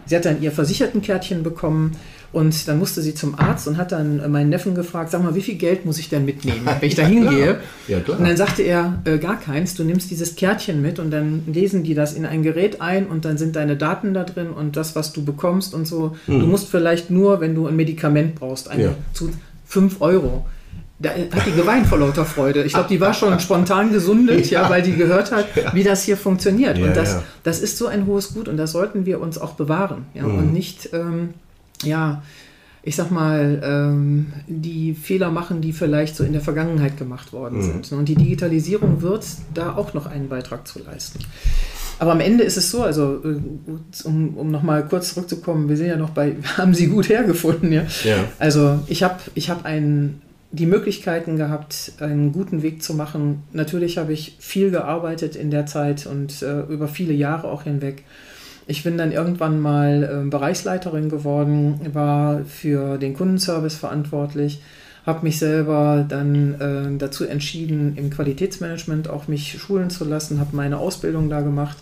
sie 0.08 0.16
hat 0.16 0.26
dann 0.26 0.42
ihr 0.42 0.52
Versichertenkärtchen 0.52 1.44
bekommen 1.44 1.92
und 2.32 2.68
dann 2.68 2.78
musste 2.78 3.02
sie 3.02 3.16
zum 3.16 3.38
Arzt 3.40 3.68
und 3.68 3.78
hat 3.78 3.92
dann 3.92 4.20
äh, 4.20 4.28
meinen 4.28 4.50
Neffen 4.50 4.76
gefragt, 4.76 5.10
sag 5.12 5.24
mal, 5.24 5.34
wie 5.36 5.42
viel 5.42 5.56
Geld 5.56 5.86
muss 5.86 5.98
ich 5.98 6.10
denn 6.10 6.26
mitnehmen, 6.26 6.62
wenn 6.66 6.88
ich 6.88 6.96
da 7.02 7.04
hingehe? 7.04 7.60
Ja. 7.88 7.98
Und 7.98 8.22
dann 8.28 8.38
sagte 8.38 8.62
er, 8.62 9.02
äh, 9.06 9.18
gar 9.18 9.40
keins, 9.40 9.74
du 9.76 9.84
nimmst 9.84 10.12
dieses 10.12 10.36
Kärtchen 10.36 10.82
mit 10.82 11.00
und 11.00 11.10
dann 11.12 11.44
lesen 11.48 11.84
die 11.84 11.96
das 11.96 12.14
in 12.14 12.26
ein 12.26 12.44
Gerät 12.44 12.82
ein 12.82 13.08
und 13.08 13.26
dann 13.26 13.38
sind 13.38 13.56
deine 13.56 13.78
Daten 13.78 14.14
da 14.14 14.24
drin 14.24 14.50
und 14.52 14.76
das, 14.76 14.96
was 14.96 15.12
du 15.14 15.26
bekommst 15.26 15.74
und 15.74 15.88
so. 15.88 16.16
Du 16.28 16.34
musst 16.34 16.70
vielleicht 16.70 17.10
nur, 17.10 17.42
wenn 17.42 17.56
du 17.56 17.66
ein 17.68 17.76
Medikament 17.76 18.36
brauchst, 18.36 18.70
eine 18.70 18.84
Ja. 18.84 18.90
zu 19.14 19.32
5 19.66 20.02
Euro. 20.02 20.46
Da 21.02 21.12
hat 21.12 21.46
die 21.48 21.54
geweint 21.54 21.88
vor 21.88 21.98
lauter 21.98 22.26
Freude. 22.26 22.64
Ich 22.64 22.74
glaube, 22.74 22.90
die 22.90 23.00
war 23.00 23.14
schon 23.14 23.40
spontan 23.40 23.92
gesundet, 23.94 24.50
ja. 24.52 24.64
Ja. 24.64 24.70
weil 24.70 24.82
die 24.82 24.94
gehört 24.96 25.32
hat, 25.32 25.46
wie 25.74 25.84
das 25.84 26.04
hier 26.04 26.18
funktioniert. 26.18 26.78
Und 26.78 26.94
das, 26.96 27.22
das 27.44 27.62
ist 27.62 27.78
so 27.78 27.88
ein 27.88 28.06
hohes 28.06 28.34
Gut 28.34 28.50
und 28.50 28.58
das 28.58 28.74
sollten 28.74 29.06
wir 29.06 29.22
uns 29.22 29.38
auch 29.38 29.54
bewahren. 29.54 30.06
Ja? 30.14 30.24
Mhm. 30.24 30.38
Und 30.38 30.54
nicht, 30.54 30.90
ähm, 30.92 31.30
ja, 31.84 32.22
ich 32.82 32.96
sag 32.96 33.12
mal, 33.12 33.62
ähm, 33.64 34.28
die 34.48 34.94
Fehler 34.94 35.32
machen, 35.32 35.62
die 35.62 35.74
vielleicht 35.74 36.16
so 36.16 36.24
in 36.24 36.32
der 36.32 36.42
Vergangenheit 36.42 36.98
gemacht 36.98 37.34
worden 37.34 37.58
Mhm. 37.60 37.84
sind. 37.84 37.92
Und 37.92 38.06
die 38.10 38.16
Digitalisierung 38.16 39.02
wird 39.02 39.26
da 39.54 39.76
auch 39.76 39.94
noch 39.94 40.06
einen 40.06 40.30
Beitrag 40.30 40.68
zu 40.68 40.80
leisten. 40.80 41.20
Aber 42.00 42.14
am 42.14 42.22
Ende 42.22 42.46
ist 42.46 42.56
es 42.56 42.72
so, 42.72 42.82
also 42.84 43.22
äh, 43.26 43.38
um, 44.06 44.38
um 44.38 44.50
nochmal 44.52 44.88
kurz 44.88 45.14
zurückzukommen, 45.14 45.68
wir 45.68 45.76
sind 45.76 45.88
ja 45.88 45.98
noch 45.98 46.12
bei, 46.12 46.38
haben 46.58 46.74
Sie 46.74 46.88
gut 46.88 47.10
hergefunden, 47.10 47.72
ja. 47.74 47.84
Ja. 48.06 48.24
Also 48.40 48.80
ich 48.88 49.04
habe 49.04 49.20
ich 49.36 49.50
hab 49.50 49.66
die 50.52 50.66
Möglichkeiten 50.66 51.36
gehabt, 51.36 51.92
einen 52.00 52.32
guten 52.32 52.64
Weg 52.64 52.82
zu 52.82 52.94
machen. 52.94 53.44
Natürlich 53.52 53.98
habe 53.98 54.14
ich 54.14 54.38
viel 54.40 54.72
gearbeitet 54.72 55.36
in 55.36 55.52
der 55.52 55.66
Zeit 55.66 56.08
und 56.08 56.42
äh, 56.42 56.62
über 56.62 56.88
viele 56.88 57.14
Jahre 57.14 57.50
auch 57.50 57.64
hinweg. 57.64 58.04
Ich 58.70 58.84
bin 58.84 59.00
dann 59.00 59.12
irgendwann 59.12 59.60
mal 59.60 60.04
äh, 60.04 60.30
Bereichsleiterin 60.30 61.10
geworden, 61.10 61.82
war 61.92 62.46
für 62.46 63.00
den 63.00 63.16
Kundenservice 63.16 63.76
verantwortlich, 63.76 64.62
habe 65.08 65.24
mich 65.24 65.40
selber 65.40 66.06
dann 66.08 66.54
äh, 66.62 66.98
dazu 67.00 67.26
entschieden, 67.26 67.98
im 67.98 68.12
Qualitätsmanagement 68.12 69.10
auch 69.10 69.28
mich 69.28 69.58
schulen 69.60 69.90
zu 69.90 70.06
lassen, 70.06 70.40
habe 70.40 70.56
meine 70.56 70.78
Ausbildung 70.78 71.30
da 71.30 71.42
gemacht 71.42 71.78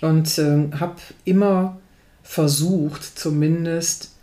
und 0.00 0.36
äh, 0.38 0.70
habe 0.80 0.96
immer 1.24 1.78
versucht, 2.24 3.04
zumindest 3.04 4.16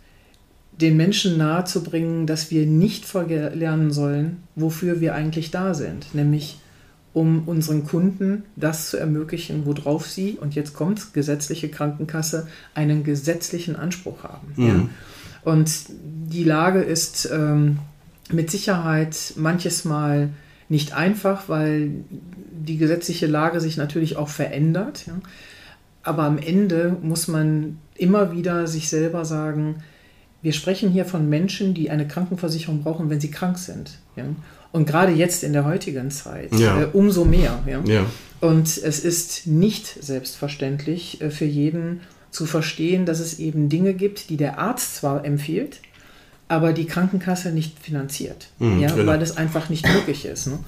den 0.72 0.94
Menschen 0.94 1.38
nahezubringen, 1.38 2.26
dass 2.26 2.50
wir 2.50 2.66
nicht 2.66 3.06
verlernen 3.06 3.92
sollen, 3.92 4.42
wofür 4.56 5.00
wir 5.00 5.14
eigentlich 5.14 5.50
da 5.50 5.72
sind, 5.72 6.14
nämlich 6.14 6.60
um 7.18 7.48
unseren 7.48 7.84
Kunden 7.84 8.44
das 8.54 8.90
zu 8.90 8.96
ermöglichen, 8.96 9.66
worauf 9.66 10.06
sie, 10.06 10.38
und 10.40 10.54
jetzt 10.54 10.72
kommt 10.72 11.12
gesetzliche 11.14 11.68
Krankenkasse, 11.68 12.46
einen 12.76 13.02
gesetzlichen 13.02 13.74
Anspruch 13.74 14.22
haben. 14.22 14.52
Ja? 14.56 14.88
Und 15.42 15.70
die 15.88 16.44
Lage 16.44 16.80
ist 16.80 17.28
ähm, 17.32 17.80
mit 18.30 18.52
Sicherheit 18.52 19.32
manches 19.34 19.84
Mal 19.84 20.28
nicht 20.68 20.92
einfach, 20.92 21.48
weil 21.48 21.90
die 22.52 22.76
gesetzliche 22.76 23.26
Lage 23.26 23.60
sich 23.60 23.76
natürlich 23.76 24.16
auch 24.16 24.28
verändert. 24.28 25.08
Ja? 25.08 25.14
Aber 26.04 26.22
am 26.22 26.38
Ende 26.38 26.96
muss 27.02 27.26
man 27.26 27.78
immer 27.96 28.30
wieder 28.30 28.68
sich 28.68 28.88
selber 28.88 29.24
sagen, 29.24 29.82
wir 30.40 30.52
sprechen 30.52 30.90
hier 30.90 31.04
von 31.04 31.28
Menschen, 31.28 31.74
die 31.74 31.90
eine 31.90 32.06
Krankenversicherung 32.06 32.84
brauchen, 32.84 33.10
wenn 33.10 33.20
sie 33.20 33.32
krank 33.32 33.58
sind. 33.58 33.98
Ja? 34.14 34.22
Und 34.72 34.86
gerade 34.86 35.12
jetzt 35.12 35.42
in 35.44 35.52
der 35.52 35.64
heutigen 35.64 36.10
Zeit 36.10 36.54
Ja. 36.58 36.82
äh, 36.82 36.86
umso 36.92 37.24
mehr. 37.24 37.58
Ja? 37.66 37.80
Ja. 37.86 38.06
Und 38.40 38.66
es 38.76 39.00
ist 39.00 39.46
nicht 39.46 39.86
selbstverständlich 40.02 41.20
äh, 41.20 41.30
für 41.30 41.44
jeden 41.46 42.00
zu 42.30 42.44
verstehen, 42.46 43.06
dass 43.06 43.20
es 43.20 43.38
eben 43.38 43.68
Dinge 43.68 43.94
gibt, 43.94 44.28
die 44.30 44.36
der 44.36 44.58
Arzt 44.58 44.96
zwar 44.96 45.24
empfiehlt, 45.24 45.80
aber 46.46 46.72
die 46.72 46.84
Krankenkasse 46.86 47.50
nicht 47.50 47.78
finanziert, 47.78 48.48
Mhm, 48.58 48.80
ja, 48.80 48.90
genau. 48.94 49.06
weil 49.10 49.18
das 49.18 49.36
einfach 49.36 49.68
nicht 49.70 49.86
möglich 49.86 50.24
ist. 50.26 50.46
Ne? 50.46 50.58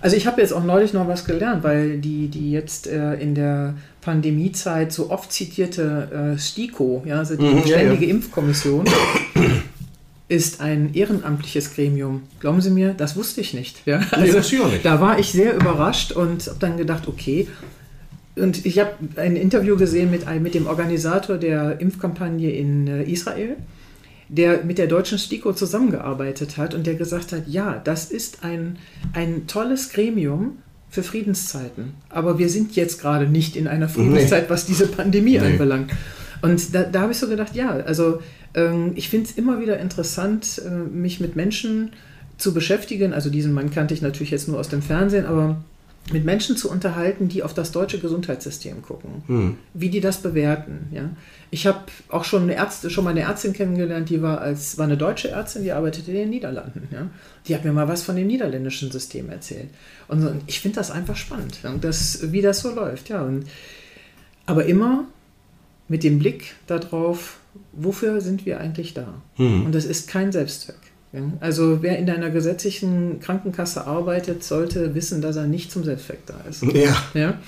Also 0.00 0.14
ich 0.16 0.28
habe 0.28 0.40
jetzt 0.40 0.52
auch 0.52 0.62
neulich 0.62 0.92
noch 0.92 1.08
was 1.08 1.24
gelernt, 1.24 1.64
weil 1.64 1.98
die, 1.98 2.28
die 2.28 2.52
jetzt 2.52 2.86
äh, 2.86 3.14
in 3.14 3.34
der 3.34 3.74
Pandemiezeit 4.00 4.92
so 4.92 5.10
oft 5.10 5.32
zitierte 5.32 6.34
äh, 6.36 6.38
STIKO, 6.38 7.02
ja, 7.04 7.18
also 7.18 7.34
die 7.36 7.44
Mhm, 7.44 7.58
ja, 7.58 7.66
Ständige 7.66 8.04
ja. 8.06 8.10
Impfkommission, 8.12 8.84
ist 10.28 10.60
ein 10.60 10.92
ehrenamtliches 10.92 11.74
Gremium. 11.74 12.22
Glauben 12.40 12.60
Sie 12.60 12.70
mir, 12.70 12.92
das 12.92 13.16
wusste 13.16 13.40
ich 13.40 13.54
nicht. 13.54 13.86
Ja? 13.86 14.00
Nee, 14.20 14.30
auch 14.32 14.70
nicht. 14.70 14.84
Da 14.84 15.00
war 15.00 15.18
ich 15.18 15.32
sehr 15.32 15.54
überrascht 15.54 16.12
und 16.12 16.46
habe 16.46 16.58
dann 16.60 16.76
gedacht, 16.76 17.08
okay. 17.08 17.48
Und 18.36 18.66
ich 18.66 18.78
habe 18.78 18.92
ein 19.16 19.36
Interview 19.36 19.76
gesehen 19.76 20.10
mit, 20.10 20.26
mit 20.40 20.54
dem 20.54 20.66
Organisator 20.66 21.38
der 21.38 21.80
Impfkampagne 21.80 22.52
in 22.52 22.86
äh, 22.86 23.02
Israel, 23.04 23.56
der 24.28 24.64
mit 24.64 24.76
der 24.78 24.86
deutschen 24.86 25.18
STIKO 25.18 25.54
zusammengearbeitet 25.54 26.58
hat 26.58 26.74
und 26.74 26.86
der 26.86 26.94
gesagt 26.94 27.32
hat, 27.32 27.48
ja, 27.48 27.80
das 27.82 28.10
ist 28.10 28.44
ein, 28.44 28.76
ein 29.14 29.46
tolles 29.46 29.90
Gremium 29.90 30.58
für 30.90 31.02
Friedenszeiten. 31.02 31.94
Aber 32.10 32.38
wir 32.38 32.48
sind 32.50 32.76
jetzt 32.76 33.00
gerade 33.00 33.26
nicht 33.26 33.56
in 33.56 33.66
einer 33.66 33.88
Friedenszeit, 33.88 34.50
was 34.50 34.66
diese 34.66 34.86
Pandemie 34.86 35.38
Nee. 35.38 35.46
anbelangt. 35.46 35.90
Und 36.42 36.74
da, 36.74 36.82
da 36.84 37.00
habe 37.00 37.12
ich 37.12 37.18
so 37.18 37.28
gedacht, 37.28 37.56
ja, 37.56 37.70
also 37.70 38.20
ich 38.94 39.08
finde 39.08 39.28
es 39.28 39.36
immer 39.36 39.60
wieder 39.60 39.78
interessant, 39.78 40.60
äh, 40.64 40.70
mich 40.70 41.20
mit 41.20 41.36
Menschen 41.36 41.92
zu 42.38 42.54
beschäftigen. 42.54 43.12
Also 43.12 43.30
diesen 43.30 43.52
Mann 43.52 43.70
kannte 43.70 43.94
ich 43.94 44.02
natürlich 44.02 44.30
jetzt 44.30 44.48
nur 44.48 44.58
aus 44.58 44.68
dem 44.68 44.82
Fernsehen, 44.82 45.26
aber 45.26 45.62
mit 46.12 46.24
Menschen 46.24 46.56
zu 46.56 46.70
unterhalten, 46.70 47.28
die 47.28 47.42
auf 47.42 47.54
das 47.54 47.72
deutsche 47.72 47.98
Gesundheitssystem 47.98 48.82
gucken, 48.82 49.58
wie 49.74 49.90
die 49.90 50.00
das 50.00 50.22
bewerten. 50.22 50.88
Ja? 50.90 51.10
Ich 51.50 51.66
habe 51.66 51.80
auch 52.08 52.24
schon 52.24 52.44
eine 52.44 52.54
Ärzte, 52.54 52.88
schon 52.90 53.04
mal 53.04 53.10
eine 53.10 53.20
Ärztin 53.20 53.52
kennengelernt, 53.52 54.08
die 54.08 54.22
war 54.22 54.40
als 54.40 54.78
war 54.78 54.86
eine 54.86 54.96
deutsche 54.96 55.28
Ärztin, 55.28 55.64
die 55.64 55.72
arbeitete 55.72 56.10
in 56.10 56.16
den 56.16 56.30
Niederlanden. 56.30 56.88
Ja? 56.90 57.10
Die 57.46 57.54
hat 57.54 57.64
mir 57.64 57.72
mal 57.72 57.88
was 57.88 58.02
von 58.02 58.16
dem 58.16 58.26
niederländischen 58.26 58.90
System 58.90 59.28
erzählt. 59.28 59.68
Und 60.06 60.22
so, 60.22 60.32
ich 60.46 60.60
finde 60.60 60.76
das 60.76 60.90
einfach 60.90 61.16
spannend, 61.16 61.58
das, 61.80 62.32
wie 62.32 62.40
das 62.40 62.60
so 62.60 62.74
läuft. 62.74 63.10
Ja? 63.10 63.22
Und, 63.22 63.44
aber 64.46 64.64
immer 64.64 65.04
mit 65.88 66.04
dem 66.04 66.18
Blick 66.18 66.54
darauf, 66.66 67.37
wofür 67.72 68.20
sind 68.20 68.46
wir 68.46 68.60
eigentlich 68.60 68.94
da? 68.94 69.22
Und 69.36 69.74
das 69.74 69.84
ist 69.84 70.08
kein 70.08 70.32
Selbstzweck. 70.32 70.76
Ja? 71.12 71.20
Also 71.40 71.82
wer 71.82 71.98
in 71.98 72.08
einer 72.10 72.30
gesetzlichen 72.30 73.20
Krankenkasse 73.20 73.86
arbeitet, 73.86 74.44
sollte 74.44 74.94
wissen, 74.94 75.22
dass 75.22 75.36
er 75.36 75.46
nicht 75.46 75.70
zum 75.70 75.84
Zweck 75.84 76.26
da 76.26 76.40
ist. 76.48 76.62
Ja. 76.62 76.96
Ja? 77.14 77.38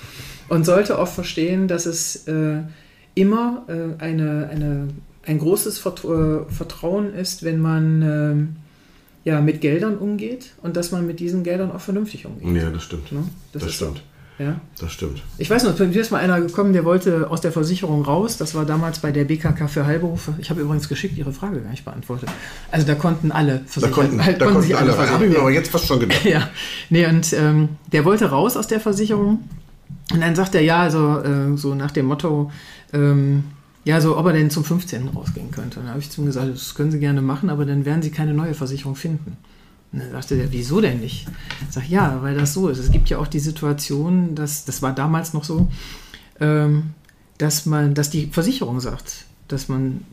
Und 0.49 0.65
sollte 0.65 0.97
auch 0.99 1.07
verstehen, 1.07 1.67
dass 1.67 1.85
es 1.85 2.27
äh, 2.27 2.61
immer 3.15 3.65
äh, 3.67 4.01
eine, 4.01 4.49
eine, 4.49 4.87
ein 5.25 5.39
großes 5.39 5.79
äh, 5.79 6.51
Vertrauen 6.51 7.13
ist, 7.13 7.43
wenn 7.43 7.59
man 7.59 8.01
ähm, 8.01 8.55
ja, 9.23 9.39
mit 9.41 9.61
Geldern 9.61 9.97
umgeht 9.97 10.53
und 10.61 10.75
dass 10.75 10.91
man 10.91 11.05
mit 11.05 11.19
diesen 11.19 11.43
Geldern 11.43 11.71
auch 11.71 11.81
vernünftig 11.81 12.25
umgeht. 12.25 12.63
Ja, 12.63 12.69
das 12.69 12.83
stimmt. 12.83 13.11
Ne? 13.11 13.23
Das, 13.53 13.63
ist 13.63 13.77
so. 13.77 13.93
Ja? 14.41 14.59
Das 14.79 14.91
stimmt. 14.91 15.21
Ich 15.37 15.49
weiß 15.49 15.63
noch, 15.63 15.77
mir 15.77 15.95
ist 15.95 16.11
mal 16.11 16.17
einer 16.17 16.41
gekommen, 16.41 16.73
der 16.73 16.83
wollte 16.83 17.29
aus 17.29 17.41
der 17.41 17.51
Versicherung 17.51 18.03
raus. 18.03 18.37
Das 18.37 18.55
war 18.55 18.65
damals 18.65 18.99
bei 18.99 19.11
der 19.11 19.25
BKK 19.25 19.67
für 19.67 19.85
Heilberufe. 19.85 20.33
Ich 20.39 20.49
habe 20.49 20.61
übrigens 20.61 20.89
geschickt 20.89 21.15
Ihre 21.17 21.31
Frage 21.31 21.61
gar 21.61 21.69
nicht 21.69 21.85
beantwortet. 21.85 22.29
Also 22.71 22.87
da 22.87 22.95
konnten 22.95 23.31
alle 23.31 23.59
Da 23.59 23.63
versichert 23.67 23.91
konnten, 23.93 24.25
halt 24.25 24.41
da 24.41 24.45
konnten 24.47 24.61
sich 24.63 24.75
alle 24.75 24.89
rein. 24.91 24.97
Habe 24.97 25.03
ich 25.03 25.09
versichern. 25.09 25.33
mir 25.33 25.39
aber 25.39 25.51
jetzt 25.51 25.69
fast 25.71 25.85
schon 25.85 25.99
gedacht. 25.99 26.25
Ja, 26.31 26.49
nee, 26.89 27.05
und 27.05 27.33
ähm, 27.33 27.69
der 27.91 28.05
wollte 28.05 28.29
raus 28.29 28.57
aus 28.57 28.67
der 28.67 28.79
Versicherung. 28.79 29.43
Und 30.11 30.21
dann 30.21 30.35
sagt 30.35 30.55
er, 30.55 30.61
ja, 30.61 30.81
also 30.81 31.19
äh, 31.19 31.55
so 31.57 31.75
nach 31.75 31.91
dem 31.91 32.05
Motto, 32.07 32.51
ähm, 32.93 33.43
ja, 33.83 34.01
so 34.01 34.17
ob 34.17 34.25
er 34.25 34.33
denn 34.33 34.49
zum 34.49 34.63
15. 34.63 35.09
rausgehen 35.09 35.51
könnte. 35.51 35.79
Und 35.79 35.85
dann 35.85 35.89
habe 35.93 35.99
ich 35.99 36.09
zu 36.09 36.21
ihm 36.21 36.25
gesagt, 36.25 36.49
das 36.53 36.75
können 36.75 36.91
Sie 36.91 36.99
gerne 36.99 37.21
machen, 37.21 37.49
aber 37.49 37.65
dann 37.65 37.85
werden 37.85 38.01
Sie 38.01 38.11
keine 38.11 38.33
neue 38.33 38.53
Versicherung 38.53 38.95
finden. 38.95 39.37
Und 39.93 39.99
dann 39.99 40.11
sagte 40.11 40.37
der, 40.37 40.51
wieso 40.51 40.79
denn 40.79 40.99
nicht? 41.01 41.27
Ich 41.67 41.73
sage, 41.73 41.87
ja, 41.89 42.21
weil 42.21 42.35
das 42.35 42.53
so 42.53 42.69
ist. 42.69 42.77
Es 42.77 42.91
gibt 42.91 43.09
ja 43.09 43.17
auch 43.17 43.27
die 43.27 43.39
Situation, 43.39 44.35
dass, 44.35 44.63
das 44.65 44.81
war 44.81 44.93
damals 44.93 45.33
noch 45.33 45.43
so, 45.43 45.67
ähm, 46.39 46.91
dass 47.37 47.65
man, 47.65 47.93
dass 47.93 48.09
die 48.09 48.27
Versicherung 48.27 48.79
sagt, 48.79 49.25
dass 49.47 49.67
man 49.67 50.05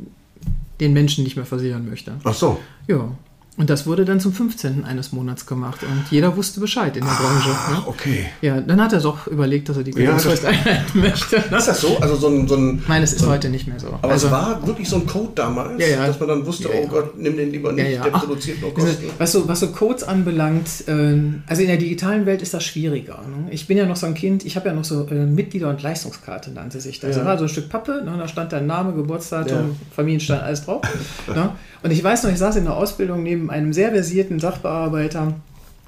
den 0.81 0.93
Menschen 0.93 1.25
nicht 1.25 1.37
mehr 1.37 1.47
versichern 1.47 1.89
möchte. 1.89 2.15
Ach 2.25 2.35
so. 2.35 2.59
Ja. 2.87 3.11
Und 3.59 3.69
das 3.71 3.87
wurde 3.87 4.05
dann 4.05 4.21
zum 4.21 4.33
15. 4.33 4.85
eines 4.85 5.13
Monats 5.13 5.45
gemacht. 5.45 5.83
Und 5.83 6.05
jeder 6.11 6.37
wusste 6.37 6.61
Bescheid 6.61 6.97
in 6.97 7.05
der 7.05 7.11
Branche. 7.11 7.51
Ah, 7.51 7.71
Ne? 7.73 7.77
okay. 7.87 8.27
Ja, 8.41 8.61
dann 8.61 8.81
hat 8.81 8.93
er 8.93 9.01
doch 9.01 9.27
überlegt, 9.27 9.69
dass 9.69 9.77
er 9.77 9.83
die 9.83 9.91
Ja, 9.91 10.13
das- 10.13 10.23
Kündigungsfrist 10.23 10.45
einhalten 10.47 11.01
möchte. 11.01 11.37
Ist 11.37 11.69
das 11.69 11.81
so? 11.81 11.99
Also 11.99 12.15
so 12.17 12.29
ein, 12.29 12.47
so 12.49 12.55
ein 12.55 12.83
Nein, 12.89 13.01
das 13.01 13.13
ist 13.15 13.27
heute 13.27 13.49
nicht 13.51 13.67
mehr 13.67 13.79
so. 13.81 13.89
aber 13.89 14.11
also, 14.13 14.27
es 14.29 14.33
war 14.33 14.65
wirklich 14.67 14.89
so 14.89 14.97
ein 14.97 15.07
Code 15.07 15.33
damals, 15.35 15.81
Ja, 15.83 15.89
ja. 15.89 16.07
dass 16.07 16.19
man 16.21 16.29
dann 16.29 16.47
wusste, 16.47 16.69
Ja, 16.69 16.75
oh 16.79 16.83
ja. 16.85 16.89
Gott, 16.89 17.19
nimm 17.19 17.37
den 17.37 17.51
lieber 17.51 17.73
nicht, 17.73 17.85
ja, 17.85 17.91
ja. 17.91 18.03
der 18.05 18.15
Ach, 18.15 18.21
produziert 18.25 18.61
nur 18.61 18.71
diese- 18.75 18.87
Kosten. 18.87 19.11
was, 19.19 19.33
so, 19.33 19.49
was 19.49 19.61
so 19.61 19.67
Codes 19.73 20.05
anbelangt, 20.05 20.69
ähm, 20.87 21.43
also 21.49 21.61
in 21.63 21.69
der 21.69 21.79
digitalen 21.79 22.27
Welt 22.27 22.43
ist 22.43 22.55
das 22.55 22.65
schwieriger. 22.65 23.23
Ne? 23.29 23.49
Ich 23.51 23.67
bin 23.67 23.77
ja 23.77 23.87
noch 23.87 23.97
so 23.97 24.07
ein 24.07 24.15
Kind, 24.15 24.47
ich 24.47 24.55
habe 24.57 24.69
ja 24.69 24.75
noch 24.75 24.85
so 24.85 25.07
äh, 25.09 25.27
Mitglieder- 25.27 25.69
und 25.71 25.83
Leistungskarte, 25.83 26.53
nannte 26.53 26.81
sich 26.81 27.01
das. 27.01 27.17
Ja. 27.17 27.23
Da 27.23 27.29
war 27.31 27.39
so 27.39 27.45
ein 27.45 27.49
Stück 27.49 27.69
Pappe, 27.69 28.03
ne? 28.05 28.15
da 28.19 28.29
stand 28.29 28.53
dein 28.53 28.67
Name, 28.69 28.93
Geburtsdatum, 28.93 29.57
Ja. 29.59 29.65
Familienstand, 29.97 30.43
alles 30.45 30.65
drauf. 30.65 30.83
ne? 31.27 31.51
Und 31.83 31.93
ich 31.93 32.03
weiß 32.03 32.25
noch, 32.25 32.31
ich 32.33 32.39
saß 32.39 32.57
in 32.57 32.65
der 32.65 32.77
Ausbildung 32.77 33.23
neben 33.23 33.48
einem 33.51 33.73
sehr 33.73 33.91
versierten 33.91 34.39
Sachbearbeiter 34.41 35.35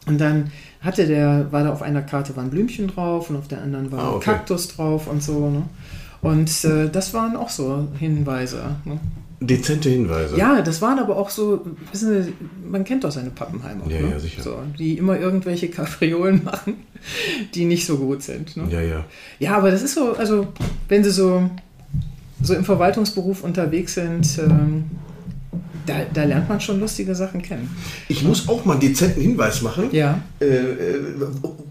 und 0.06 0.20
dann 0.20 0.50
hatte 0.80 1.06
der, 1.06 1.46
war 1.50 1.64
da 1.64 1.72
auf 1.72 1.82
einer 1.82 2.02
Karte 2.02 2.34
war 2.36 2.44
ein 2.44 2.50
Blümchen 2.50 2.88
drauf 2.88 3.30
und 3.30 3.36
auf 3.36 3.48
der 3.48 3.60
anderen 3.62 3.92
war 3.92 4.00
Ah, 4.00 4.10
okay. 4.12 4.30
Kaktus 4.30 4.68
drauf 4.68 5.06
und 5.06 5.22
so. 5.22 5.50
Ne? 5.50 5.62
Und 6.22 6.64
äh, 6.64 6.88
das 6.90 7.12
waren 7.12 7.36
auch 7.36 7.50
so 7.50 7.88
Hinweise. 7.98 8.76
Ne? 8.84 8.98
Dezente 9.40 9.88
Hinweise. 9.88 10.36
Ja, 10.36 10.60
das 10.60 10.82
waren 10.82 10.98
aber 10.98 11.16
auch 11.16 11.30
so, 11.30 11.64
wissen 11.92 12.22
Sie, 12.22 12.32
man 12.66 12.84
kennt 12.84 13.04
doch 13.04 13.10
seine 13.10 13.30
Pappenheimer. 13.30 13.86
Ja, 13.88 14.00
ne? 14.00 14.10
ja, 14.10 14.18
sicher. 14.18 14.42
So, 14.42 14.58
die 14.78 14.98
immer 14.98 15.18
irgendwelche 15.18 15.68
Kapriolen 15.68 16.44
machen, 16.44 16.74
die 17.54 17.64
nicht 17.64 17.86
so 17.86 17.96
gut 17.96 18.22
sind. 18.22 18.56
Ne? 18.56 18.64
Ja, 18.70 18.80
ja. 18.80 19.04
Ja, 19.38 19.56
aber 19.56 19.70
das 19.70 19.82
ist 19.82 19.94
so, 19.94 20.14
also 20.14 20.48
wenn 20.88 21.04
Sie 21.04 21.10
so, 21.10 21.48
so 22.42 22.54
im 22.54 22.64
Verwaltungsberuf 22.64 23.42
unterwegs 23.44 23.94
sind, 23.94 24.26
ähm, 24.38 24.84
da, 25.86 25.94
da 26.12 26.24
lernt 26.24 26.48
man 26.48 26.60
schon 26.60 26.80
lustige 26.80 27.14
Sachen 27.14 27.42
kennen. 27.42 27.74
Ich 28.08 28.22
muss 28.22 28.48
auch 28.48 28.64
mal 28.64 28.72
einen 28.72 28.80
dezenten 28.80 29.20
Hinweis 29.20 29.62
machen. 29.62 29.88
Ja. 29.92 30.20
Äh, 30.40 30.44
äh, 30.46 31.00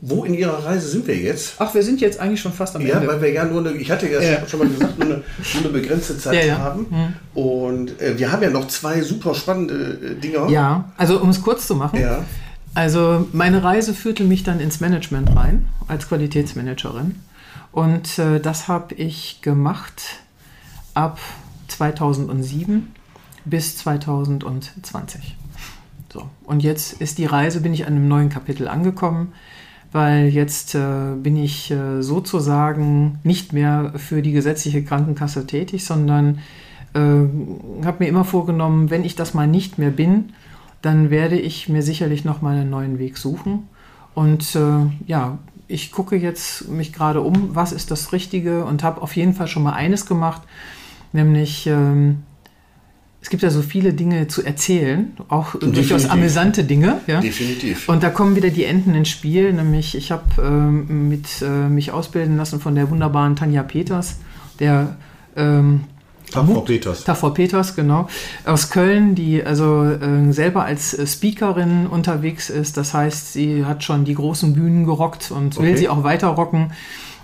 wo 0.02 0.24
in 0.24 0.34
Ihrer 0.34 0.66
Reise 0.66 0.88
sind 0.88 1.08
wir 1.08 1.16
jetzt? 1.18 1.54
Ach, 1.60 1.74
wir 1.74 1.84
sind 1.84 2.02
jetzt 2.02 2.20
eigentlich 2.20 2.42
schon 2.42 2.54
fast 2.54 2.76
am 2.76 2.86
Ja, 2.86 2.96
Ende. 2.96 3.08
weil 3.08 3.22
wir 3.22 3.32
ja 3.32 3.46
nur 3.46 3.60
eine, 3.60 3.72
ich 3.78 3.90
hatte 3.92 4.08
ja, 4.10 4.22
Ja. 4.22 4.48
schon 4.48 4.60
mal 4.60 4.68
gesagt, 4.70 4.98
nur 4.98 5.06
eine, 5.08 5.16
nur 5.54 5.64
eine 5.64 5.70
begrenzte 5.70 6.18
Zeit 6.18 6.36
Ja, 6.36 6.46
ja. 6.46 6.58
haben. 6.58 6.86
Und 7.34 8.00
äh, 8.02 8.18
wir 8.18 8.32
haben 8.32 8.42
ja 8.44 8.50
noch 8.50 8.68
zwei 8.68 9.02
super 9.02 9.34
spannende 9.36 9.98
äh, 10.02 10.16
Dinger. 10.20 10.50
ja, 10.50 10.92
also 10.98 11.20
um 11.22 11.30
es 11.30 11.42
kurz 11.42 11.68
zu 11.68 11.76
machen. 11.76 12.00
Ja. 12.00 12.24
Also 12.76 13.28
meine 13.34 13.64
Reise 13.64 13.94
führte 13.94 14.24
mich 14.24 14.44
dann 14.44 14.60
ins 14.60 14.80
Management 14.80 15.36
rein 15.36 15.66
als 15.88 16.08
Qualitätsmanagerin. 16.08 17.16
Und 17.72 18.18
äh, 18.20 18.40
das 18.40 18.68
habe 18.68 18.96
ich 18.96 19.40
gemacht 19.42 20.02
ab 20.94 21.20
2007 21.68 22.88
bis 23.50 23.78
2020. 23.78 25.36
So, 26.12 26.28
und 26.44 26.64
jetzt 26.64 27.02
ist 27.02 27.18
die 27.18 27.26
Reise, 27.26 27.62
bin 27.62 27.74
ich 27.74 27.86
an 27.86 27.94
einem 27.94 28.08
neuen 28.08 28.30
Kapitel 28.30 28.68
angekommen, 28.68 29.34
weil 29.92 30.28
jetzt 30.28 30.76
äh, 30.76 31.16
bin 31.16 31.38
ich 31.38 31.72
äh, 31.72 32.02
sozusagen 32.02 33.20
nicht 33.24 33.54
mehr 33.54 33.94
für 33.96 34.22
die 34.22 34.32
gesetzliche 34.32 34.84
Krankenkasse 34.84 35.46
tätig, 35.46 35.86
sondern 35.86 36.40
äh, 36.94 37.00
habe 37.00 37.98
mir 38.00 38.08
immer 38.08 38.26
vorgenommen, 38.26 38.90
wenn 38.90 39.04
ich 39.04 39.16
das 39.16 39.34
mal 39.34 39.48
nicht 39.48 39.78
mehr 39.78 39.92
bin, 39.92 40.34
dann 40.82 41.10
werde 41.10 41.38
ich 41.38 41.70
mir 41.70 41.82
sicherlich 41.82 42.26
noch 42.26 42.42
mal 42.42 42.56
einen 42.56 42.70
neuen 42.70 43.00
Weg 43.00 43.18
suchen. 43.18 43.68
Und 44.16 44.56
äh, 44.56 44.86
ja, 45.06 45.38
ich 45.68 45.92
gucke 45.92 46.16
jetzt 46.16 46.68
mich 46.70 46.94
gerade 46.94 47.22
um, 47.22 47.56
was 47.56 47.72
ist 47.72 47.92
das 47.92 48.12
Richtige 48.12 48.66
und 48.66 48.84
habe 48.84 49.02
auf 49.02 49.16
jeden 49.16 49.34
Fall 49.34 49.48
schon 49.48 49.64
mal 49.64 49.74
eines 49.74 50.08
gemacht, 50.08 50.42
nämlich 51.14 51.68
ähm, 51.68 52.24
es 53.22 53.30
gibt 53.30 53.44
ja 53.44 53.50
so 53.50 53.62
viele 53.62 53.94
Dinge 53.94 54.28
zu 54.28 54.44
erzählen, 54.46 55.12
auch 55.28 55.52
durchaus 55.56 55.74
Definitiv. 56.04 56.12
amüsante 56.12 56.64
Dinge. 56.64 57.02
Ja? 57.08 57.20
Definitiv. 57.20 57.90
Und 57.90 58.02
da 58.02 58.10
kommen 58.10 58.36
wieder 58.36 58.50
die 58.50 58.64
Enten 58.64 58.96
ins 58.96 59.10
Spiel, 59.10 59.52
nämlich 59.52 59.96
ich 59.96 60.12
habe 60.12 60.24
ähm, 60.42 61.10
mit, 61.10 61.42
äh, 61.42 61.68
mich 61.68 61.92
ausbilden 61.92 62.38
lassen 62.38 62.60
von 62.62 62.76
der 62.76 62.90
wunderbaren 62.90 63.36
Tanja 63.36 63.64
Peters, 63.64 64.18
der 64.60 64.96
ähm, 65.36 65.82
Frau 66.32 66.44
Peters. 66.62 67.04
Taffer 67.06 67.32
Peters, 67.32 67.76
genau, 67.76 68.08
aus 68.46 68.70
Köln, 68.70 69.16
die 69.16 69.44
also 69.44 69.84
äh, 69.84 70.32
selber 70.32 70.64
als 70.64 70.94
äh, 70.94 71.08
Speakerin 71.08 71.88
unterwegs 71.88 72.50
ist. 72.50 72.78
Das 72.78 72.94
heißt, 72.94 73.34
sie 73.34 73.66
hat 73.66 73.84
schon 73.84 74.06
die 74.06 74.14
großen 74.14 74.54
Bühnen 74.54 74.86
gerockt 74.86 75.32
und 75.32 75.58
will 75.58 75.70
Okay. 75.70 75.78
sie 75.78 75.90
auch 75.90 76.04
weiter 76.04 76.28
rocken. 76.28 76.72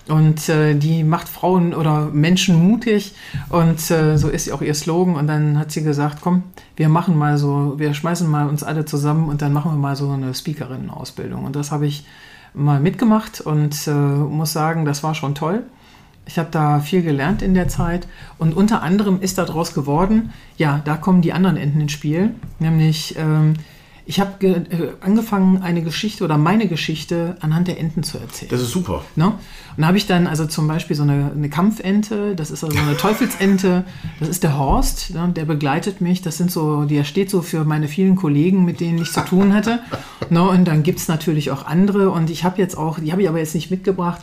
Und 0.07 0.49
äh, 0.49 0.75
die 0.75 1.03
macht 1.03 1.27
Frauen 1.27 1.73
oder 1.73 2.09
Menschen 2.11 2.67
mutig 2.67 3.15
und 3.49 3.89
äh, 3.89 4.17
so 4.17 4.29
ist 4.29 4.51
auch 4.51 4.61
ihr 4.61 4.75
Slogan. 4.75 5.15
Und 5.15 5.27
dann 5.27 5.57
hat 5.57 5.71
sie 5.71 5.83
gesagt, 5.83 6.19
komm, 6.21 6.43
wir 6.75 6.89
machen 6.89 7.17
mal 7.17 7.37
so, 7.37 7.73
wir 7.77 7.93
schmeißen 7.93 8.29
mal 8.29 8.47
uns 8.47 8.63
alle 8.63 8.85
zusammen 8.85 9.29
und 9.29 9.41
dann 9.41 9.51
machen 9.51 9.71
wir 9.71 9.77
mal 9.77 9.95
so 9.95 10.09
eine 10.11 10.33
Speakerinnen-Ausbildung. 10.33 11.43
Und 11.43 11.55
das 11.55 11.71
habe 11.71 11.87
ich 11.87 12.05
mal 12.53 12.79
mitgemacht 12.79 13.41
und 13.41 13.87
äh, 13.87 13.91
muss 13.91 14.53
sagen, 14.53 14.85
das 14.85 15.03
war 15.03 15.15
schon 15.15 15.33
toll. 15.33 15.63
Ich 16.27 16.39
habe 16.39 16.49
da 16.51 16.79
viel 16.79 17.03
gelernt 17.03 17.41
in 17.41 17.53
der 17.53 17.67
Zeit 17.67 18.07
und 18.39 18.55
unter 18.55 18.81
anderem 18.81 19.21
ist 19.21 19.37
daraus 19.37 19.73
geworden, 19.73 20.33
ja, 20.57 20.81
da 20.83 20.97
kommen 20.97 21.21
die 21.21 21.33
anderen 21.33 21.57
Enden 21.57 21.81
ins 21.81 21.91
Spiel, 21.91 22.33
nämlich 22.57 23.15
ähm, 23.17 23.53
ich 24.07 24.19
habe 24.19 24.45
äh, 24.45 24.63
angefangen, 25.01 25.61
eine 25.63 25.81
Geschichte 25.81 26.23
oder 26.23 26.37
meine 26.37 26.67
Geschichte 26.67 27.37
anhand 27.39 27.67
der 27.67 27.79
Enten 27.79 28.03
zu 28.03 28.19
erzählen. 28.19 28.51
Das 28.51 28.61
ist 28.61 28.69
super. 28.69 29.03
Ne? 29.15 29.27
Und 29.27 29.35
da 29.77 29.87
habe 29.87 29.97
ich 29.97 30.05
dann 30.05 30.27
also 30.27 30.45
zum 30.45 30.67
Beispiel 30.67 30.95
so 30.95 31.03
eine, 31.03 31.31
eine 31.35 31.49
Kampfente, 31.49 32.35
das 32.35 32.51
ist 32.51 32.63
also 32.63 32.77
eine 32.77 32.95
Teufelsente, 32.97 33.83
das 34.19 34.29
ist 34.29 34.43
der 34.43 34.57
Horst, 34.57 35.13
ne? 35.13 35.31
der 35.35 35.45
begleitet 35.45 36.01
mich, 36.01 36.21
das 36.21 36.37
sind 36.37 36.51
so, 36.51 36.85
der 36.85 37.03
steht 37.03 37.31
so 37.31 37.41
für 37.41 37.65
meine 37.65 37.87
vielen 37.87 38.15
Kollegen, 38.15 38.63
mit 38.63 38.79
denen 38.79 38.99
ich 38.99 39.11
zu 39.11 39.21
tun 39.21 39.53
hatte. 39.53 39.79
ne? 40.29 40.43
Und 40.43 40.65
dann 40.65 40.83
gibt 40.83 40.99
es 40.99 41.07
natürlich 41.07 41.49
auch 41.49 41.65
andere 41.65 42.11
und 42.11 42.29
ich 42.29 42.43
habe 42.43 42.61
jetzt 42.61 42.77
auch, 42.77 42.99
die 42.99 43.11
habe 43.11 43.23
ich 43.23 43.29
aber 43.29 43.39
jetzt 43.39 43.55
nicht 43.55 43.71
mitgebracht, 43.71 44.21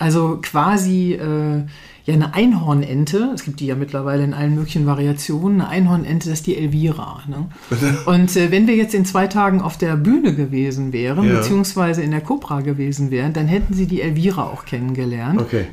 also 0.00 0.38
quasi 0.42 1.12
äh, 1.12 1.62
ja 2.06 2.14
eine 2.14 2.34
Einhornente, 2.34 3.30
es 3.34 3.44
gibt 3.44 3.60
die 3.60 3.66
ja 3.66 3.74
mittlerweile 3.76 4.24
in 4.24 4.34
allen 4.34 4.54
möglichen 4.54 4.86
Variationen, 4.86 5.60
eine 5.60 5.68
Einhornente, 5.70 6.28
das 6.30 6.38
ist 6.40 6.46
die 6.46 6.56
Elvira. 6.56 7.22
Ne? 7.28 7.46
Und 8.06 8.34
äh, 8.36 8.50
wenn 8.50 8.66
wir 8.66 8.74
jetzt 8.74 8.94
in 8.94 9.04
zwei 9.04 9.26
Tagen 9.26 9.60
auf 9.60 9.76
der 9.78 9.96
Bühne 9.96 10.34
gewesen 10.34 10.92
wären, 10.92 11.28
Ja. 11.28 11.36
beziehungsweise 11.36 12.02
in 12.02 12.10
der 12.10 12.22
Cobra 12.22 12.62
gewesen 12.62 13.10
wären, 13.10 13.32
dann 13.34 13.46
hätten 13.46 13.74
sie 13.74 13.86
die 13.86 14.00
Elvira 14.00 14.44
auch 14.44 14.64
kennengelernt, 14.64 15.40
Okay. 15.40 15.66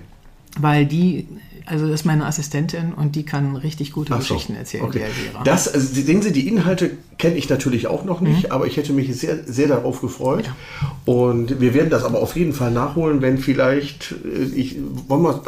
weil 0.59 0.85
die, 0.85 1.27
also 1.69 1.85
das 1.85 2.01
ist 2.01 2.05
meine 2.05 2.25
Assistentin 2.25 2.93
und 2.93 3.15
die 3.15 3.23
kann 3.23 3.55
richtig 3.55 3.91
gute 3.91 4.13
so. 4.13 4.19
Geschichten 4.19 4.55
erzählen, 4.55 4.83
Okay. 4.85 5.01
Das, 5.43 5.67
also 5.73 5.85
sehen 5.85 6.21
Sie, 6.21 6.31
die 6.31 6.47
Inhalte 6.47 6.91
kenne 7.17 7.35
ich 7.35 7.49
natürlich 7.49 7.87
auch 7.87 8.05
noch 8.05 8.21
Mhm. 8.21 8.27
nicht, 8.29 8.51
aber 8.51 8.67
ich 8.67 8.77
hätte 8.77 8.93
mich 8.93 9.15
sehr, 9.19 9.39
sehr 9.45 9.67
darauf 9.67 10.01
gefreut. 10.01 10.45
Und 11.05 11.59
wir 11.59 11.73
werden 11.73 11.89
das 11.89 12.03
aber 12.03 12.19
auf 12.21 12.35
jeden 12.35 12.53
Fall 12.53 12.71
nachholen, 12.71 13.21
wenn 13.21 13.37
vielleicht, 13.37 14.13
äh, 14.23 14.43
ich, 14.55 14.75
wollen 15.07 15.23
wir 15.23 15.41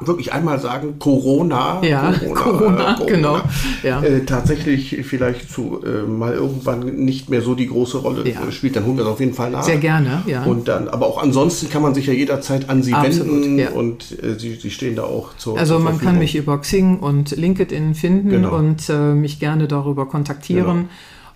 wirklich 0.00 0.32
einmal 0.32 0.60
sagen, 0.60 0.98
Corona, 0.98 1.82
Ja, 1.82 2.12
Corona, 2.34 2.96
genau. 3.06 3.40
Ja. 3.82 4.02
äh, 4.02 4.24
tatsächlich 4.24 4.96
vielleicht 5.06 5.50
zu 5.50 5.80
äh, 5.84 6.02
mal 6.06 6.34
irgendwann 6.34 6.80
nicht 7.04 7.28
mehr 7.30 7.42
so 7.42 7.54
die 7.54 7.66
große 7.66 7.98
Rolle 7.98 8.28
Ja. 8.28 8.46
äh, 8.46 8.52
spielt, 8.52 8.76
dann 8.76 8.86
holen 8.86 8.96
wir 8.96 9.04
es 9.04 9.10
auf 9.10 9.20
jeden 9.20 9.34
Fall 9.34 9.50
nach. 9.50 9.62
Sehr 9.64 9.78
gerne, 9.78 10.22
ja. 10.26 10.44
Und 10.44 10.68
dann, 10.68 10.88
aber 10.88 11.06
auch 11.06 11.20
ansonsten 11.22 11.68
kann 11.68 11.82
man 11.82 11.94
sich 11.94 12.06
ja 12.06 12.12
jederzeit 12.12 12.68
an 12.70 12.82
Sie 12.82 12.92
Absolut, 12.94 13.32
wenden 13.42 13.58
ja. 13.58 13.70
und 13.70 14.22
äh, 14.22 14.38
Sie, 14.38 14.54
Sie 14.54 14.70
stehen 14.70 14.94
da 14.96 15.02
auch 15.04 15.36
zur 15.36 15.57
Also 15.58 15.78
man 15.78 15.98
kann 16.00 16.18
mich 16.18 16.36
über 16.36 16.58
Xing 16.58 16.98
und 16.98 17.32
LinkedIn 17.32 17.94
finden 17.94 18.30
Genau. 18.30 18.56
und 18.56 18.88
äh, 18.88 19.14
mich 19.14 19.38
gerne 19.40 19.68
darüber 19.68 20.06
kontaktieren. 20.06 20.88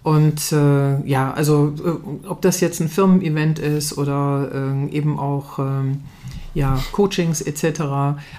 Und 0.03 0.51
äh, 0.53 1.07
ja, 1.09 1.33
also 1.33 1.75
äh, 1.79 2.29
ob 2.29 2.43
das 2.43 2.61
jetzt 2.61 2.81
ein 2.81 2.89
Firmen-Event 2.89 3.59
ist 3.61 3.97
oder 3.99 4.51
äh, 4.91 4.95
eben 4.97 5.19
auch 5.19 5.59
ähm, 5.61 6.01
ja, 6.55 6.79
Coachings 6.93 7.41
etc. 7.41 7.83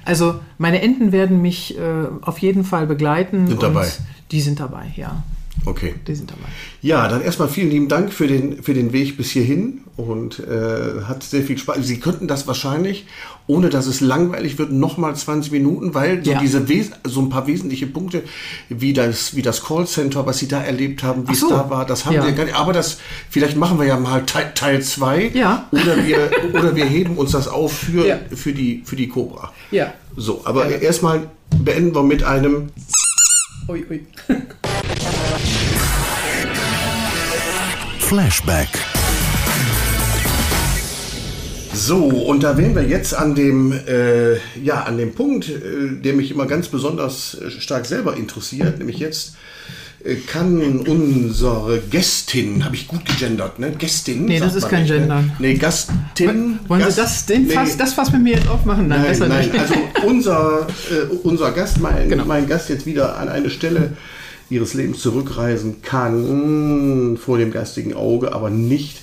Also 0.04 0.36
meine 0.58 0.82
Enten 0.82 1.12
werden 1.12 1.42
mich 1.42 1.78
äh, 1.78 1.82
auf 2.22 2.40
jeden 2.40 2.64
Fall 2.64 2.86
begleiten. 2.86 3.48
Sind 3.48 3.56
und 3.56 3.64
dabei. 3.64 3.88
Die 4.32 4.42
sind 4.42 4.60
dabei, 4.60 4.92
ja. 4.96 5.24
Okay. 5.66 5.94
Die 6.08 6.16
sind 6.16 6.30
dabei. 6.32 6.50
Ja, 6.82 7.08
dann 7.08 7.22
erstmal 7.22 7.48
vielen 7.48 7.70
lieben 7.70 7.88
Dank 7.88 8.12
für 8.12 8.28
den, 8.28 8.62
für 8.62 8.74
den 8.74 8.92
Weg 8.92 9.16
bis 9.16 9.32
hierhin 9.32 9.83
und 9.96 10.40
äh, 10.40 11.04
hat 11.08 11.22
sehr 11.24 11.44
viel 11.44 11.58
Spaß. 11.58 11.78
Sie 11.82 12.00
könnten 12.00 12.28
das 12.28 12.48
wahrscheinlich, 12.48 13.06
ohne 13.46 13.70
dass 13.70 13.86
es 13.86 14.02
langweilig 14.02 14.58
wird, 14.58 14.72
nochmal 14.72 15.16
20 15.16 15.52
Minuten, 15.52 15.94
weil 15.94 16.26
so 16.26 16.32
Ja. 16.32 16.40
diese 16.40 16.68
Wes 16.68 16.90
so 17.06 17.22
ein 17.22 17.30
paar 17.30 17.46
wesentliche 17.46 17.86
Punkte, 17.86 18.24
wie 18.70 18.94
das, 18.94 19.36
wie 19.36 19.44
das 19.44 19.64
Callcenter, 19.64 20.26
was 20.26 20.40
Sie 20.40 20.48
da 20.48 20.64
erlebt 20.64 21.04
haben, 21.04 21.24
wie 21.28 21.32
Ach 21.32 21.34
es 21.34 21.40
so. 21.42 21.50
da 21.50 21.70
war, 21.70 21.86
das 21.86 22.06
haben 22.06 22.16
Ja. 22.16 22.26
wir 22.26 22.32
gar 22.32 22.46
nicht. 22.46 22.56
Aber 22.56 22.74
das, 22.74 22.98
vielleicht 23.30 23.56
machen 23.56 23.78
wir 23.78 23.86
ja 23.86 24.00
mal 24.00 24.24
Teil 24.26 24.82
2 24.82 25.32
Ja. 25.36 25.68
oder, 25.72 26.04
wir, 26.06 26.32
oder 26.54 26.76
wir 26.76 26.86
heben 26.86 27.16
uns 27.18 27.32
das 27.34 27.48
auf 27.48 27.74
für, 27.74 28.08
Ja. 28.08 28.20
für, 28.36 28.54
die, 28.54 28.82
für 28.86 28.96
die 28.96 29.08
Cobra. 29.08 29.52
Ja. 29.70 29.94
So, 30.16 30.42
aber 30.46 30.70
Ja. 30.72 30.78
erstmal 30.78 31.28
beenden 31.64 31.94
wir 31.94 32.02
mit 32.04 32.24
einem 32.24 32.70
Ui, 33.70 33.86
ui. 33.90 34.06
Flashback. 38.00 38.70
So, 41.74 42.06
und 42.06 42.44
da 42.44 42.56
wären 42.58 42.76
wir 42.76 42.84
jetzt 42.84 43.16
an 43.16 43.34
dem, 43.36 43.72
äh, 43.72 44.36
ja, 44.64 44.84
an 44.84 44.98
dem 44.98 45.14
Punkt, 45.16 45.50
äh, 45.50 46.00
der 46.04 46.14
mich 46.14 46.30
immer 46.32 46.46
ganz 46.46 46.68
besonders 46.68 47.36
äh, 47.36 47.50
stark 47.50 47.86
selber 47.88 48.16
interessiert, 48.16 48.78
nämlich 48.78 49.00
jetzt 49.00 49.36
äh, 50.04 50.16
kann 50.16 50.62
unsere 50.82 51.80
Gästin, 51.80 52.64
habe 52.64 52.76
ich 52.76 52.88
gut 52.88 53.06
gegendert, 53.06 53.58
ne? 53.58 53.72
Gästin? 53.72 54.26
Nee, 54.26 54.40
das 54.40 54.54
ist 54.54 54.70
kein 54.70 54.84
nicht, 54.84 55.08
ne? 55.08 55.32
Nee, 55.40 55.56
Gastin. 55.56 56.60
Wollen 56.68 56.82
Gast- 56.82 56.96
Sie 56.96 57.02
das, 57.02 57.26
den 57.26 57.48
nee, 57.48 57.54
Fass, 57.54 57.76
das 57.76 57.94
Fass 57.94 58.12
mit 58.12 58.22
mir 58.22 58.36
jetzt 58.36 58.48
aufmachen? 58.48 58.88
Nein, 58.88 59.00
Nein, 59.02 59.10
besser 59.10 59.28
nein, 59.28 59.48
nicht. 59.50 59.60
also 59.60 59.74
unser, 60.06 60.68
äh, 60.92 61.16
unser 61.24 61.52
Gast, 61.54 61.80
mein, 61.82 62.08
Genau. 62.08 62.26
mein 62.26 62.48
Gast 62.48 62.70
jetzt 62.70 62.86
wieder 62.86 63.18
an 63.18 63.30
eine 63.30 63.50
Stelle 63.50 63.94
ihres 64.50 64.76
Lebens 64.76 65.00
zurückreisen 65.00 65.82
kann 65.82 67.18
vor 67.18 67.40
dem 67.40 67.50
geistigen 67.50 67.96
Auge, 67.96 68.34
aber 68.34 68.52
nicht 68.52 69.00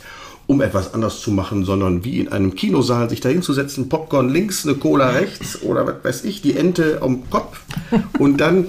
um 0.51 0.61
etwas 0.63 0.95
anders 0.95 1.21
zu 1.21 1.31
machen, 1.31 1.65
sondern 1.65 2.05
wie 2.05 2.19
in 2.19 2.27
einem 2.27 2.57
Kinosaal 2.57 3.09
sich 3.09 3.21
dahin 3.21 3.41
zu 3.41 3.53
setzen, 3.53 3.89
Popcorn 3.89 4.29
links, 4.29 4.67
eine 4.67 4.75
Cola 4.75 5.11
rechts 5.11 5.63
oder 5.63 5.87
was 5.87 6.03
weiß 6.03 6.25
ich, 6.25 6.43
die 6.43 6.57
Ente 6.57 6.99
am 7.03 7.31
Kopf 7.31 7.61
und 8.19 8.41
dann 8.41 8.67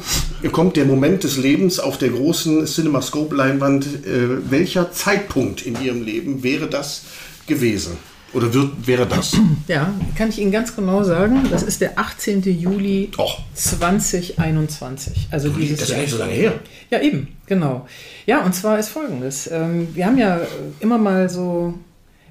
kommt 0.52 0.76
der 0.78 0.86
Moment 0.86 1.24
des 1.24 1.38
Lebens 1.38 1.80
auf 1.80 1.98
der 1.98 2.10
großen 2.10 2.68
CinemaScope-Leinwand. 2.68 4.06
Äh, 4.06 4.52
welcher 4.52 4.92
Zeitpunkt 4.92 5.66
in 5.66 5.82
Ihrem 5.82 6.04
Leben 6.04 6.44
wäre 6.44 6.68
das 6.68 7.02
gewesen? 7.48 7.98
Oder 8.34 8.54
wird, 8.54 8.88
wäre 8.88 9.06
das? 9.06 9.36
Ja, 9.68 9.94
kann 10.18 10.30
ich 10.30 10.40
Ihnen 10.40 10.52
ganz 10.52 10.76
genau 10.76 11.04
sagen, 11.04 11.48
das 11.50 11.64
ist 11.64 11.82
der 11.82 12.00
18. 12.00 12.44
Juli 12.44 13.10
Och. 13.18 13.40
2021. 13.54 15.28
Also 15.32 15.50
dieses 15.50 15.80
Das 15.80 15.90
ist 15.90 15.96
gar 15.96 16.02
nicht 16.02 16.12
so 16.12 16.18
lange 16.18 16.32
her. 16.32 16.54
Ja, 16.90 17.02
eben, 17.02 17.28
genau. 17.46 17.88
Ja, 18.26 18.44
und 18.46 18.56
zwar 18.56 18.80
ist 18.80 18.90
folgendes. 18.90 19.50
Ähm, 19.52 19.90
wir 19.94 20.06
haben 20.06 20.18
ja 20.18 20.40
immer 20.80 20.98
mal 20.98 21.30
so, 21.30 21.74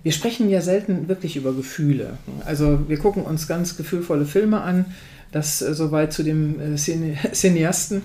wir 0.03 0.13
sprechen 0.13 0.49
ja 0.49 0.63
selten 0.63 1.09
wirklich 1.09 1.37
über 1.37 1.53
Gefühle. 1.53 2.17
Also 2.47 2.89
wir 2.89 2.99
gucken 2.99 3.23
uns 3.25 3.47
ganz 3.47 3.77
gefühlvolle 3.77 4.25
Filme 4.25 4.63
an, 4.63 4.87
das 5.33 5.61
äh, 5.61 5.75
soweit 5.75 6.15
zu 6.15 6.23
dem 6.23 6.61
äh, 6.61 6.77
Cine 6.77 7.17
Cineasten. 7.33 8.03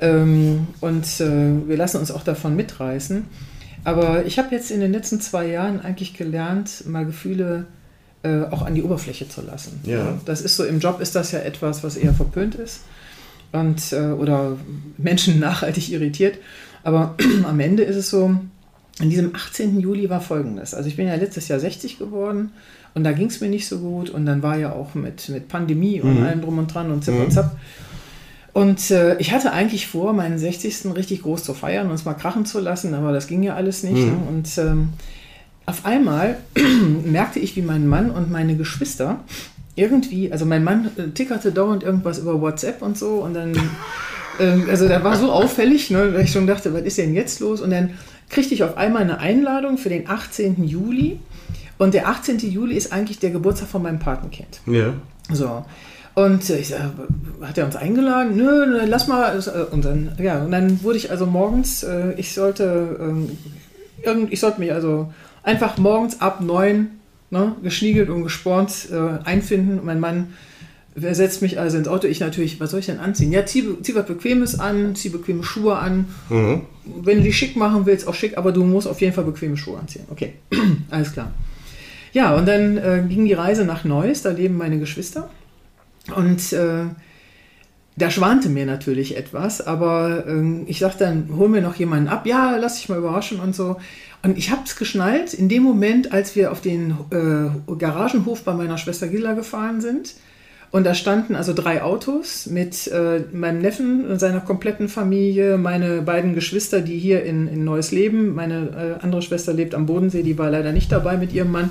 Ähm, 0.00 0.66
und 0.80 1.04
äh, 1.20 1.68
wir 1.68 1.76
lassen 1.76 1.98
uns 1.98 2.10
auch 2.10 2.24
davon 2.24 2.56
mitreißen. 2.56 3.26
Aber 3.84 4.24
ich 4.24 4.38
habe 4.38 4.54
jetzt 4.54 4.70
in 4.70 4.80
den 4.80 4.92
letzten 4.92 5.20
zwei 5.20 5.46
Jahren 5.46 5.80
eigentlich 5.80 6.14
gelernt, 6.14 6.86
mal 6.86 7.04
Gefühle 7.04 7.66
äh, 8.22 8.42
auch 8.44 8.62
an 8.62 8.74
die 8.74 8.82
Oberfläche 8.82 9.28
zu 9.28 9.42
lassen. 9.42 9.80
Ja. 9.84 10.18
Das 10.24 10.40
ist 10.40 10.56
so, 10.56 10.64
im 10.64 10.80
Job 10.80 11.00
ist 11.00 11.14
das 11.14 11.32
ja 11.32 11.40
etwas, 11.40 11.84
was 11.84 11.96
eher 11.96 12.14
verpönt 12.14 12.54
ist 12.54 12.80
und, 13.52 13.92
äh, 13.92 14.12
oder 14.12 14.56
Menschen 14.96 15.38
nachhaltig 15.40 15.90
irritiert. 15.90 16.38
Aber 16.82 17.14
am 17.46 17.60
Ende 17.60 17.82
ist 17.82 17.96
es 17.96 18.10
so, 18.10 18.34
an 19.00 19.10
diesem 19.10 19.34
18. 19.34 19.80
Juli 19.80 20.08
war 20.08 20.20
folgendes. 20.20 20.74
Also 20.74 20.88
ich 20.88 20.96
bin 20.96 21.06
ja 21.06 21.14
letztes 21.16 21.48
Jahr 21.48 21.60
60 21.60 21.98
geworden 21.98 22.52
und 22.94 23.04
da 23.04 23.12
ging 23.12 23.26
es 23.26 23.40
mir 23.40 23.48
nicht 23.48 23.66
so 23.66 23.80
gut 23.80 24.08
und 24.08 24.24
dann 24.24 24.42
war 24.42 24.56
ja 24.56 24.72
auch 24.72 24.94
mit, 24.94 25.28
mit 25.28 25.48
Pandemie 25.48 26.00
und 26.00 26.22
allem 26.22 26.40
drum 26.40 26.58
und 26.58 26.72
dran 26.72 26.90
und 26.92 27.04
zip 27.04 27.14
und 27.14 27.32
zap. 27.32 27.56
Und 28.54 28.92
äh, 28.92 29.18
ich 29.18 29.32
hatte 29.32 29.52
eigentlich 29.52 29.88
vor, 29.88 30.12
meinen 30.12 30.38
60. 30.38 30.94
richtig 30.94 31.22
groß 31.22 31.42
zu 31.42 31.54
feiern 31.54 31.88
und 31.88 31.94
es 31.94 32.04
mal 32.04 32.14
krachen 32.14 32.46
zu 32.46 32.60
lassen, 32.60 32.94
aber 32.94 33.12
das 33.12 33.26
ging 33.26 33.42
ja 33.42 33.56
alles 33.56 33.82
nicht. 33.82 34.06
Ne? 34.06 34.16
Und 34.28 34.56
ähm, 34.58 34.90
auf 35.66 35.84
einmal 35.84 36.38
merkte 37.04 37.40
ich, 37.40 37.56
wie 37.56 37.62
mein 37.62 37.88
Mann 37.88 38.12
und 38.12 38.30
meine 38.30 38.56
Geschwister 38.56 39.18
irgendwie, 39.74 40.30
also 40.30 40.46
mein 40.46 40.62
Mann 40.62 40.88
äh, 40.96 41.08
tickerte 41.08 41.50
dauernd 41.50 41.82
irgendwas 41.82 42.18
über 42.18 42.40
WhatsApp 42.40 42.80
und 42.80 42.96
so 42.96 43.14
und 43.16 43.34
dann, 43.34 43.56
ähm, 44.38 44.66
also 44.70 44.86
da 44.86 45.02
war 45.02 45.16
so 45.16 45.32
auffällig, 45.32 45.90
ne, 45.90 46.12
dass 46.12 46.22
ich 46.22 46.30
schon 46.30 46.46
dachte, 46.46 46.72
was 46.72 46.82
ist 46.82 46.96
denn 46.96 47.12
jetzt 47.12 47.40
los? 47.40 47.60
Und 47.60 47.70
dann 47.70 47.90
kriegte 48.30 48.54
ich 48.54 48.62
auf 48.62 48.76
einmal 48.76 49.02
eine 49.02 49.18
Einladung 49.18 49.78
für 49.78 49.88
den 49.88 50.08
18. 50.08 50.62
Juli 50.62 51.18
und 51.78 51.92
der 51.92 52.06
18. 52.06 52.38
Juli 52.38 52.76
ist 52.76 52.92
eigentlich 52.92 53.18
der 53.18 53.30
Geburtstag 53.30 53.68
von 53.68 53.82
meinem 53.82 53.98
Patenkind. 53.98 54.60
Ja. 54.66 54.94
So. 55.32 55.64
Und 56.14 56.48
ich 56.48 56.68
sag, 56.68 56.92
hat 57.42 57.58
er 57.58 57.66
uns 57.66 57.76
eingeladen? 57.76 58.36
Nö, 58.36 58.66
nö, 58.66 58.84
lass 58.86 59.08
mal. 59.08 59.36
äh, 59.38 59.72
Und 59.74 59.84
dann, 59.84 60.12
ja, 60.18 60.44
und 60.44 60.52
dann 60.52 60.82
wurde 60.82 60.98
ich 60.98 61.10
also 61.10 61.26
morgens, 61.26 61.82
äh, 61.82 62.12
ich 62.16 62.32
sollte, 62.32 62.96
ähm, 63.00 64.28
ich 64.30 64.38
sollte 64.40 64.60
mich 64.60 64.72
also 64.72 65.12
einfach 65.42 65.76
morgens 65.78 66.20
ab 66.20 66.40
neun, 66.40 66.88
ne, 67.30 67.56
geschniegelt 67.62 68.10
und 68.10 68.22
gespornt 68.22 68.88
äh, 68.92 69.24
einfinden. 69.26 69.78
Und 69.80 69.86
mein 69.86 69.98
Mann 70.00 70.28
wer 70.94 71.14
setzt 71.14 71.42
mich 71.42 71.58
also 71.58 71.76
ins 71.76 71.88
Auto? 71.88 72.06
Ich 72.06 72.20
natürlich, 72.20 72.60
was 72.60 72.70
soll 72.70 72.80
ich 72.80 72.86
denn 72.86 73.00
anziehen? 73.00 73.32
Ja, 73.32 73.44
zieh, 73.44 73.64
zieh 73.82 73.94
was 73.94 74.06
Bequemes 74.06 74.58
an, 74.60 74.94
zieh 74.94 75.08
bequeme 75.08 75.42
Schuhe 75.42 75.76
an. 75.76 76.06
Wenn 76.28 77.16
du 77.18 77.22
dich 77.22 77.36
schick 77.36 77.56
machen 77.56 77.86
willst, 77.86 78.06
auch 78.06 78.14
schick, 78.14 78.38
aber 78.38 78.52
du 78.52 78.64
musst 78.64 78.86
auf 78.86 79.00
jeden 79.00 79.12
Fall 79.12 79.24
bequeme 79.24 79.56
Schuhe 79.56 79.78
anziehen. 79.78 80.04
Okay, 80.10 80.34
alles 80.90 81.12
klar. 81.12 81.32
Ja, 82.12 82.36
und 82.36 82.46
dann 82.46 82.78
äh, 82.78 83.02
ging 83.08 83.24
die 83.24 83.32
Reise 83.32 83.64
nach 83.64 83.84
Neuss, 83.84 84.22
da 84.22 84.30
leben 84.30 84.56
meine 84.56 84.78
Geschwister. 84.78 85.28
Und 86.14 86.52
äh, 86.52 86.86
da 87.96 88.10
schwante 88.10 88.48
mir 88.48 88.66
natürlich 88.66 89.16
etwas, 89.16 89.64
aber 89.64 90.24
ähm, 90.26 90.64
ich 90.66 90.80
sagte 90.80 91.04
dann, 91.04 91.28
hol 91.36 91.48
mir 91.48 91.62
noch 91.62 91.76
jemanden 91.76 92.08
ab. 92.08 92.26
Ja, 92.26 92.56
lass 92.56 92.76
dich 92.76 92.88
mal 92.88 92.98
überraschen 92.98 93.40
und 93.40 93.54
so. 93.54 93.76
Und 94.22 94.36
ich 94.36 94.50
habe 94.50 94.62
es 94.64 94.76
geschnallt 94.76 95.32
in 95.34 95.48
dem 95.48 95.62
Moment, 95.62 96.12
als 96.12 96.34
wir 96.34 96.50
auf 96.50 96.60
den 96.60 96.90
äh, 97.10 97.74
Garagenhof 97.76 98.42
bei 98.42 98.54
meiner 98.54 98.78
Schwester 98.78 99.06
Gilla 99.06 99.34
gefahren 99.34 99.80
sind. 99.80 100.14
Und 100.72 100.84
da 100.84 100.94
standen 100.94 101.36
also 101.36 101.52
drei 101.52 101.82
Autos 101.82 102.46
mit 102.46 102.88
äh, 102.88 103.20
meinem 103.32 103.60
Neffen 103.60 104.06
und 104.06 104.18
seiner 104.18 104.40
kompletten 104.40 104.88
Familie, 104.88 105.56
meine 105.56 106.02
beiden 106.02 106.34
Geschwister, 106.34 106.80
die 106.80 106.98
hier 106.98 107.22
in, 107.22 107.46
in 107.46 107.62
Neuss 107.62 107.92
leben. 107.92 108.34
Meine 108.34 108.98
äh, 109.00 109.04
andere 109.04 109.22
Schwester 109.22 109.52
lebt 109.52 109.72
am 109.76 109.86
Bodensee, 109.86 110.24
die 110.24 110.36
war 110.36 110.50
leider 110.50 110.72
nicht 110.72 110.90
dabei 110.90 111.16
mit 111.16 111.32
ihrem 111.32 111.52
Mann. 111.52 111.70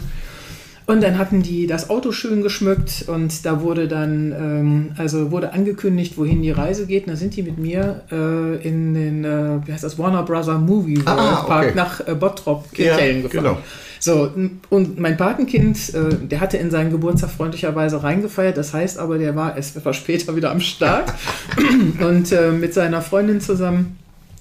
Und 0.86 1.02
dann 1.02 1.18
hatten 1.18 1.42
die 1.42 1.66
das 1.66 1.90
Auto 1.90 2.12
schön 2.12 2.42
geschmückt 2.44 3.06
und 3.08 3.46
da 3.46 3.62
wurde 3.62 3.88
dann, 3.88 4.32
ähm, 4.34 4.92
also 4.98 5.32
wurde 5.32 5.54
angekündigt, 5.54 6.18
wohin 6.18 6.42
die 6.42 6.52
Reise 6.52 6.86
geht. 6.88 7.06
Und 7.08 7.12
da 7.14 7.16
sind 7.16 7.36
die 7.38 7.44
mit 7.44 7.58
mir 7.58 8.02
äh, 8.12 8.68
in 8.68 8.94
den, 8.94 9.24
äh, 9.24 9.66
wie 9.66 9.72
heißt 9.72 9.84
das, 9.86 9.98
Warner 9.98 10.24
Brother 10.24 10.58
Movie 10.58 10.98
World 10.98 11.08
Ah, 11.08 11.40
okay. 11.40 11.48
Park 11.48 11.76
nach 11.76 12.06
äh, 12.08 12.16
Bottrop, 12.16 12.66
Ja, 12.74 12.96
Kirchhellen 12.96 13.24
gefahren. 13.24 13.44
genau. 13.44 13.58
So, 14.00 14.30
und 14.70 15.00
mein 15.00 15.16
Patenkind, 15.16 15.94
äh, 15.94 16.16
der 16.30 16.42
hatte 16.42 16.58
in 16.58 16.70
seinen 16.70 16.92
Geburtstag 16.92 17.30
freundlicherweise 17.32 18.04
reingefeiert. 18.04 18.58
Das 18.58 18.74
heißt 18.74 19.00
aber, 19.00 19.18
der 19.18 19.38
war 19.38 19.56
erst 19.56 19.78
etwas 19.78 19.96
später 19.96 20.36
wieder 20.36 20.52
am 20.52 20.60
Start 20.60 21.14
und 22.06 22.30
äh, 22.34 22.52
mit 22.52 22.74
seiner 22.74 23.02
Freundin 23.02 23.40
zusammen. 23.40 23.98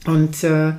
Und 0.07 0.43
äh, 0.43 0.72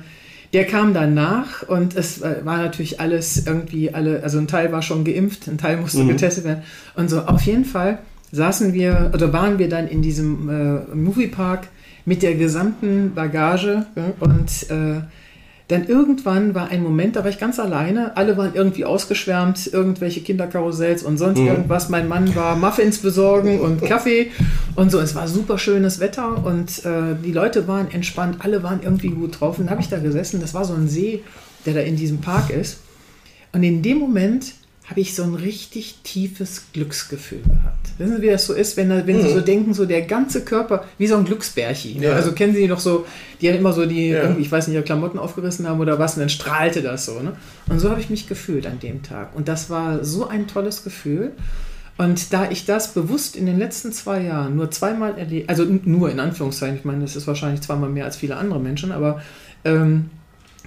der 0.54 0.64
kam 0.64 0.94
dann 0.94 1.14
nach 1.14 1.64
und 1.64 1.96
es 1.96 2.22
äh, 2.22 2.36
war 2.44 2.58
natürlich 2.58 3.00
alles 3.00 3.44
irgendwie 3.44 3.92
alle, 3.92 4.22
also 4.22 4.38
ein 4.38 4.46
Teil 4.46 4.70
war 4.70 4.82
schon 4.82 5.04
geimpft, 5.04 5.48
ein 5.48 5.58
Teil 5.58 5.76
musste 5.76 6.06
getestet 6.06 6.44
werden. 6.44 6.62
Und 6.94 7.10
so, 7.10 7.22
auf 7.22 7.42
jeden 7.42 7.64
Fall 7.64 7.98
saßen 8.30 8.72
wir, 8.72 9.10
oder 9.12 9.32
waren 9.32 9.58
wir 9.58 9.68
dann 9.68 9.88
in 9.88 10.00
diesem 10.00 10.48
äh, 10.48 10.94
Moviepark 10.94 11.66
mit 12.04 12.22
der 12.22 12.36
gesamten 12.36 13.14
Bagage 13.14 13.86
und 14.20 14.70
äh, 14.70 15.00
dann 15.68 15.86
irgendwann 15.86 16.54
war 16.54 16.68
ein 16.68 16.82
Moment, 16.82 17.16
da 17.16 17.24
war 17.24 17.30
ich 17.30 17.38
ganz 17.38 17.58
alleine. 17.58 18.16
Alle 18.18 18.36
waren 18.36 18.54
irgendwie 18.54 18.84
ausgeschwärmt, 18.84 19.72
irgendwelche 19.72 20.20
Kinderkarussells 20.20 21.02
und 21.02 21.16
sonst 21.16 21.38
irgendwas. 21.38 21.88
Mein 21.88 22.06
Mann 22.06 22.34
war 22.34 22.54
Muffins 22.54 22.98
besorgen 22.98 23.60
und 23.60 23.80
Kaffee 23.86 24.30
und 24.76 24.90
so. 24.90 25.00
Es 25.00 25.14
war 25.14 25.26
super 25.26 25.58
schönes 25.58 26.00
Wetter 26.00 26.44
und 26.44 26.84
äh, 26.84 27.16
die 27.24 27.32
Leute 27.32 27.66
waren 27.66 27.90
entspannt. 27.90 28.38
Alle 28.40 28.62
waren 28.62 28.82
irgendwie 28.82 29.08
gut 29.08 29.40
drauf. 29.40 29.58
Und 29.58 29.64
dann 29.66 29.70
habe 29.70 29.80
ich 29.80 29.88
da 29.88 29.98
gesessen. 29.98 30.40
Das 30.40 30.52
war 30.52 30.66
so 30.66 30.74
ein 30.74 30.88
See, 30.88 31.22
der 31.64 31.72
da 31.72 31.80
in 31.80 31.96
diesem 31.96 32.20
Park 32.20 32.50
ist. 32.50 32.80
Und 33.52 33.62
in 33.62 33.82
dem 33.82 33.98
Moment 33.98 34.52
habe 34.84 35.00
ich 35.00 35.14
so 35.14 35.22
ein 35.22 35.34
richtig 35.34 36.00
tiefes 36.02 36.64
Glücksgefühl 36.74 37.40
gehabt. 37.40 37.83
Wissen 37.98 38.16
Sie, 38.16 38.22
wie 38.22 38.30
das 38.30 38.46
so 38.46 38.54
ist, 38.54 38.76
wenn, 38.76 38.88
wenn 39.06 39.22
Sie 39.22 39.30
so 39.30 39.40
denken, 39.40 39.72
so 39.74 39.84
der 39.86 40.02
ganze 40.02 40.44
Körper, 40.44 40.84
wie 40.98 41.06
so 41.06 41.16
ein 41.16 41.24
Glücksbärchi. 41.24 41.98
Ne? 41.98 42.06
Ja. 42.06 42.12
Also 42.14 42.32
kennen 42.32 42.54
Sie 42.54 42.66
noch 42.66 42.80
so, 42.80 43.06
die 43.40 43.48
haben 43.48 43.58
immer 43.58 43.72
so 43.72 43.86
die, 43.86 44.08
Ja. 44.08 44.34
ich 44.38 44.50
weiß 44.50 44.66
nicht, 44.66 44.74
ihre 44.74 44.84
Klamotten 44.84 45.18
aufgerissen 45.18 45.68
haben 45.68 45.80
oder 45.80 45.98
was, 45.98 46.14
und 46.14 46.20
dann 46.20 46.28
strahlte 46.28 46.82
das 46.82 47.06
so. 47.06 47.20
Ne? 47.20 47.32
Und 47.68 47.78
so 47.78 47.90
habe 47.90 48.00
ich 48.00 48.10
mich 48.10 48.26
gefühlt 48.28 48.66
an 48.66 48.80
dem 48.80 49.02
Tag. 49.02 49.34
Und 49.36 49.48
das 49.48 49.70
war 49.70 50.04
so 50.04 50.26
ein 50.26 50.46
tolles 50.46 50.82
Gefühl. 50.84 51.32
Und 51.96 52.32
da 52.32 52.50
ich 52.50 52.64
das 52.66 52.92
bewusst 52.92 53.36
in 53.36 53.46
den 53.46 53.58
letzten 53.58 53.92
zwei 53.92 54.22
Jahren 54.22 54.56
nur 54.56 54.70
zweimal 54.72 55.16
erlebt, 55.16 55.48
also 55.48 55.64
nur 55.64 56.10
in 56.10 56.18
Anführungszeichen, 56.18 56.76
ich 56.76 56.84
meine, 56.84 57.02
das 57.02 57.14
ist 57.14 57.28
wahrscheinlich 57.28 57.60
zweimal 57.60 57.88
mehr 57.88 58.04
als 58.04 58.16
viele 58.16 58.36
andere 58.36 58.58
Menschen, 58.58 58.90
aber 58.90 59.22
ähm, 59.64 60.10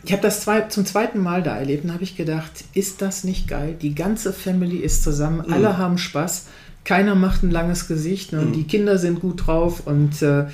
ich 0.05 0.13
habe 0.13 0.21
das 0.21 0.39
zwei, 0.41 0.61
zum 0.61 0.85
zweiten 0.85 1.19
Mal 1.19 1.43
da 1.43 1.57
erlebt 1.57 1.83
und 1.83 1.91
habe 1.93 2.03
ich 2.03 2.15
gedacht, 2.15 2.63
ist 2.73 3.01
das 3.01 3.25
nicht 3.25 3.49
geil? 3.49 3.75
Die 3.81 3.93
ganze 3.93 4.31
Family 4.31 4.77
ist 4.77 5.03
zusammen, 5.03 5.41
alle 5.51 5.77
haben 5.77 5.97
Spaß, 5.97 6.45
keiner 6.87 7.15
macht 7.15 7.43
ein 7.43 7.51
langes 7.51 7.89
Gesicht 7.89 8.31
ne? 8.31 8.39
und 8.39 8.53
die 8.53 8.63
Kinder 8.63 8.97
sind 8.97 9.19
gut 9.19 9.45
drauf 9.45 9.85
und 9.85 10.21
äh, 10.21 10.45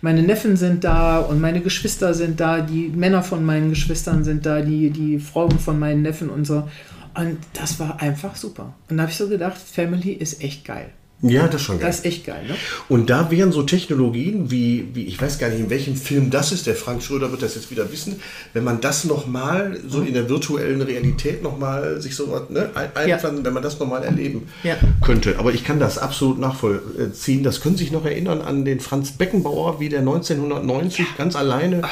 meine 0.00 0.22
Neffen 0.22 0.56
sind 0.56 0.84
da 0.84 1.18
und 1.18 1.38
meine 1.38 1.60
Geschwister 1.60 2.14
sind 2.14 2.40
da, 2.40 2.60
die 2.62 2.88
Männer 2.88 3.22
von 3.22 3.44
meinen 3.44 3.68
Geschwistern 3.68 4.24
sind 4.24 4.46
da, 4.46 4.62
die, 4.62 4.88
die 4.88 5.18
Frauen 5.18 5.58
von 5.58 5.78
meinen 5.78 6.00
Neffen 6.00 6.30
und 6.30 6.46
so. 6.46 6.66
Und 7.14 7.36
das 7.52 7.78
war 7.78 8.00
einfach 8.00 8.36
super. 8.36 8.74
Und 8.88 8.96
da 8.96 9.02
habe 9.02 9.12
ich 9.12 9.18
so 9.18 9.28
gedacht, 9.28 9.58
Family 9.58 10.12
ist 10.12 10.42
echt 10.42 10.64
geil. 10.64 10.86
Ja, 11.22 11.46
das 11.46 11.56
ist 11.60 11.62
schon 11.66 11.78
geil. 11.78 11.86
Das 11.88 11.98
ist 12.00 12.04
echt 12.04 12.26
geil, 12.26 12.44
ne? 12.48 12.56
Und 12.88 13.08
da 13.08 13.30
wären 13.30 13.52
so 13.52 13.62
Technologien 13.62 14.50
wie, 14.50 14.88
wie, 14.92 15.04
ich 15.04 15.20
weiß 15.22 15.38
gar 15.38 15.48
nicht, 15.50 15.60
in 15.60 15.70
welchem 15.70 15.94
Film 15.94 16.30
das 16.30 16.50
ist, 16.50 16.66
der 16.66 16.74
Frank 16.74 17.02
Schröder 17.02 17.30
wird 17.30 17.42
das 17.42 17.54
jetzt 17.54 17.70
wieder 17.70 17.90
wissen, 17.92 18.20
wenn 18.54 18.64
man 18.64 18.80
das 18.80 19.04
nochmal 19.04 19.78
so 19.88 20.00
in 20.00 20.14
der 20.14 20.28
virtuellen 20.28 20.82
Realität 20.82 21.42
nochmal 21.42 22.00
sich 22.02 22.16
so 22.16 22.30
was 22.32 22.50
ne, 22.50 22.70
ein- 22.74 22.90
Ja. 23.08 23.14
einpflanzen, 23.14 23.44
wenn 23.44 23.52
man 23.54 23.62
das 23.62 23.78
nochmal 23.78 24.02
erleben 24.02 24.48
Ja. 24.64 24.76
könnte. 25.00 25.38
Aber 25.38 25.52
ich 25.54 25.62
kann 25.64 25.78
das 25.78 25.96
absolut 25.98 26.38
nachvollziehen. 26.40 27.42
Das 27.44 27.60
können 27.60 27.76
Sie 27.76 27.84
sich 27.84 27.92
noch 27.92 28.04
erinnern 28.04 28.40
an 28.40 28.64
den 28.64 28.80
Franz 28.80 29.12
Beckenbauer, 29.12 29.78
wie 29.80 29.88
der 29.88 30.00
1990 30.00 31.06
ganz 31.16 31.36
alleine 31.36 31.82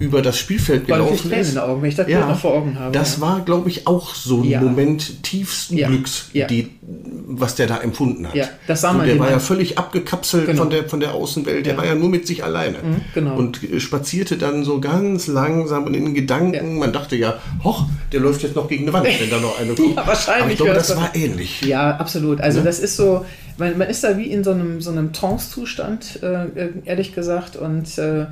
über 0.00 0.22
das 0.22 0.38
Spielfeld 0.38 0.86
gelaufen 0.86 1.16
Tränen 1.16 1.32
in 1.34 1.40
ist. 1.40 1.50
den 1.54 1.58
Augen, 1.58 1.82
wenn 1.82 1.88
ich 1.88 1.96
das 1.96 2.06
Bild 2.06 2.20
noch 2.20 2.38
vor 2.38 2.54
Augen 2.54 2.78
habe. 2.78 2.92
Das 2.92 3.16
ja. 3.16 3.20
war, 3.22 3.40
glaube 3.44 3.68
ich, 3.68 3.86
auch 3.88 4.14
so 4.14 4.42
ein 4.42 4.44
Ja. 4.44 4.60
Moment 4.60 5.24
tiefsten 5.24 5.76
Ja. 5.76 5.88
Glücks, 5.88 6.28
Ja. 6.32 6.46
Die, 6.46 6.70
was 7.26 7.56
der 7.56 7.66
da 7.66 7.78
empfunden 7.78 8.28
hat. 8.28 8.34
Ja, 8.36 8.46
das 8.68 8.80
sah 8.82 8.92
so, 8.92 8.98
man 8.98 9.06
der 9.06 9.16
dem 9.16 9.20
war 9.20 9.30
ja 9.30 9.38
völlig 9.40 9.76
abgekapselt 9.76 10.46
Genau. 10.46 10.62
von, 10.62 10.70
der, 10.70 10.84
von 10.88 11.00
der 11.00 11.14
Außenwelt. 11.14 11.66
Der 11.66 11.72
Ja. 11.72 11.78
war 11.78 11.84
ja 11.86 11.94
nur 11.96 12.08
mit 12.08 12.26
sich 12.28 12.44
alleine. 12.44 12.76
genau. 13.12 13.36
Und 13.36 13.62
äh, 13.64 13.80
spazierte 13.80 14.36
dann 14.36 14.64
so 14.64 14.80
ganz 14.80 15.26
langsam 15.26 15.84
und 15.84 15.94
in 15.94 16.04
den 16.04 16.14
Gedanken. 16.14 16.54
Ja. 16.54 16.62
Man 16.62 16.92
dachte 16.92 17.16
ja, 17.16 17.34
hoch, 17.64 17.84
der 18.12 18.20
läuft 18.20 18.42
jetzt 18.44 18.54
noch 18.54 18.68
gegen 18.68 18.84
eine 18.84 18.92
Wand, 18.92 19.06
wenn 19.06 19.30
da 19.30 19.38
noch 19.40 19.58
eine 19.58 19.74
kommt. 19.74 19.88
Ja, 19.96 20.06
wahrscheinlich 20.06 20.42
Aber 20.42 20.50
ich 20.52 20.56
glaube, 20.58 20.74
das 20.74 20.96
war 20.96 21.10
ähnlich. 21.16 21.62
Ja, 21.62 21.96
absolut. 21.96 22.40
Also 22.40 22.60
Ne? 22.60 22.64
das 22.66 22.78
ist 22.78 22.96
so, 22.96 23.24
man, 23.56 23.76
man 23.76 23.88
ist 23.88 24.04
da 24.04 24.16
wie 24.16 24.26
in 24.26 24.44
so 24.44 24.52
einem, 24.52 24.80
so 24.80 24.90
einem 24.90 25.12
Trance-Zustand, 25.12 26.22
äh, 26.22 26.68
ehrlich 26.84 27.14
gesagt. 27.14 27.56
Und 27.56 27.98
äh, 27.98 28.26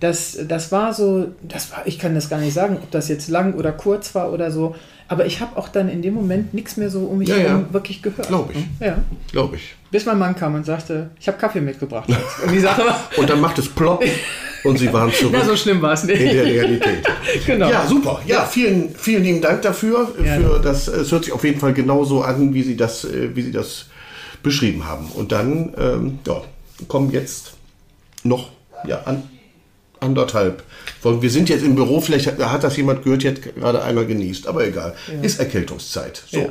das, 0.00 0.38
das 0.46 0.70
war 0.70 0.94
so, 0.94 1.28
das 1.42 1.72
war, 1.72 1.86
ich 1.86 1.98
kann 1.98 2.14
das 2.14 2.28
gar 2.28 2.38
nicht 2.38 2.54
sagen, 2.54 2.76
ob 2.76 2.90
das 2.90 3.08
jetzt 3.08 3.28
lang 3.28 3.54
oder 3.54 3.72
kurz 3.72 4.14
war 4.14 4.32
oder 4.32 4.50
so. 4.50 4.74
Aber 5.08 5.24
ich 5.24 5.40
habe 5.40 5.56
auch 5.56 5.68
dann 5.68 5.88
in 5.88 6.02
dem 6.02 6.14
Moment 6.14 6.52
nichts 6.52 6.76
mehr 6.76 6.90
so 6.90 7.00
um 7.00 7.18
mich 7.18 7.30
herum 7.30 7.64
ja. 7.66 7.72
wirklich 7.72 8.02
gehört. 8.02 8.28
Glaub 8.28 8.50
ich. 8.54 8.62
Ja. 8.78 8.98
Glaube 9.32 9.56
ich. 9.56 9.74
Bis 9.90 10.04
mein 10.04 10.18
Mann 10.18 10.36
kam 10.36 10.54
und 10.54 10.66
sagte, 10.66 11.10
ich 11.18 11.26
habe 11.26 11.38
Kaffee 11.38 11.62
mitgebracht. 11.62 12.08
Und 12.44 12.52
die 12.52 12.60
Sache 12.60 12.82
war, 12.84 13.08
Und 13.16 13.28
dann 13.30 13.40
macht 13.40 13.58
es 13.58 13.68
plopp 13.68 14.04
und 14.64 14.78
sie 14.78 14.92
waren 14.92 15.10
zurück 15.18 15.32
na, 15.32 15.44
so 15.44 15.56
schlimm 15.56 15.80
war 15.80 15.92
es 15.92 16.04
nicht. 16.04 16.20
in 16.20 16.28
der 16.28 16.44
Realität. 16.44 17.06
genau. 17.46 17.70
Ja, 17.70 17.86
super. 17.86 18.20
Ja, 18.26 18.44
vielen, 18.44 18.94
vielen 18.94 19.22
lieben 19.22 19.40
Dank 19.40 19.62
dafür. 19.62 20.12
Gerne. 20.20 20.44
Für 20.44 20.60
das, 20.60 20.88
es 20.88 21.10
hört 21.10 21.24
sich 21.24 21.32
auf 21.32 21.42
jeden 21.44 21.58
Fall 21.58 21.72
genauso 21.72 22.22
an, 22.22 22.52
wie 22.52 22.62
Sie 22.62 22.76
das, 22.76 23.04
äh, 23.04 23.34
wie 23.34 23.42
Sie 23.42 23.52
das 23.52 23.86
beschrieben 24.42 24.86
haben. 24.86 25.06
Und 25.14 25.32
dann 25.32 25.72
ähm, 25.78 26.18
ja, 26.26 26.42
kommen 26.86 27.10
jetzt 27.12 27.54
noch 28.24 28.50
ja, 28.86 29.02
an, 29.04 29.22
anderthalb 30.00 30.62
Folgen. 31.00 31.22
Wir 31.22 31.30
sind 31.30 31.48
jetzt 31.48 31.64
im 31.64 31.74
Büro, 31.74 32.00
vielleicht 32.00 32.26
hat, 32.26 32.38
hat 32.38 32.64
das 32.64 32.76
jemand 32.76 33.04
gehört, 33.04 33.22
jetzt 33.22 33.42
gerade 33.42 33.82
einer 33.82 34.04
genießt, 34.04 34.46
aber 34.46 34.66
egal. 34.66 34.94
Ist 35.22 35.38
Erkältungszeit. 35.38 36.22
So. 36.30 36.38
Ja. 36.38 36.48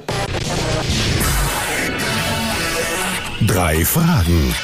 Drei 3.46 3.86
Fragen. 3.86 4.56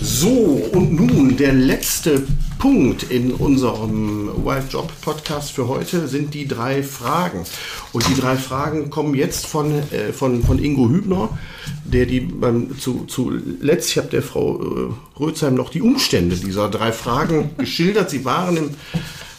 So, 0.00 0.68
und 0.72 0.92
nun 0.92 1.36
der 1.36 1.52
letzte 1.52 2.24
Punkt 2.62 3.02
in 3.10 3.32
unserem 3.32 4.30
Wild 4.44 4.72
Job 4.72 4.88
Podcast 5.00 5.50
für 5.50 5.66
heute 5.66 6.06
sind 6.06 6.32
die 6.32 6.46
drei 6.46 6.84
Fragen. 6.84 7.44
Und 7.92 8.08
die 8.08 8.14
drei 8.14 8.36
Fragen 8.36 8.88
kommen 8.88 9.16
jetzt 9.16 9.46
von, 9.46 9.72
äh, 9.90 10.12
von, 10.12 10.44
von 10.44 10.62
Ingo 10.62 10.88
Hübner, 10.88 11.36
der 11.84 12.06
die 12.06 12.20
beim, 12.20 12.78
zu, 12.78 13.04
zuletzt, 13.08 13.90
ich 13.90 13.98
habe 13.98 14.10
der 14.10 14.22
Frau 14.22 14.62
äh, 14.62 15.18
Rötzheim 15.18 15.56
noch 15.56 15.70
die 15.70 15.82
Umstände 15.82 16.36
dieser 16.36 16.68
drei 16.68 16.92
Fragen 16.92 17.50
geschildert. 17.58 18.10
Sie 18.10 18.24
waren 18.24 18.56
im, 18.56 18.70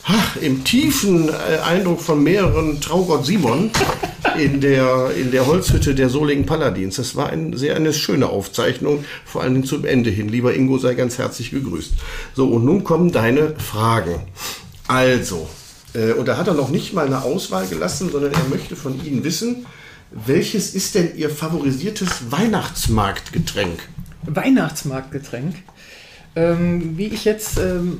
ach, 0.05 0.35
im 0.37 0.63
tiefen 0.63 1.29
äh, 1.29 1.59
Eindruck 1.63 2.01
von 2.01 2.23
mehreren 2.23 2.81
Traugott 2.81 3.25
Simon 3.25 3.71
in 4.37 4.61
der, 4.61 5.11
in 5.15 5.31
der 5.31 5.45
Holzhütte 5.45 5.95
der 5.95 6.09
Solingen 6.09 6.45
Paladins. 6.45 6.95
Das 6.95 7.15
war 7.15 7.29
ein, 7.29 7.55
sehr 7.55 7.75
eine 7.75 7.93
schöne 7.93 8.27
Aufzeichnung, 8.27 9.05
vor 9.25 9.41
allen 9.41 9.53
Dingen 9.53 9.65
zum 9.65 9.85
Ende 9.85 10.09
hin. 10.09 10.29
Lieber 10.29 10.53
Ingo, 10.53 10.77
sei 10.77 10.95
ganz 10.95 11.17
herzlich 11.17 11.51
gegrüßt. 11.51 11.93
So, 12.35 12.47
und 12.47 12.65
nun 12.65 12.83
kommen 12.83 13.11
deine 13.11 13.55
Fragen. 13.57 14.21
Also, 14.87 15.47
äh, 15.93 16.13
und 16.13 16.27
da 16.27 16.37
hat 16.37 16.47
er 16.47 16.53
noch 16.53 16.69
nicht 16.69 16.93
mal 16.93 17.05
eine 17.05 17.23
Auswahl 17.23 17.67
gelassen, 17.67 18.09
sondern 18.11 18.33
er 18.33 18.47
möchte 18.49 18.75
von 18.75 19.03
Ihnen 19.03 19.23
wissen, 19.23 19.65
welches 20.11 20.75
ist 20.75 20.95
denn 20.95 21.15
Ihr 21.15 21.29
favorisiertes 21.29 22.31
Weihnachtsmarktgetränk? 22.31 23.79
Weihnachtsmarktgetränk. 24.25 25.55
Ähm, 26.35 26.97
wie 26.97 27.07
ich 27.07 27.25
jetzt 27.25 27.59
ähm, 27.59 27.99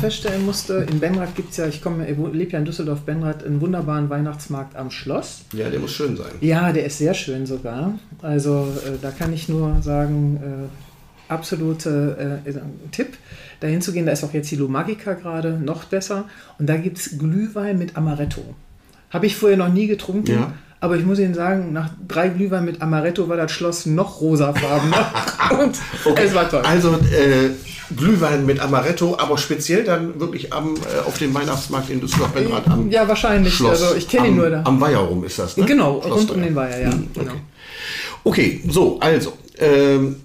feststellen 0.00 0.44
musste, 0.44 0.86
in 0.90 1.00
Benrath 1.00 1.34
gibt 1.34 1.52
es 1.52 1.56
ja, 1.56 1.66
ich 1.66 1.80
komme, 1.80 2.06
ich 2.06 2.16
lebe 2.18 2.52
ja 2.52 2.58
in 2.58 2.66
Düsseldorf, 2.66 3.00
Benrath, 3.00 3.42
einen 3.42 3.60
wunderbaren 3.62 4.10
Weihnachtsmarkt 4.10 4.76
am 4.76 4.90
Schloss. 4.90 5.42
Ja, 5.54 5.70
der 5.70 5.80
muss 5.80 5.92
schön 5.92 6.16
sein. 6.16 6.32
Ja, 6.40 6.72
der 6.72 6.84
ist 6.84 6.98
sehr 6.98 7.14
schön 7.14 7.46
sogar. 7.46 7.98
Also 8.20 8.68
äh, 8.86 8.98
da 9.00 9.10
kann 9.10 9.32
ich 9.32 9.48
nur 9.48 9.80
sagen, 9.80 10.40
äh, 10.42 11.32
absolute 11.32 12.42
äh, 12.44 12.52
Tipp, 12.92 13.16
dahin 13.60 13.80
zu 13.80 13.92
gehen. 13.92 14.04
Da 14.04 14.12
ist 14.12 14.24
auch 14.24 14.34
jetzt 14.34 14.50
die 14.50 14.56
Magica 14.56 15.14
gerade 15.14 15.52
noch 15.52 15.84
besser. 15.84 16.24
Und 16.58 16.68
da 16.68 16.76
gibt 16.76 16.98
es 16.98 17.18
Glühwein 17.18 17.78
mit 17.78 17.96
Amaretto. 17.96 18.42
Habe 19.10 19.26
ich 19.26 19.36
vorher 19.36 19.56
noch 19.56 19.72
nie 19.72 19.86
getrunken. 19.86 20.32
Ja. 20.32 20.52
Aber 20.82 20.96
ich 20.96 21.04
muss 21.04 21.18
Ihnen 21.18 21.34
sagen, 21.34 21.72
nach 21.74 21.90
drei 22.08 22.28
Glühwein 22.28 22.64
mit 22.64 22.80
Amaretto 22.80 23.28
war 23.28 23.36
das 23.36 23.52
Schloss 23.52 23.84
noch 23.84 24.20
rosafarbener. 24.22 25.12
Und 25.60 25.78
es 26.18 26.34
war 26.34 26.48
toll. 26.48 26.62
Also 26.62 26.92
äh, 26.94 27.50
Glühwein 27.94 28.46
mit 28.46 28.60
Amaretto, 28.60 29.18
aber 29.18 29.36
speziell 29.36 29.84
dann 29.84 30.18
wirklich 30.18 30.52
am, 30.54 30.76
äh, 30.76 31.06
auf 31.06 31.18
dem 31.18 31.34
Weihnachtsmarkt 31.34 31.90
in 31.90 32.00
Düsseldorf 32.00 32.32
Benrath 32.32 32.66
am 32.68 32.90
Ja, 32.90 33.06
wahrscheinlich. 33.06 33.52
Schloss. 33.54 33.82
Also 33.82 33.94
ich 33.94 34.08
kenne 34.08 34.28
ihn 34.28 34.36
nur 34.36 34.48
da. 34.48 34.62
Am 34.64 34.80
Weiher 34.80 35.00
rum 35.00 35.22
ist 35.24 35.38
das, 35.38 35.56
ne? 35.58 35.66
Genau, 35.66 36.00
Schloss 36.00 36.20
rund 36.20 36.30
um 36.30 36.42
den 36.42 36.54
Weiher, 36.54 36.80
ja. 36.80 36.92
Hm, 36.92 37.08
Genau. 37.14 37.32
Okay. 38.24 38.60
okay, 38.60 38.64
so, 38.68 38.98
also. 39.00 39.32
Ähm, 39.58 40.16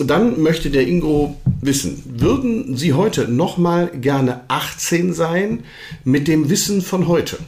dann 0.00 0.42
möchte 0.42 0.70
der 0.70 0.88
Ingo 0.88 1.36
wissen, 1.60 2.02
würden 2.18 2.76
Sie 2.76 2.94
heute 2.94 3.28
nochmal 3.28 3.92
gerne 3.94 4.40
18 4.48 5.12
sein 5.12 5.62
mit 6.02 6.26
dem 6.26 6.50
Wissen 6.50 6.82
von 6.82 7.06
heute? 7.06 7.38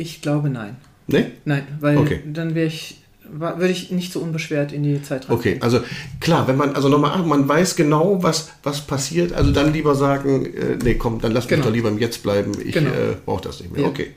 Ich 0.00 0.22
glaube 0.22 0.48
nein. 0.48 0.76
Ne? 1.08 1.30
Nein, 1.44 1.66
weil 1.80 1.98
Okay. 1.98 2.20
dann 2.24 2.54
wäre 2.54 2.66
ich, 2.68 2.96
würde 3.30 3.68
ich 3.68 3.90
nicht 3.90 4.12
so 4.12 4.20
unbeschwert 4.20 4.72
in 4.72 4.82
die 4.82 5.02
Zeit 5.02 5.28
rein. 5.28 5.36
Okay, 5.36 5.56
also 5.60 5.80
klar, 6.20 6.48
wenn 6.48 6.56
man, 6.56 6.74
also 6.74 6.88
nochmal, 6.88 7.18
man 7.22 7.46
weiß 7.46 7.76
genau, 7.76 8.22
was, 8.22 8.48
was 8.62 8.80
passiert, 8.86 9.32
also 9.34 9.52
dann 9.52 9.72
lieber 9.74 9.94
sagen, 9.94 10.46
äh, 10.46 10.78
nee, 10.82 10.94
komm, 10.94 11.20
dann 11.20 11.32
lass 11.32 11.44
mich 11.44 11.50
Genau. 11.50 11.64
doch 11.66 11.72
lieber 11.72 11.90
im 11.90 11.98
Jetzt 11.98 12.22
bleiben, 12.22 12.52
ich 12.64 12.72
Genau. 12.72 12.90
äh, 12.90 13.16
brauche 13.26 13.42
das 13.42 13.60
nicht 13.60 13.72
mehr. 13.72 13.82
Ja. 13.82 13.88
Okay. 13.88 14.12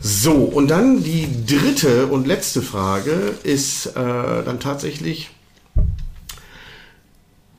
So, 0.00 0.34
und 0.34 0.70
dann 0.70 1.02
die 1.02 1.26
dritte 1.46 2.06
und 2.06 2.26
letzte 2.28 2.62
Frage 2.62 3.12
ist 3.42 3.86
äh, 3.86 3.92
dann 4.44 4.60
tatsächlich, 4.60 5.30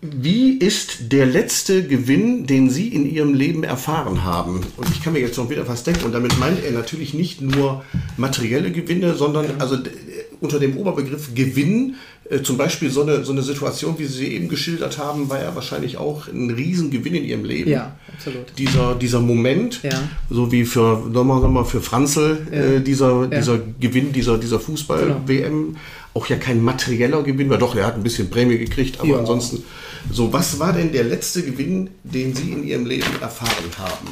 wie 0.02 0.52
ist 0.60 1.12
der 1.12 1.26
letzte 1.26 1.84
Gewinn, 1.88 2.46
den 2.46 2.70
Sie 2.70 2.88
in 2.88 3.10
Ihrem 3.10 3.34
Leben 3.34 3.64
erfahren 3.64 4.24
haben? 4.24 4.62
Und 4.78 4.90
ich 4.92 5.04
kann 5.04 5.14
mir 5.14 5.20
jetzt 5.20 5.38
noch 5.38 5.50
wieder 5.50 5.68
was 5.68 5.84
denken. 5.84 6.06
Und 6.06 6.14
damit 6.14 6.38
meint 6.40 6.64
er 6.64 6.72
natürlich 6.72 7.14
nicht 7.16 7.42
nur 7.42 7.84
materielle 8.16 8.72
Gewinne, 8.72 9.16
sondern 9.16 9.46
also 9.60 9.76
d- 9.78 9.90
unter 10.40 10.60
dem 10.60 10.78
Oberbegriff 10.78 11.34
Gewinn, 11.34 11.96
äh, 12.30 12.44
zum 12.44 12.58
Beispiel 12.58 12.92
so 12.92 13.02
eine, 13.02 13.26
so 13.26 13.32
eine 13.32 13.42
Situation, 13.42 13.96
wie 13.98 14.06
Sie 14.06 14.20
sie 14.20 14.28
eben 14.28 14.50
geschildert 14.50 15.00
haben, 15.00 15.30
war 15.32 15.42
ja 15.42 15.56
wahrscheinlich 15.56 15.98
auch 15.98 16.28
ein 16.28 16.52
Riesengewinn 16.52 17.16
in 17.16 17.24
Ihrem 17.26 17.44
Leben. 17.44 17.72
Ja, 17.72 17.96
absolut. 18.16 18.46
Dieser, 18.56 18.94
dieser 18.94 19.20
Moment, 19.20 19.82
Ja. 19.82 20.00
so 20.30 20.52
wie 20.52 20.64
für, 20.66 21.10
nochmal, 21.12 21.42
nochmal 21.42 21.66
für 21.66 21.82
Franzl, 21.82 22.38
Ja. 22.52 22.58
äh, 22.58 22.82
dieser, 22.82 23.24
Ja. 23.32 23.40
dieser 23.40 23.60
Gewinn, 23.80 24.14
dieser, 24.14 24.38
dieser 24.38 24.60
Fußball-WM, 24.60 25.76
auch 26.18 26.28
ja 26.28 26.36
kein 26.38 26.62
materieller 26.64 27.22
Gewinn 27.22 27.48
war. 27.50 27.60
Doch, 27.60 27.76
er 27.76 27.86
hat 27.86 27.94
ein 27.96 28.02
bisschen 28.04 28.30
Prämie 28.32 28.58
gekriegt, 28.58 29.00
aber 29.00 29.10
Ja. 29.10 29.18
ansonsten. 29.20 29.64
So, 30.12 30.34
was 30.34 30.58
war 30.60 30.74
denn 30.74 30.92
der 30.92 31.04
letzte 31.04 31.44
Gewinn, 31.44 31.92
den 32.04 32.34
Sie 32.36 32.52
in 32.52 32.64
Ihrem 32.66 32.86
Leben 32.88 33.06
erfahren 33.22 33.72
haben? 33.78 34.08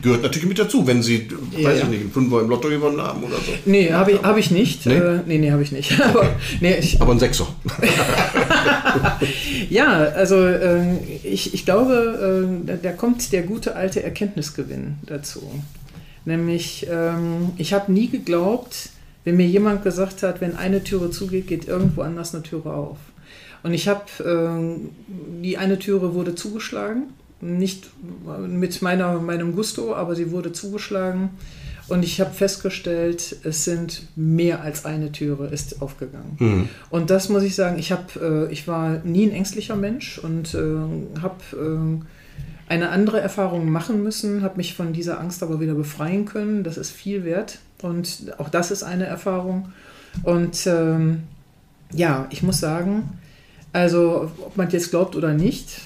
Gehört 0.00 0.22
natürlich 0.22 0.48
mit 0.48 0.58
dazu, 0.58 0.86
wenn 0.86 1.02
Sie, 1.02 1.28
Ja, 1.58 1.68
weiß 1.68 1.80
ich 1.82 1.88
nicht, 1.88 2.00
einen 2.00 2.10
Fünfer 2.10 2.40
im 2.40 2.48
Lotto 2.48 2.68
gewonnen 2.70 2.98
haben 3.02 3.22
oder 3.24 3.36
so. 3.36 3.52
Nee, 3.66 3.92
habe 3.92 4.12
ich, 4.12 4.22
hab 4.22 4.38
ich 4.38 4.50
nicht. 4.50 4.86
Nee? 4.86 4.94
Äh, 4.94 5.20
nee, 5.26 5.36
nee, 5.36 5.50
habe 5.50 5.62
ich 5.62 5.72
nicht. 5.72 6.00
Aber, 6.00 6.30
nee, 6.60 6.76
ich, 6.78 6.98
Aber 7.02 7.12
ein 7.12 7.18
Sechser. 7.18 7.46
ja, 9.68 9.88
also 9.92 10.36
äh, 10.46 10.96
ich, 11.22 11.52
ich 11.52 11.64
glaube, 11.66 12.48
äh, 12.64 12.66
da, 12.66 12.76
da 12.76 12.92
kommt 12.92 13.32
der 13.32 13.42
gute 13.42 13.76
alte 13.76 14.02
Erkenntnisgewinn 14.02 14.94
dazu. 15.06 15.42
Nämlich, 16.24 16.86
ähm, 16.90 17.50
ich 17.58 17.72
habe 17.74 17.92
nie 17.92 18.08
geglaubt, 18.08 18.90
wenn 19.24 19.36
mir 19.36 19.46
jemand 19.46 19.84
gesagt 19.84 20.22
hat, 20.22 20.40
wenn 20.40 20.56
eine 20.56 20.82
Türe 20.82 21.10
zugeht, 21.10 21.46
geht 21.46 21.68
irgendwo 21.68 22.02
anders 22.02 22.34
eine 22.34 22.42
Türe 22.42 22.72
auf. 22.72 22.98
Und 23.62 23.72
ich 23.72 23.88
habe, 23.88 24.04
ähm, 24.24 24.90
die 25.42 25.58
eine 25.58 25.78
Türe 25.78 26.14
wurde 26.14 26.34
zugeschlagen, 26.34 27.04
nicht 27.40 27.88
mit 28.48 28.82
meiner, 28.82 29.20
meinem 29.20 29.54
Gusto, 29.54 29.94
aber 29.94 30.14
sie 30.14 30.30
wurde 30.30 30.52
zugeschlagen. 30.52 31.30
Und 31.88 32.04
ich 32.04 32.20
habe 32.20 32.30
festgestellt, 32.30 33.36
es 33.42 33.64
sind 33.64 34.06
mehr 34.16 34.62
als 34.62 34.84
eine 34.84 35.10
Türe 35.10 35.48
ist 35.48 35.82
aufgegangen. 35.82 36.36
Und 36.90 37.10
das 37.10 37.28
muss 37.28 37.42
ich 37.42 37.54
sagen, 37.56 37.78
ich, 37.78 37.90
hab, 37.90 38.16
äh, 38.16 38.50
ich 38.52 38.68
war 38.68 39.00
nie 39.04 39.26
ein 39.26 39.32
ängstlicher 39.32 39.76
Mensch 39.76 40.18
und 40.18 40.54
äh, 40.54 41.20
habe 41.20 41.40
äh, 41.52 42.72
eine 42.72 42.90
andere 42.90 43.20
Erfahrung 43.20 43.68
machen 43.70 44.02
müssen, 44.02 44.42
habe 44.42 44.56
mich 44.56 44.74
von 44.74 44.92
dieser 44.92 45.20
Angst 45.20 45.42
aber 45.42 45.60
wieder 45.60 45.74
befreien 45.74 46.24
können. 46.24 46.62
Das 46.62 46.78
ist 46.78 46.90
viel 46.90 47.24
wert 47.24 47.58
und 47.82 48.32
auch 48.38 48.48
das 48.48 48.70
ist 48.70 48.82
eine 48.82 49.06
Erfahrung. 49.06 49.72
Und 50.24 50.66
ähm, 50.66 51.22
ja, 51.92 52.26
ich 52.30 52.42
muss 52.42 52.60
sagen, 52.60 53.18
also 53.72 54.30
ob 54.44 54.56
man 54.56 54.68
jetzt 54.70 54.90
glaubt 54.90 55.16
oder 55.16 55.32
nicht, 55.32 55.80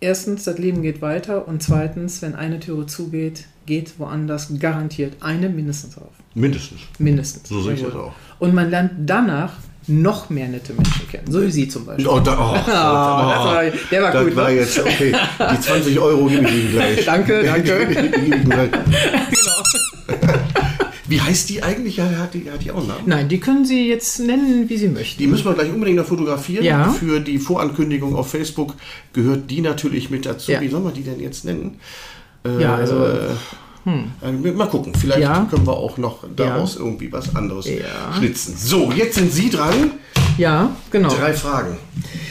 erstens, 0.00 0.44
das 0.44 0.58
Leben 0.58 0.82
geht 0.82 1.02
weiter 1.02 1.46
und 1.48 1.62
zweitens, 1.62 2.22
wenn 2.22 2.34
eine 2.34 2.58
Türe 2.60 2.86
zugeht, 2.86 3.44
geht 3.66 3.98
woanders 3.98 4.48
garantiert 4.58 5.14
eine 5.20 5.48
mindestens 5.48 5.96
auf. 5.98 6.10
Mindestens. 6.34 6.80
Mindestens. 6.98 7.48
So 7.48 7.60
sehe 7.62 7.74
ich 7.74 7.82
das 7.82 7.94
auch. 7.94 8.12
Und 8.38 8.54
man 8.54 8.70
lernt 8.70 8.92
danach 9.06 9.54
noch 9.86 10.30
mehr 10.30 10.48
nette 10.48 10.72
Menschen 10.72 11.08
kennen. 11.08 11.30
So 11.30 11.42
wie 11.42 11.50
Sie 11.50 11.66
zum 11.68 11.84
Beispiel. 11.86 12.06
Oh, 12.06 12.20
da, 12.20 12.32
oh, 12.38 12.54
das 12.66 12.66
war- 12.68 13.62
der 13.90 14.02
war 14.02 14.12
das 14.12 14.24
gut, 14.24 14.36
war 14.36 14.48
ne? 14.48 14.54
jetzt, 14.56 14.78
okay. 14.78 15.14
Die 15.54 15.60
20 15.66 15.98
Euro 15.98 16.26
gebe 16.26 16.48
ich 16.48 16.54
Ihnen 16.54 16.70
gleich. 16.72 17.04
Danke, 17.04 17.42
danke. 17.44 17.86
Genau. 20.10 20.60
Wie 21.10 21.20
heißt 21.20 21.48
die 21.50 21.60
eigentlich? 21.62 21.96
Ja, 21.96 22.04
hat 22.18 22.34
die, 22.34 22.48
hat 22.50 22.62
die 22.62 22.70
auch 22.70 22.78
einen 22.78 22.86
Namen? 22.86 23.02
Nein, 23.06 23.28
die 23.28 23.40
können 23.40 23.64
Sie 23.64 23.88
jetzt 23.88 24.20
nennen, 24.20 24.68
wie 24.68 24.76
Sie 24.76 24.86
möchten. 24.88 25.18
Die 25.20 25.26
müssen 25.26 25.44
wir 25.44 25.54
gleich 25.54 25.68
unbedingt 25.72 25.98
noch 25.98 26.06
fotografieren. 26.06 26.64
Ja. 26.64 26.88
Für 26.90 27.18
die 27.18 27.38
Vorankündigung 27.38 28.14
auf 28.14 28.30
Facebook 28.30 28.74
gehört 29.12 29.50
die 29.50 29.60
natürlich 29.60 30.08
mit 30.10 30.24
dazu. 30.24 30.52
Ja. 30.52 30.60
Wie 30.60 30.68
soll 30.68 30.80
man 30.80 30.94
die 30.94 31.02
denn 31.02 31.18
jetzt 31.18 31.44
nennen? 31.44 31.80
Äh, 32.44 32.62
Ja, 32.62 32.76
also, 32.76 33.04
äh, 33.04 34.50
Mal 34.52 34.68
gucken, 34.68 34.92
vielleicht 34.94 35.20
Ja. 35.22 35.46
können 35.50 35.66
wir 35.66 35.72
auch 35.72 35.96
noch 35.98 36.24
daraus 36.36 36.76
irgendwie 36.76 37.10
was 37.12 37.34
anderes 37.34 37.66
Ja. 37.66 38.14
schnitzen. 38.16 38.54
So, 38.56 38.92
jetzt 38.92 39.16
sind 39.16 39.32
Sie 39.32 39.50
dran. 39.50 39.92
Ja, 40.38 40.76
genau. 40.92 41.08
Drei 41.08 41.32
Fragen. 41.32 41.76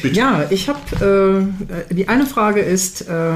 Bitte. 0.01 0.15
Ja, 0.15 0.45
ich 0.49 0.69
habe, 0.69 1.49
äh, 1.89 1.93
die 1.93 2.07
eine 2.07 2.25
Frage 2.27 2.61
ist, 2.61 3.01
äh, 3.09 3.31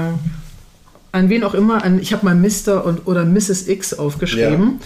an 1.12 1.28
wen 1.28 1.44
auch 1.44 1.54
immer, 1.54 1.84
an, 1.84 2.00
ich 2.00 2.12
habe 2.12 2.24
mal 2.24 2.34
Mr. 2.34 2.84
und, 2.84 3.06
oder 3.06 3.24
Mrs. 3.24 3.68
X 3.68 3.92
aufgeschrieben. 3.94 4.80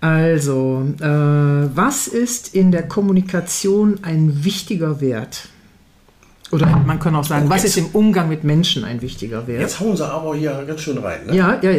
Also, 0.00 0.82
äh, 0.98 1.04
was 1.04 2.08
ist 2.08 2.54
in 2.54 2.72
der 2.72 2.88
Kommunikation 2.88 3.98
ein 4.02 4.44
wichtiger 4.44 5.00
Wert? 5.00 5.48
Oder 6.52 6.66
man 6.84 6.98
kann 6.98 7.14
auch 7.14 7.24
sagen, 7.24 7.44
Oh, 7.46 7.50
was 7.50 7.62
jetzt- 7.62 7.76
ist 7.76 7.84
im 7.84 7.86
Umgang 7.92 8.28
mit 8.28 8.42
Menschen 8.42 8.84
ein 8.84 9.00
wichtiger 9.02 9.46
Wert? 9.46 9.60
Jetzt 9.60 9.78
hauen 9.78 9.96
Sie 9.96 10.04
aber 10.04 10.34
hier 10.34 10.64
ganz 10.66 10.80
schön 10.80 10.98
rein. 10.98 11.20
Ne? 11.26 11.36
Ja, 11.36 11.58
ja, 11.62 11.70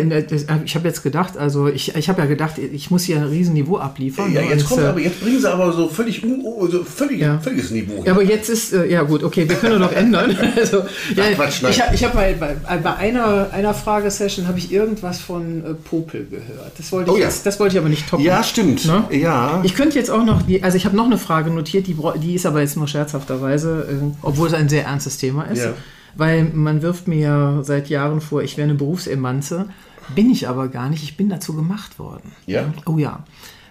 ich 0.63 0.75
habe 0.75 0.87
jetzt 0.87 1.03
gedacht, 1.03 1.37
also 1.37 1.67
ich, 1.67 1.93
ich 1.95 2.07
habe 2.09 2.21
ja 2.21 2.27
gedacht, 2.27 2.57
ich 2.57 2.89
muss 2.89 3.03
hier 3.03 3.17
ein 3.17 3.23
Riesenniveau 3.23 3.77
abliefern. 3.77 4.31
Ja, 4.33 4.41
ne, 4.41 4.47
jetzt 4.49 4.65
kommt 4.67 4.81
äh, 4.81 4.85
aber, 4.85 4.99
jetzt 5.01 5.21
bringen 5.21 5.39
Sie 5.41 5.51
aber 5.51 5.73
so 5.73 5.87
völlig, 5.89 6.23
oh, 6.25 6.67
so 6.67 6.83
völlig 6.83 7.19
Ja. 7.19 7.37
völliges 7.39 7.71
Niveau. 7.71 8.03
Ja, 8.05 8.13
aber 8.13 8.23
jetzt 8.23 8.49
ist, 8.49 8.71
äh, 8.73 8.85
ja 8.89 9.01
gut, 9.03 9.23
okay, 9.23 9.47
wir 9.49 9.55
können 9.57 9.81
doch 9.81 9.91
ändern. 9.91 10.35
Also, 10.61 10.83
ja, 11.15 11.23
Quatsch, 11.35 11.61
nein. 11.63 11.71
ich 11.71 11.81
habe 11.81 11.95
ich 11.95 12.03
hab 12.03 12.13
bei, 12.13 12.33
bei, 12.33 12.55
bei 12.77 12.95
einer, 12.95 13.49
einer 13.51 13.73
Fragesession 13.73 14.47
habe 14.47 14.57
ich 14.59 14.71
irgendwas 14.71 15.19
von 15.19 15.63
äh, 15.65 15.73
Popel 15.73 16.25
gehört. 16.29 16.71
Das 16.77 16.91
wollte 16.91 17.09
ich, 17.11 17.15
Oh 17.17 17.19
ja. 17.19 17.25
jetzt, 17.25 17.45
das 17.45 17.59
wollte 17.59 17.75
ich 17.75 17.79
aber 17.79 17.89
nicht 17.89 18.07
toppen. 18.09 18.23
Ja, 18.23 18.43
stimmt. 18.43 18.85
Ne? 18.85 19.03
Ja. 19.11 19.59
Ich 19.63 19.75
könnte 19.75 19.97
jetzt 19.97 20.09
auch 20.11 20.23
noch, 20.23 20.43
die, 20.43 20.63
also 20.63 20.77
ich 20.77 20.85
habe 20.85 20.95
noch 20.95 21.05
eine 21.05 21.17
Frage 21.17 21.49
notiert, 21.49 21.87
die, 21.87 21.95
die 22.21 22.35
ist 22.35 22.45
aber 22.45 22.61
jetzt 22.61 22.77
nur 22.77 22.87
scherzhafterweise, 22.87 23.87
äh, 23.89 23.95
obwohl 24.21 24.47
es 24.47 24.53
ein 24.61 24.69
sehr 24.69 24.85
ernstes 24.85 25.17
Thema 25.17 25.43
ist. 25.43 25.63
Ja. 25.63 25.73
Weil 26.15 26.43
man 26.45 26.81
wirft 26.81 27.07
mir 27.07 27.19
ja 27.19 27.63
seit 27.63 27.89
Jahren 27.89 28.21
vor, 28.21 28.43
ich 28.43 28.57
wäre 28.57 28.67
eine 28.69 28.77
Berufsemanze. 28.77 29.67
Bin 30.15 30.29
ich 30.29 30.47
aber 30.47 30.67
gar 30.67 30.89
nicht, 30.89 31.03
ich 31.03 31.17
bin 31.17 31.29
dazu 31.29 31.55
gemacht 31.55 31.99
worden. 31.99 32.31
Ja? 32.45 32.73
Oh 32.85 32.97
ja. 32.97 33.23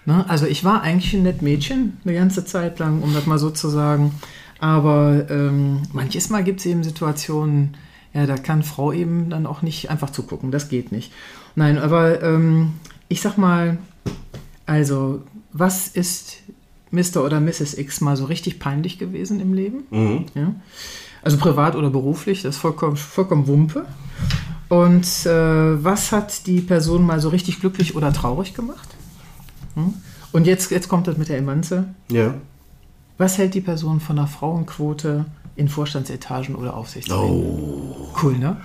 Ne? 0.05 0.25
Also 0.27 0.45
ich 0.45 0.63
war 0.63 0.81
eigentlich 0.81 1.13
ein 1.13 1.23
nett 1.23 1.41
Mädchen 1.41 1.97
eine 2.03 2.13
ganze 2.15 2.45
Zeit 2.45 2.79
lang, 2.79 3.01
um 3.01 3.13
das 3.13 3.25
mal 3.25 3.37
so 3.37 3.49
zu 3.51 3.69
sagen. 3.69 4.13
Aber 4.59 5.29
ähm, 5.29 5.83
manches 5.93 6.29
Mal 6.29 6.43
gibt 6.43 6.59
es 6.59 6.65
eben 6.65 6.83
Situationen, 6.83 7.77
ja, 8.13 8.25
da 8.25 8.35
kann 8.35 8.63
Frau 8.63 8.91
eben 8.91 9.29
dann 9.29 9.45
auch 9.45 9.61
nicht 9.61 9.89
einfach 9.89 10.09
zugucken. 10.09 10.51
Das 10.51 10.69
geht 10.69 10.91
nicht. 10.91 11.13
Nein, 11.55 11.77
aber 11.77 12.21
ähm, 12.21 12.73
ich 13.07 13.21
sag 13.21 13.37
mal, 13.37 13.77
also, 14.65 15.21
was 15.53 15.87
ist 15.87 16.37
Mr. 16.91 17.23
oder 17.23 17.39
Mrs. 17.39 17.77
X 17.77 18.01
mal 18.01 18.17
so 18.17 18.25
richtig 18.25 18.59
peinlich 18.59 18.99
gewesen 18.99 19.39
im 19.39 19.53
Leben? 19.53 19.83
Mhm. 19.89 20.25
Ja? 20.35 20.55
Also 21.23 21.37
privat 21.37 21.75
oder 21.75 21.89
beruflich, 21.89 22.41
das 22.41 22.55
ist 22.55 22.61
vollkommen, 22.61 22.97
vollkommen 22.97 23.47
Wumpe. 23.47 23.85
Und 24.69 25.25
äh, 25.25 25.83
was 25.83 26.11
hat 26.11 26.47
die 26.47 26.61
Person 26.61 27.05
mal 27.05 27.19
so 27.19 27.29
richtig 27.29 27.59
glücklich 27.59 27.95
oder 27.95 28.13
traurig 28.13 28.53
gemacht? 28.53 28.89
Hm? 29.75 29.93
Und 30.31 30.47
jetzt, 30.47 30.71
jetzt 30.71 30.87
kommt 30.87 31.07
das 31.07 31.17
mit 31.17 31.29
der 31.29 31.37
Emanze. 31.37 31.93
Ja. 32.09 32.35
Was 33.17 33.37
hält 33.37 33.53
die 33.53 33.61
Person 33.61 33.99
von 33.99 34.17
einer 34.17 34.27
Frauenquote 34.27 35.25
in 35.55 35.67
Vorstandsetagen 35.67 36.55
oder 36.55 36.75
Aufsichtsräten? 36.75 37.23
Oh. 37.23 38.13
Cool, 38.21 38.37
ne? 38.37 38.57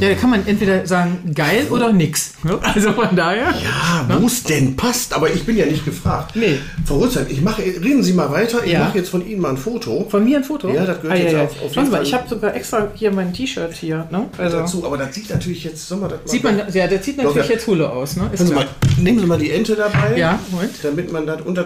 Ja, 0.00 0.08
da 0.08 0.14
kann 0.14 0.30
man 0.30 0.46
entweder 0.46 0.86
sagen, 0.86 1.32
geil 1.34 1.66
oder 1.70 1.92
nix. 1.92 2.34
ne? 2.42 2.58
Also 2.74 2.92
von 2.92 3.14
daher. 3.14 3.50
Ja, 3.62 4.08
wo 4.20 4.26
es 4.26 4.42
denn 4.42 4.74
passt, 4.76 5.14
aber 5.14 5.30
ich 5.32 5.44
bin 5.44 5.56
ja 5.56 5.66
nicht 5.66 5.84
gefragt. 5.84 6.34
Nee. 6.34 6.58
Frau 6.84 6.98
Rützheim, 6.98 7.26
ich 7.28 7.40
mache, 7.40 7.62
reden 7.62 8.02
Sie 8.02 8.12
mal 8.12 8.30
weiter. 8.30 8.64
Ich 8.64 8.72
Ja. 8.72 8.80
mache 8.80 8.98
jetzt 8.98 9.10
von 9.10 9.24
Ihnen 9.26 9.40
mal 9.40 9.50
ein 9.50 9.56
Foto 9.56 10.06
Von 10.08 10.24
mir 10.24 10.38
ein 10.38 10.44
Foto? 10.44 10.68
Ja, 10.70 10.84
das 10.84 11.00
gehört 11.00 11.18
jetzt 11.18 11.34
auf- 11.34 11.62
auf 11.62 11.76
jeden 11.76 11.90
Fall- 11.90 12.02
ich 12.02 12.14
habe 12.14 12.28
sogar 12.28 12.54
extra 12.54 12.88
hier 12.94 13.12
mein 13.12 13.32
T-Shirt 13.32 13.72
hier. 13.74 14.06
Ne? 14.10 14.26
Also, 14.38 14.58
dazu. 14.58 14.84
Aber 14.84 14.96
das 14.98 15.14
sieht 15.14 15.30
natürlich 15.30 15.64
jetzt, 15.64 15.86
sollen 15.88 16.00
wir 16.02 16.08
das 16.08 16.18
mal 16.24 16.28
sieht 16.30 16.42
man, 16.44 16.58
ja, 16.72 16.86
der 16.86 17.02
sieht 17.02 17.16
natürlich 17.18 17.36
Doch, 17.42 17.48
ja. 17.48 17.54
jetzt 17.54 17.66
Hulle 17.66 17.90
aus. 17.90 18.16
Ne? 18.16 18.30
Sie 18.34 18.52
mal, 18.52 18.66
nehmen 18.98 19.20
Sie 19.20 19.26
mal 19.26 19.38
die 19.38 19.50
Ente 19.52 19.76
dabei. 19.76 20.16
Ja, 20.16 20.38
Moment. 20.50 20.72
Damit 20.82 21.12
man 21.12 21.26
das 21.26 21.40
unter, 21.42 21.64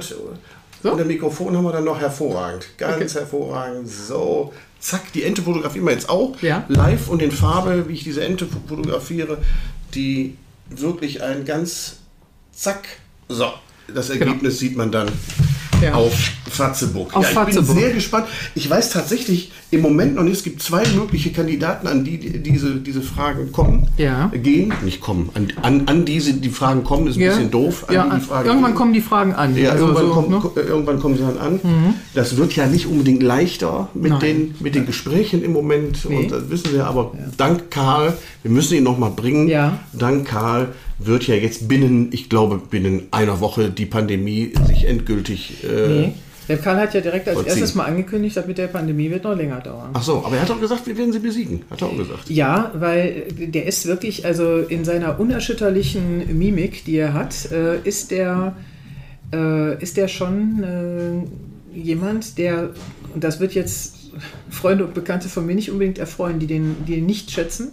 unter 0.83 1.05
Mikrofon 1.05 1.57
haben 1.57 1.65
wir 1.65 1.73
dann 1.73 1.85
noch 1.85 2.01
hervorragend. 2.01 2.67
Ganz 2.77 3.15
hervorragend. 3.15 3.89
So, 3.89 4.53
zack, 4.81 5.13
die 5.13 5.25
Ente 5.25 5.43
fotografieren 5.43 5.87
wir 5.87 5.93
jetzt 5.93 6.09
auch. 6.09 6.41
Ja. 6.43 6.65
Live 6.69 7.09
und 7.09 7.23
in 7.23 7.33
Farbe, 7.33 7.89
wie 7.89 7.95
ich 7.95 8.05
diese 8.05 8.25
Ente 8.25 8.47
fotografiere, 8.69 9.39
die 9.95 10.37
wirklich 10.71 11.23
ein 11.23 11.45
ganz 11.45 11.97
zack. 12.53 12.87
So, 13.29 13.53
das 13.93 14.11
Ergebnis 14.11 14.59
sieht 14.59 14.77
man 14.77 14.91
dann 14.93 15.09
Genau. 15.09 15.48
Ja. 15.83 15.95
auf 15.95 16.13
Fatzeburg. 16.51 17.15
Auf 17.15 17.23
ja, 17.25 17.29
ich 17.31 17.35
Fatzeburg. 17.35 17.67
bin 17.69 17.79
sehr 17.85 17.93
gespannt. 17.93 18.27
Ich 18.55 18.69
weiß 18.69 18.91
tatsächlich 18.91 19.53
im 19.71 19.81
Moment 19.83 20.15
noch 20.17 20.23
nicht, 20.23 20.37
es 20.39 20.43
gibt 20.43 20.63
zwei 20.63 20.83
mögliche 20.97 21.31
Kandidaten, 21.31 21.87
an 21.87 22.05
die 22.05 22.19
die- 22.19 22.39
diese, 22.43 22.77
diese 22.77 23.03
Fragen 23.03 23.53
kommen. 23.53 23.87
Ja. 23.97 24.31
Gehen, 24.35 24.73
nicht 24.85 25.01
kommen. 25.01 25.31
An, 25.35 25.49
an, 25.63 25.83
an 25.87 26.05
diese 26.05 26.33
die 26.35 26.49
Fragen 26.49 26.83
kommen, 26.85 27.07
ist 27.07 27.17
ein 27.17 27.21
Ja. 27.21 27.31
bisschen 27.31 27.51
doof. 27.51 27.85
An 27.89 27.95
ja, 27.95 28.19
Fragen 28.21 28.49
irgendwann 28.49 28.71
gehen. 28.73 28.77
kommen 28.79 28.93
die 28.93 29.01
Fragen 29.01 29.35
an. 29.35 29.57
Ja, 29.57 29.71
Also 29.71 29.85
irgendwann, 29.87 30.07
so, 30.07 30.13
kommen, 30.13 30.31
ne? 30.31 30.37
Mhm. 30.39 30.51
äh, 30.57 30.61
irgendwann 30.61 31.01
kommen 31.01 31.17
sie 31.17 31.23
dann 31.23 31.39
an. 31.39 31.61
Das 32.15 32.37
wird 32.37 32.57
ja 32.57 32.67
nicht 32.67 32.87
unbedingt 32.87 33.23
leichter 33.23 33.89
mit, 33.95 34.11
Nein. 34.13 34.21
den, 34.21 34.55
mit 34.61 34.75
den 34.75 34.87
Gesprächen 34.87 35.43
im 35.45 35.53
Moment. 35.53 36.07
Nee. 36.09 36.17
Und 36.17 36.33
das 36.33 36.49
wissen 36.51 36.73
wir, 36.73 36.87
aber 36.87 37.13
dank 37.37 37.71
Karl, 37.71 38.17
wir 38.43 38.51
müssen 38.51 38.75
ihn 38.77 38.85
noch 38.85 38.99
mal 38.99 39.11
bringen. 39.11 39.49
Ja. 39.49 39.79
Dank 39.93 40.27
Karl 40.27 40.69
wird 40.99 41.27
ja 41.27 41.35
jetzt 41.35 41.69
binnen, 41.69 42.09
ich 42.13 42.29
glaube, 42.29 42.59
binnen 42.71 43.03
einer 43.11 43.41
Woche 43.41 43.71
die 43.71 43.87
Pandemie 43.87 44.53
sich 44.67 44.85
endgültig. 44.85 45.65
Äh, 45.65 45.89
Nee. 45.89 46.13
Der 46.49 46.57
Karl 46.57 46.79
hat 46.79 46.95
ja 46.95 47.03
direkt 47.03 47.29
als 47.29 47.35
Vollziehen. 47.37 47.59
erstes 47.59 47.75
mal 47.75 47.85
angekündigt, 47.85 48.35
dass 48.35 48.47
mit 48.47 48.57
der 48.57 48.69
Pandemie 48.69 49.11
wird 49.11 49.25
noch 49.25 49.37
länger 49.37 49.61
dauern. 49.61 49.91
Ach 49.93 50.03
so, 50.03 50.25
aber 50.25 50.37
er 50.37 50.41
hat 50.43 50.51
auch 50.51 50.59
gesagt, 50.61 50.87
wir 50.87 50.97
werden 50.97 51.13
sie 51.13 51.19
besiegen. 51.19 51.61
Hat 51.69 51.83
er 51.83 51.89
auch 51.89 51.97
gesagt. 51.99 52.31
Ja, 52.31 52.73
weil 52.75 53.25
der 53.37 53.67
ist 53.67 53.85
wirklich, 53.87 54.25
also 54.25 54.57
in 54.57 54.83
seiner 54.83 55.21
unerschütterlichen 55.21 56.39
Mimik, 56.39 56.87
die 56.87 56.97
er 56.97 57.13
hat, 57.13 57.53
äh, 57.53 57.81
ist 57.85 58.11
der, 58.11 58.57
äh, 59.31 59.83
ist 59.83 59.99
der 59.99 60.09
schon 60.09 60.63
äh, 61.75 61.79
jemand, 61.79 62.39
der, 62.39 62.71
und 63.15 63.23
das 63.23 63.41
wird 63.41 63.53
jetzt 63.53 64.11
Freunde 64.49 64.87
und 64.87 64.95
Bekannte 64.95 65.29
von 65.29 65.45
mir 65.45 65.55
nicht 65.55 65.71
unbedingt 65.71 65.99
erfreuen, 65.99 66.39
die 66.39 66.47
den, 66.47 66.77
die 66.87 66.95
ihn 66.95 67.05
nicht 67.05 67.31
schätzen. 67.31 67.73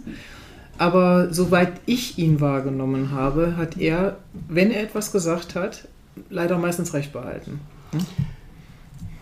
Aber 0.78 1.32
soweit 1.32 1.72
ich 1.86 2.18
ihn 2.18 2.40
wahrgenommen 2.40 3.10
habe, 3.12 3.56
hat 3.56 3.78
er, 3.78 4.16
wenn 4.48 4.70
er 4.70 4.82
etwas 4.82 5.12
gesagt 5.12 5.54
hat, 5.54 5.88
leider 6.30 6.58
meistens 6.58 6.92
recht 6.94 7.12
behalten. 7.12 7.60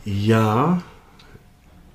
Ja, 0.05 0.83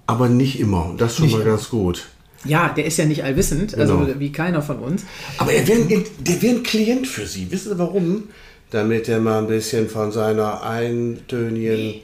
aber 0.07 0.30
nicht 0.30 0.60
immer. 0.60 0.93
Das 0.97 1.12
ist 1.12 1.18
schon 1.18 1.26
Nicht 1.28 1.36
mal 1.36 1.41
immer. 1.41 1.51
ganz 1.51 1.70
gut. 1.70 2.07
Ja, 2.45 2.70
der 2.70 2.86
ist 2.86 2.97
ja 2.97 3.05
nicht 3.05 3.24
allwissend, 3.24 3.76
also 3.78 3.97
Genau. 3.99 4.20
wie 4.20 4.32
keiner 4.32 4.62
von 4.62 4.80
uns. 4.80 5.03
Aber 5.38 5.51
er 5.51 5.68
wäre 5.68 5.82
ein, 5.82 6.05
der 6.20 6.41
wäre 6.41 6.55
ein 6.55 6.64
Klient 6.64 7.05
für 7.05 7.26
Sie. 7.26 7.51
Wissen 7.51 7.74
Sie 7.74 7.80
warum? 7.80 8.24
Damit 8.72 9.10
er 9.10 9.20
mal 9.20 9.39
ein 9.39 9.47
bisschen 9.47 9.89
von 9.89 10.12
seiner 10.12 10.64
eintönigen 10.64 11.95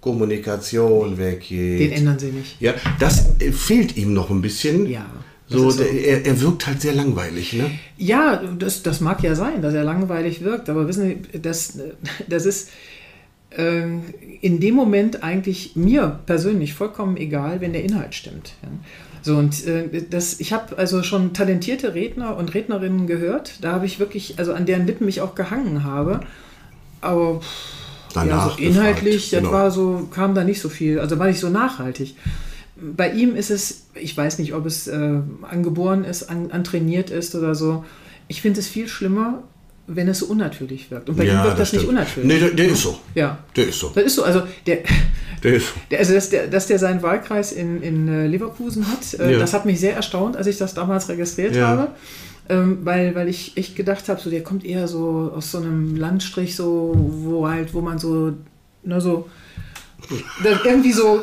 Kommunikation 0.00 1.18
weggeht. 1.18 1.80
Den 1.80 1.92
ändern 1.92 2.18
sie 2.18 2.30
nicht. 2.32 2.60
Ja, 2.60 2.74
das 3.00 3.26
fehlt 3.52 3.96
ihm 3.96 4.14
noch 4.14 4.30
ein 4.30 4.40
bisschen. 4.40 4.86
Ja, 4.86 5.04
So, 5.52 5.70
so. 5.70 5.82
er, 5.82 6.26
er 6.26 6.40
wirkt 6.40 6.66
halt 6.66 6.80
sehr 6.80 6.94
langweilig, 6.94 7.52
ne? 7.52 7.70
Ja, 7.96 8.42
das, 8.58 8.82
das 8.82 9.00
mag 9.00 9.22
ja 9.22 9.34
sein, 9.34 9.62
dass 9.62 9.74
er 9.74 9.84
langweilig 9.84 10.42
wirkt, 10.42 10.68
aber 10.68 10.88
wissen 10.88 11.22
Sie, 11.32 11.38
das, 11.38 11.78
das 12.28 12.46
ist 12.46 12.70
ähm, 13.56 14.02
in 14.40 14.60
dem 14.60 14.74
Moment 14.74 15.22
eigentlich 15.22 15.76
mir 15.76 16.20
persönlich 16.26 16.74
vollkommen 16.74 17.16
egal, 17.16 17.60
wenn 17.60 17.72
der 17.72 17.84
Inhalt 17.84 18.14
stimmt. 18.14 18.54
Ja. 18.62 18.68
So, 19.22 19.36
und 19.36 19.66
äh, 19.66 20.02
das, 20.10 20.40
ich 20.40 20.52
habe 20.52 20.76
also 20.78 21.02
schon 21.02 21.32
talentierte 21.32 21.94
Redner 21.94 22.36
und 22.36 22.54
Rednerinnen 22.54 23.06
gehört, 23.06 23.58
da 23.60 23.72
habe 23.72 23.86
ich 23.86 24.00
wirklich, 24.00 24.38
also 24.38 24.52
an 24.52 24.66
deren 24.66 24.86
Lippen 24.86 25.06
ich 25.06 25.20
auch 25.20 25.36
gehangen 25.36 25.84
habe, 25.84 26.20
aber 27.00 27.40
pff, 27.40 27.82
ja, 28.14 28.24
Danach 28.24 28.58
so 28.58 28.62
inhaltlich, 28.62 29.30
gefragt, 29.30 29.32
das 29.32 29.40
genau. 29.40 29.52
war 29.52 29.70
so, 29.70 30.08
kam 30.12 30.34
da 30.34 30.44
nicht 30.44 30.60
so 30.60 30.68
viel, 30.68 30.98
also 30.98 31.18
war 31.18 31.28
nicht 31.28 31.40
so 31.40 31.48
nachhaltig. 31.48 32.16
Bei 32.96 33.12
ihm 33.12 33.36
ist 33.36 33.50
es, 33.50 33.84
ich 33.94 34.16
weiß 34.16 34.38
nicht, 34.38 34.54
ob 34.54 34.66
es 34.66 34.88
äh, 34.88 35.20
angeboren 35.48 36.04
ist, 36.04 36.24
an, 36.24 36.50
antrainiert 36.50 37.10
ist 37.10 37.34
oder 37.34 37.54
so. 37.54 37.84
Ich 38.28 38.42
finde 38.42 38.60
es 38.60 38.66
viel 38.66 38.88
schlimmer, 38.88 39.42
wenn 39.86 40.08
es 40.08 40.20
so 40.20 40.26
unnatürlich 40.26 40.90
wirkt. 40.90 41.08
Und 41.08 41.16
bei 41.16 41.24
ihm 41.26 41.42
wirkt 41.42 41.58
das, 41.58 41.72
nicht 41.72 41.82
stimmt. 41.82 41.96
unnatürlich. 41.98 42.32
Nee, 42.32 42.40
der, 42.40 42.50
der 42.50 42.66
ist 42.68 42.82
so. 42.82 42.98
Ja, 43.14 43.38
Der 43.56 43.68
ist 43.68 43.78
so. 43.78 43.90
das 43.94 44.04
ist 44.04 44.14
so. 44.16 44.24
Also, 44.24 44.42
der, 44.66 44.78
Der 45.42 45.54
ist 45.54 45.66
so. 45.68 45.74
der, 45.90 45.98
also 46.00 46.14
dass, 46.14 46.30
der, 46.30 46.46
dass 46.46 46.66
der 46.66 46.78
seinen 46.78 47.02
Wahlkreis 47.02 47.52
in, 47.52 47.82
in 47.82 48.08
äh, 48.08 48.26
Leverkusen 48.26 48.86
hat, 48.88 49.18
äh, 49.20 49.32
Ja. 49.32 49.38
das 49.38 49.52
hat 49.54 49.64
mich 49.66 49.78
sehr 49.80 49.94
erstaunt, 49.94 50.36
als 50.36 50.46
ich 50.46 50.56
das 50.58 50.74
damals 50.74 51.08
registriert 51.08 51.54
Ja. 51.54 51.66
habe. 51.68 51.88
Ähm, 52.48 52.78
weil, 52.82 53.14
weil 53.14 53.28
ich 53.28 53.56
echt 53.56 53.76
gedacht 53.76 54.08
habe, 54.08 54.20
so, 54.20 54.28
der 54.28 54.42
kommt 54.42 54.64
eher 54.64 54.88
so 54.88 55.32
aus 55.34 55.52
so 55.52 55.58
einem 55.58 55.94
Landstrich, 55.96 56.56
so, 56.56 56.92
wo 56.96 57.46
halt, 57.48 57.72
wo 57.74 57.80
man 57.80 57.98
so, 58.00 58.32
ne, 58.84 59.00
so, 59.00 59.28
das 60.42 60.64
irgendwie 60.64 60.92
so 60.92 61.22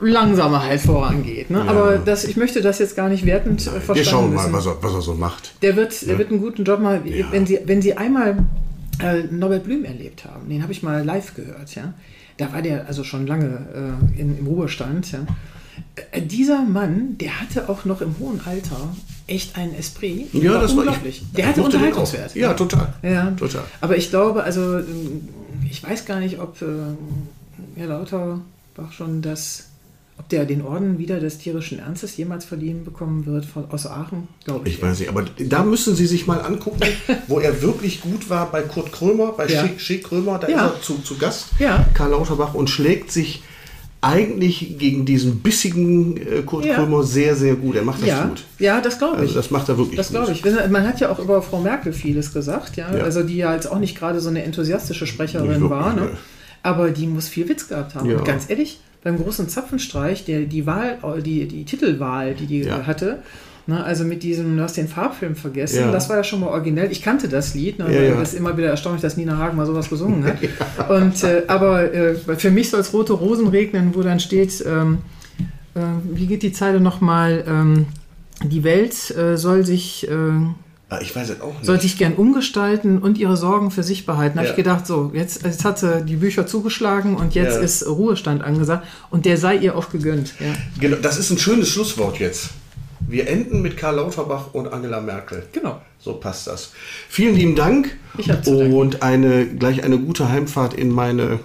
langsamer 0.00 0.62
halt 0.62 0.80
vorangeht. 0.80 1.50
Ne? 1.50 1.62
Aber 1.62 1.98
das, 1.98 2.24
ich 2.24 2.36
möchte 2.36 2.60
das 2.60 2.78
jetzt 2.78 2.96
gar 2.96 3.08
nicht 3.08 3.24
wertend 3.26 3.60
äh, 3.60 3.70
verstanden 3.80 3.94
Wir 3.94 4.04
schauen 4.04 4.34
mal, 4.34 4.52
was 4.52 4.66
er, 4.66 4.82
was 4.82 4.94
er 4.94 5.02
so 5.02 5.14
macht. 5.14 5.52
Der 5.62 5.76
wird, 5.76 6.06
der 6.06 6.18
wird 6.18 6.30
einen 6.30 6.40
guten 6.40 6.64
Job 6.64 6.80
machen. 6.80 7.02
Ja. 7.04 7.26
Wenn, 7.30 7.46
Sie, 7.46 7.58
wenn 7.64 7.82
Sie 7.82 7.96
einmal 7.96 8.44
äh, 9.00 9.22
Norbert 9.30 9.64
Blüm 9.64 9.84
erlebt 9.84 10.24
haben, 10.24 10.48
den 10.48 10.62
habe 10.62 10.72
ich 10.72 10.82
mal 10.82 11.04
live 11.04 11.34
gehört, 11.34 11.74
ja. 11.74 11.94
Da 12.36 12.52
war 12.52 12.62
der 12.62 12.86
also 12.88 13.04
schon 13.04 13.26
lange 13.26 13.98
äh, 14.16 14.20
in, 14.20 14.38
im 14.38 14.46
Ruhestand, 14.46 15.12
ja. 15.12 15.20
Äh, 16.10 16.22
dieser 16.22 16.62
Mann, 16.62 17.16
der 17.18 17.40
hatte 17.40 17.68
auch 17.68 17.84
noch 17.84 18.00
im 18.00 18.16
hohen 18.18 18.40
Alter 18.44 18.94
echt 19.26 19.56
einen 19.56 19.74
Esprit. 19.74 20.32
Ja, 20.32 20.60
das 20.60 20.72
war 20.72 20.84
unglaublich. 20.84 21.22
ich. 21.22 21.32
der 21.32 21.48
hatte 21.48 21.62
Unterhaltungswert. 21.62 22.34
Ja, 22.34 22.54
total. 22.54 22.92
Ja, 23.02 23.30
Total. 23.30 23.62
Aber 23.80 23.96
ich 23.96 24.10
glaube, 24.10 24.42
also 24.42 24.78
ähm, 24.78 25.28
ich 25.70 25.82
weiß 25.82 26.04
gar 26.04 26.20
nicht, 26.20 26.40
ob 26.40 26.60
äh, 26.62 26.66
Herr 27.76 27.86
Lauterbach 27.88 28.92
schon 28.92 29.22
das, 29.22 29.68
ob 30.18 30.28
der 30.28 30.44
den 30.44 30.62
Orden 30.62 30.98
wieder 30.98 31.18
des 31.20 31.38
tierischen 31.38 31.78
Ernstes 31.78 32.16
jemals 32.16 32.44
verliehen 32.44 32.84
bekommen 32.84 33.26
wird 33.26 33.44
von, 33.44 33.64
aus 33.70 33.86
Aachen, 33.86 34.28
glaube 34.44 34.68
ich. 34.68 34.76
Ich 34.76 34.82
weiß 34.82 34.98
nicht, 35.00 35.08
aber 35.08 35.24
da 35.38 35.64
müssen 35.64 35.96
Sie 35.96 36.06
sich 36.06 36.26
mal 36.26 36.40
angucken, 36.40 36.80
wo 37.28 37.40
er 37.40 37.62
wirklich 37.62 38.00
gut 38.00 38.30
war 38.30 38.50
bei 38.50 38.62
Kurt 38.62 38.92
Krömer, 38.92 39.32
bei 39.32 39.46
Ja. 39.48 39.68
Schick, 39.76 40.04
Krömer, 40.04 40.38
da 40.38 40.48
Ja. 40.48 40.66
ist 40.66 40.74
er 40.76 40.82
zu, 40.82 40.98
zu 41.02 41.16
Gast, 41.18 41.46
Ja. 41.58 41.84
Karl 41.94 42.10
Lauterbach, 42.10 42.54
und 42.54 42.70
schlägt 42.70 43.10
sich 43.10 43.42
eigentlich 44.00 44.76
gegen 44.78 45.06
diesen 45.06 45.40
bissigen 45.40 46.18
äh, 46.18 46.42
Kurt 46.42 46.66
Ja. 46.66 46.74
Krömer 46.74 47.02
sehr, 47.04 47.34
sehr 47.34 47.54
gut. 47.56 47.74
Er 47.74 47.84
macht 47.84 48.02
das 48.02 48.08
ja, 48.08 48.26
gut. 48.26 48.44
ja, 48.58 48.80
das 48.82 48.98
glaube 48.98 49.16
ich. 49.16 49.22
Also 49.22 49.34
das 49.36 49.50
macht 49.50 49.66
er 49.70 49.78
wirklich 49.78 49.96
Das 49.96 50.08
gut. 50.12 50.16
glaube 50.16 50.32
ich. 50.32 50.70
Man 50.70 50.86
hat 50.86 51.00
ja 51.00 51.10
auch 51.10 51.18
über 51.18 51.40
Frau 51.40 51.58
Merkel 51.60 51.92
vieles 51.94 52.32
gesagt, 52.34 52.76
ja. 52.76 52.86
Also 52.88 53.22
die 53.22 53.36
ja 53.38 53.54
jetzt 53.54 53.66
auch 53.66 53.78
nicht 53.78 53.96
gerade 53.96 54.20
so 54.20 54.28
eine 54.28 54.42
enthusiastische 54.44 55.06
Sprecherin 55.06 55.70
war, 55.70 55.94
ne? 55.94 56.10
Aber 56.64 56.90
die 56.90 57.06
muss 57.06 57.28
viel 57.28 57.48
Witz 57.48 57.68
gehabt 57.68 57.94
haben. 57.94 58.10
Ja. 58.10 58.16
Und 58.16 58.24
ganz 58.24 58.48
ehrlich, 58.50 58.80
beim 59.04 59.18
großen 59.22 59.48
Zapfenstreich, 59.48 60.24
der, 60.24 60.40
die 60.40 60.66
Wahl, 60.66 60.98
die, 61.24 61.46
die 61.46 61.64
Titelwahl, 61.64 62.34
die 62.34 62.46
die 62.46 62.60
Ja. 62.62 62.86
hatte, 62.86 63.18
ne, 63.66 63.84
also 63.84 64.02
mit 64.04 64.22
diesem, 64.22 64.56
du 64.56 64.62
hast 64.62 64.76
den 64.78 64.88
Farbfilm 64.88 65.36
vergessen, 65.36 65.80
Ja. 65.80 65.92
das 65.92 66.08
war 66.08 66.16
ja 66.16 66.24
schon 66.24 66.40
mal 66.40 66.46
originell. 66.48 66.90
Ich 66.90 67.02
kannte 67.02 67.28
das 67.28 67.54
Lied, 67.54 67.78
ne, 67.78 67.84
Ja, 67.92 67.98
weil 67.98 68.08
ja. 68.08 68.14
das 68.18 68.32
ist 68.32 68.38
immer 68.38 68.56
wieder 68.56 68.68
erstaunlich, 68.68 69.02
dass 69.02 69.18
Nina 69.18 69.36
Hagen 69.36 69.58
mal 69.58 69.66
sowas 69.66 69.90
gesungen 69.90 70.24
hat. 70.24 70.38
Und, 70.90 71.22
äh, 71.22 71.42
aber 71.48 71.92
äh, 71.92 72.14
für 72.14 72.50
mich 72.50 72.70
soll 72.70 72.80
es 72.80 72.92
rote 72.94 73.12
Rosen 73.12 73.48
regnen, 73.48 73.94
wo 73.94 74.00
dann 74.02 74.18
steht, 74.20 74.64
ähm, 74.66 74.98
äh, 75.74 75.80
wie 76.14 76.26
geht 76.26 76.42
die 76.42 76.52
Zeile 76.52 76.80
nochmal? 76.80 77.44
Ähm, 77.46 77.86
die 78.42 78.64
Welt 78.64 79.14
äh, 79.16 79.36
soll 79.36 79.66
sich 79.66 80.08
äh, 80.08 80.12
ich 81.00 81.14
weiß 81.14 81.30
es 81.30 81.40
auch 81.40 81.52
nicht. 81.54 81.64
soll 81.64 81.80
sich 81.80 81.96
gern 81.98 82.14
umgestalten 82.14 82.98
und 82.98 83.18
ihre 83.18 83.36
Sorgen 83.36 83.70
für 83.70 83.82
sich 83.82 84.06
behalten. 84.06 84.34
Da 84.36 84.40
habe 84.40 84.46
Ja. 84.48 84.52
ich 84.52 84.56
gedacht, 84.56 84.86
so, 84.86 85.10
jetzt, 85.14 85.44
jetzt 85.44 85.64
hat 85.64 85.78
sie 85.78 86.02
die 86.04 86.16
Bücher 86.16 86.46
zugeschlagen 86.46 87.16
und 87.16 87.34
jetzt 87.34 87.56
Ja. 87.56 87.60
ist 87.60 87.86
Ruhestand 87.86 88.42
angesagt 88.42 88.86
und 89.10 89.24
der 89.26 89.36
sei 89.36 89.56
ihr 89.56 89.76
auch 89.76 89.90
gegönnt. 89.90 90.34
Ja. 90.40 90.54
Genau, 90.80 90.96
das 90.96 91.18
ist 91.18 91.30
ein 91.30 91.38
schönes 91.38 91.68
Schlusswort 91.68 92.18
jetzt. 92.18 92.50
Wir 93.06 93.28
enden 93.28 93.60
mit 93.60 93.76
Karl 93.76 93.96
Lauterbach 93.96 94.54
und 94.54 94.72
Angela 94.72 95.00
Merkel. 95.00 95.42
Genau. 95.52 95.80
So 95.98 96.14
passt 96.14 96.46
das. 96.46 96.72
Vielen 97.08 97.34
lieben 97.34 97.54
Dank 97.54 97.96
Ich 98.18 98.30
hab 98.30 98.44
zu 98.44 98.56
danken. 98.58 98.74
und 98.74 99.02
eine, 99.02 99.46
gleich 99.46 99.84
eine 99.84 99.98
gute 99.98 100.28
Heimfahrt 100.30 100.74
in 100.74 100.90
meine 100.90 101.40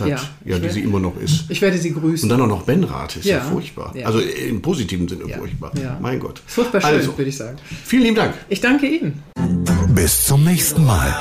Heimatstadt, 0.00 0.08
Ja, 0.44 0.52
ja, 0.52 0.58
die 0.58 0.64
will- 0.64 0.70
sie 0.72 0.80
immer 0.80 1.00
noch 1.00 1.16
ist. 1.20 1.44
Ich 1.50 1.60
werde 1.60 1.78
sie 1.78 1.92
grüßen. 1.92 2.24
Und 2.24 2.28
dann 2.38 2.40
auch 2.50 2.56
noch 2.56 2.62
Benrath, 2.62 3.16
ist 3.16 3.24
ja, 3.26 3.38
Ja, 3.38 3.44
furchtbar. 3.44 3.92
ja. 3.94 4.06
Also 4.06 4.20
im 4.20 4.62
positiven 4.62 5.08
Sinne 5.08 5.24
Ja, 5.28 5.38
furchtbar. 5.38 5.72
ja. 5.80 5.98
Mein 6.00 6.18
Gott. 6.18 6.40
Furchtbar 6.46 6.80
schön, 6.80 6.90
Also, 6.90 7.16
würde 7.18 7.28
ich 7.28 7.36
sagen. 7.36 7.58
vielen 7.84 8.02
lieben 8.04 8.16
Dank. 8.16 8.34
Ich 8.48 8.60
danke 8.60 8.86
Ihnen. 8.86 9.22
Bis 9.94 10.24
zum 10.26 10.44
nächsten 10.44 10.84
Mal. 10.86 11.14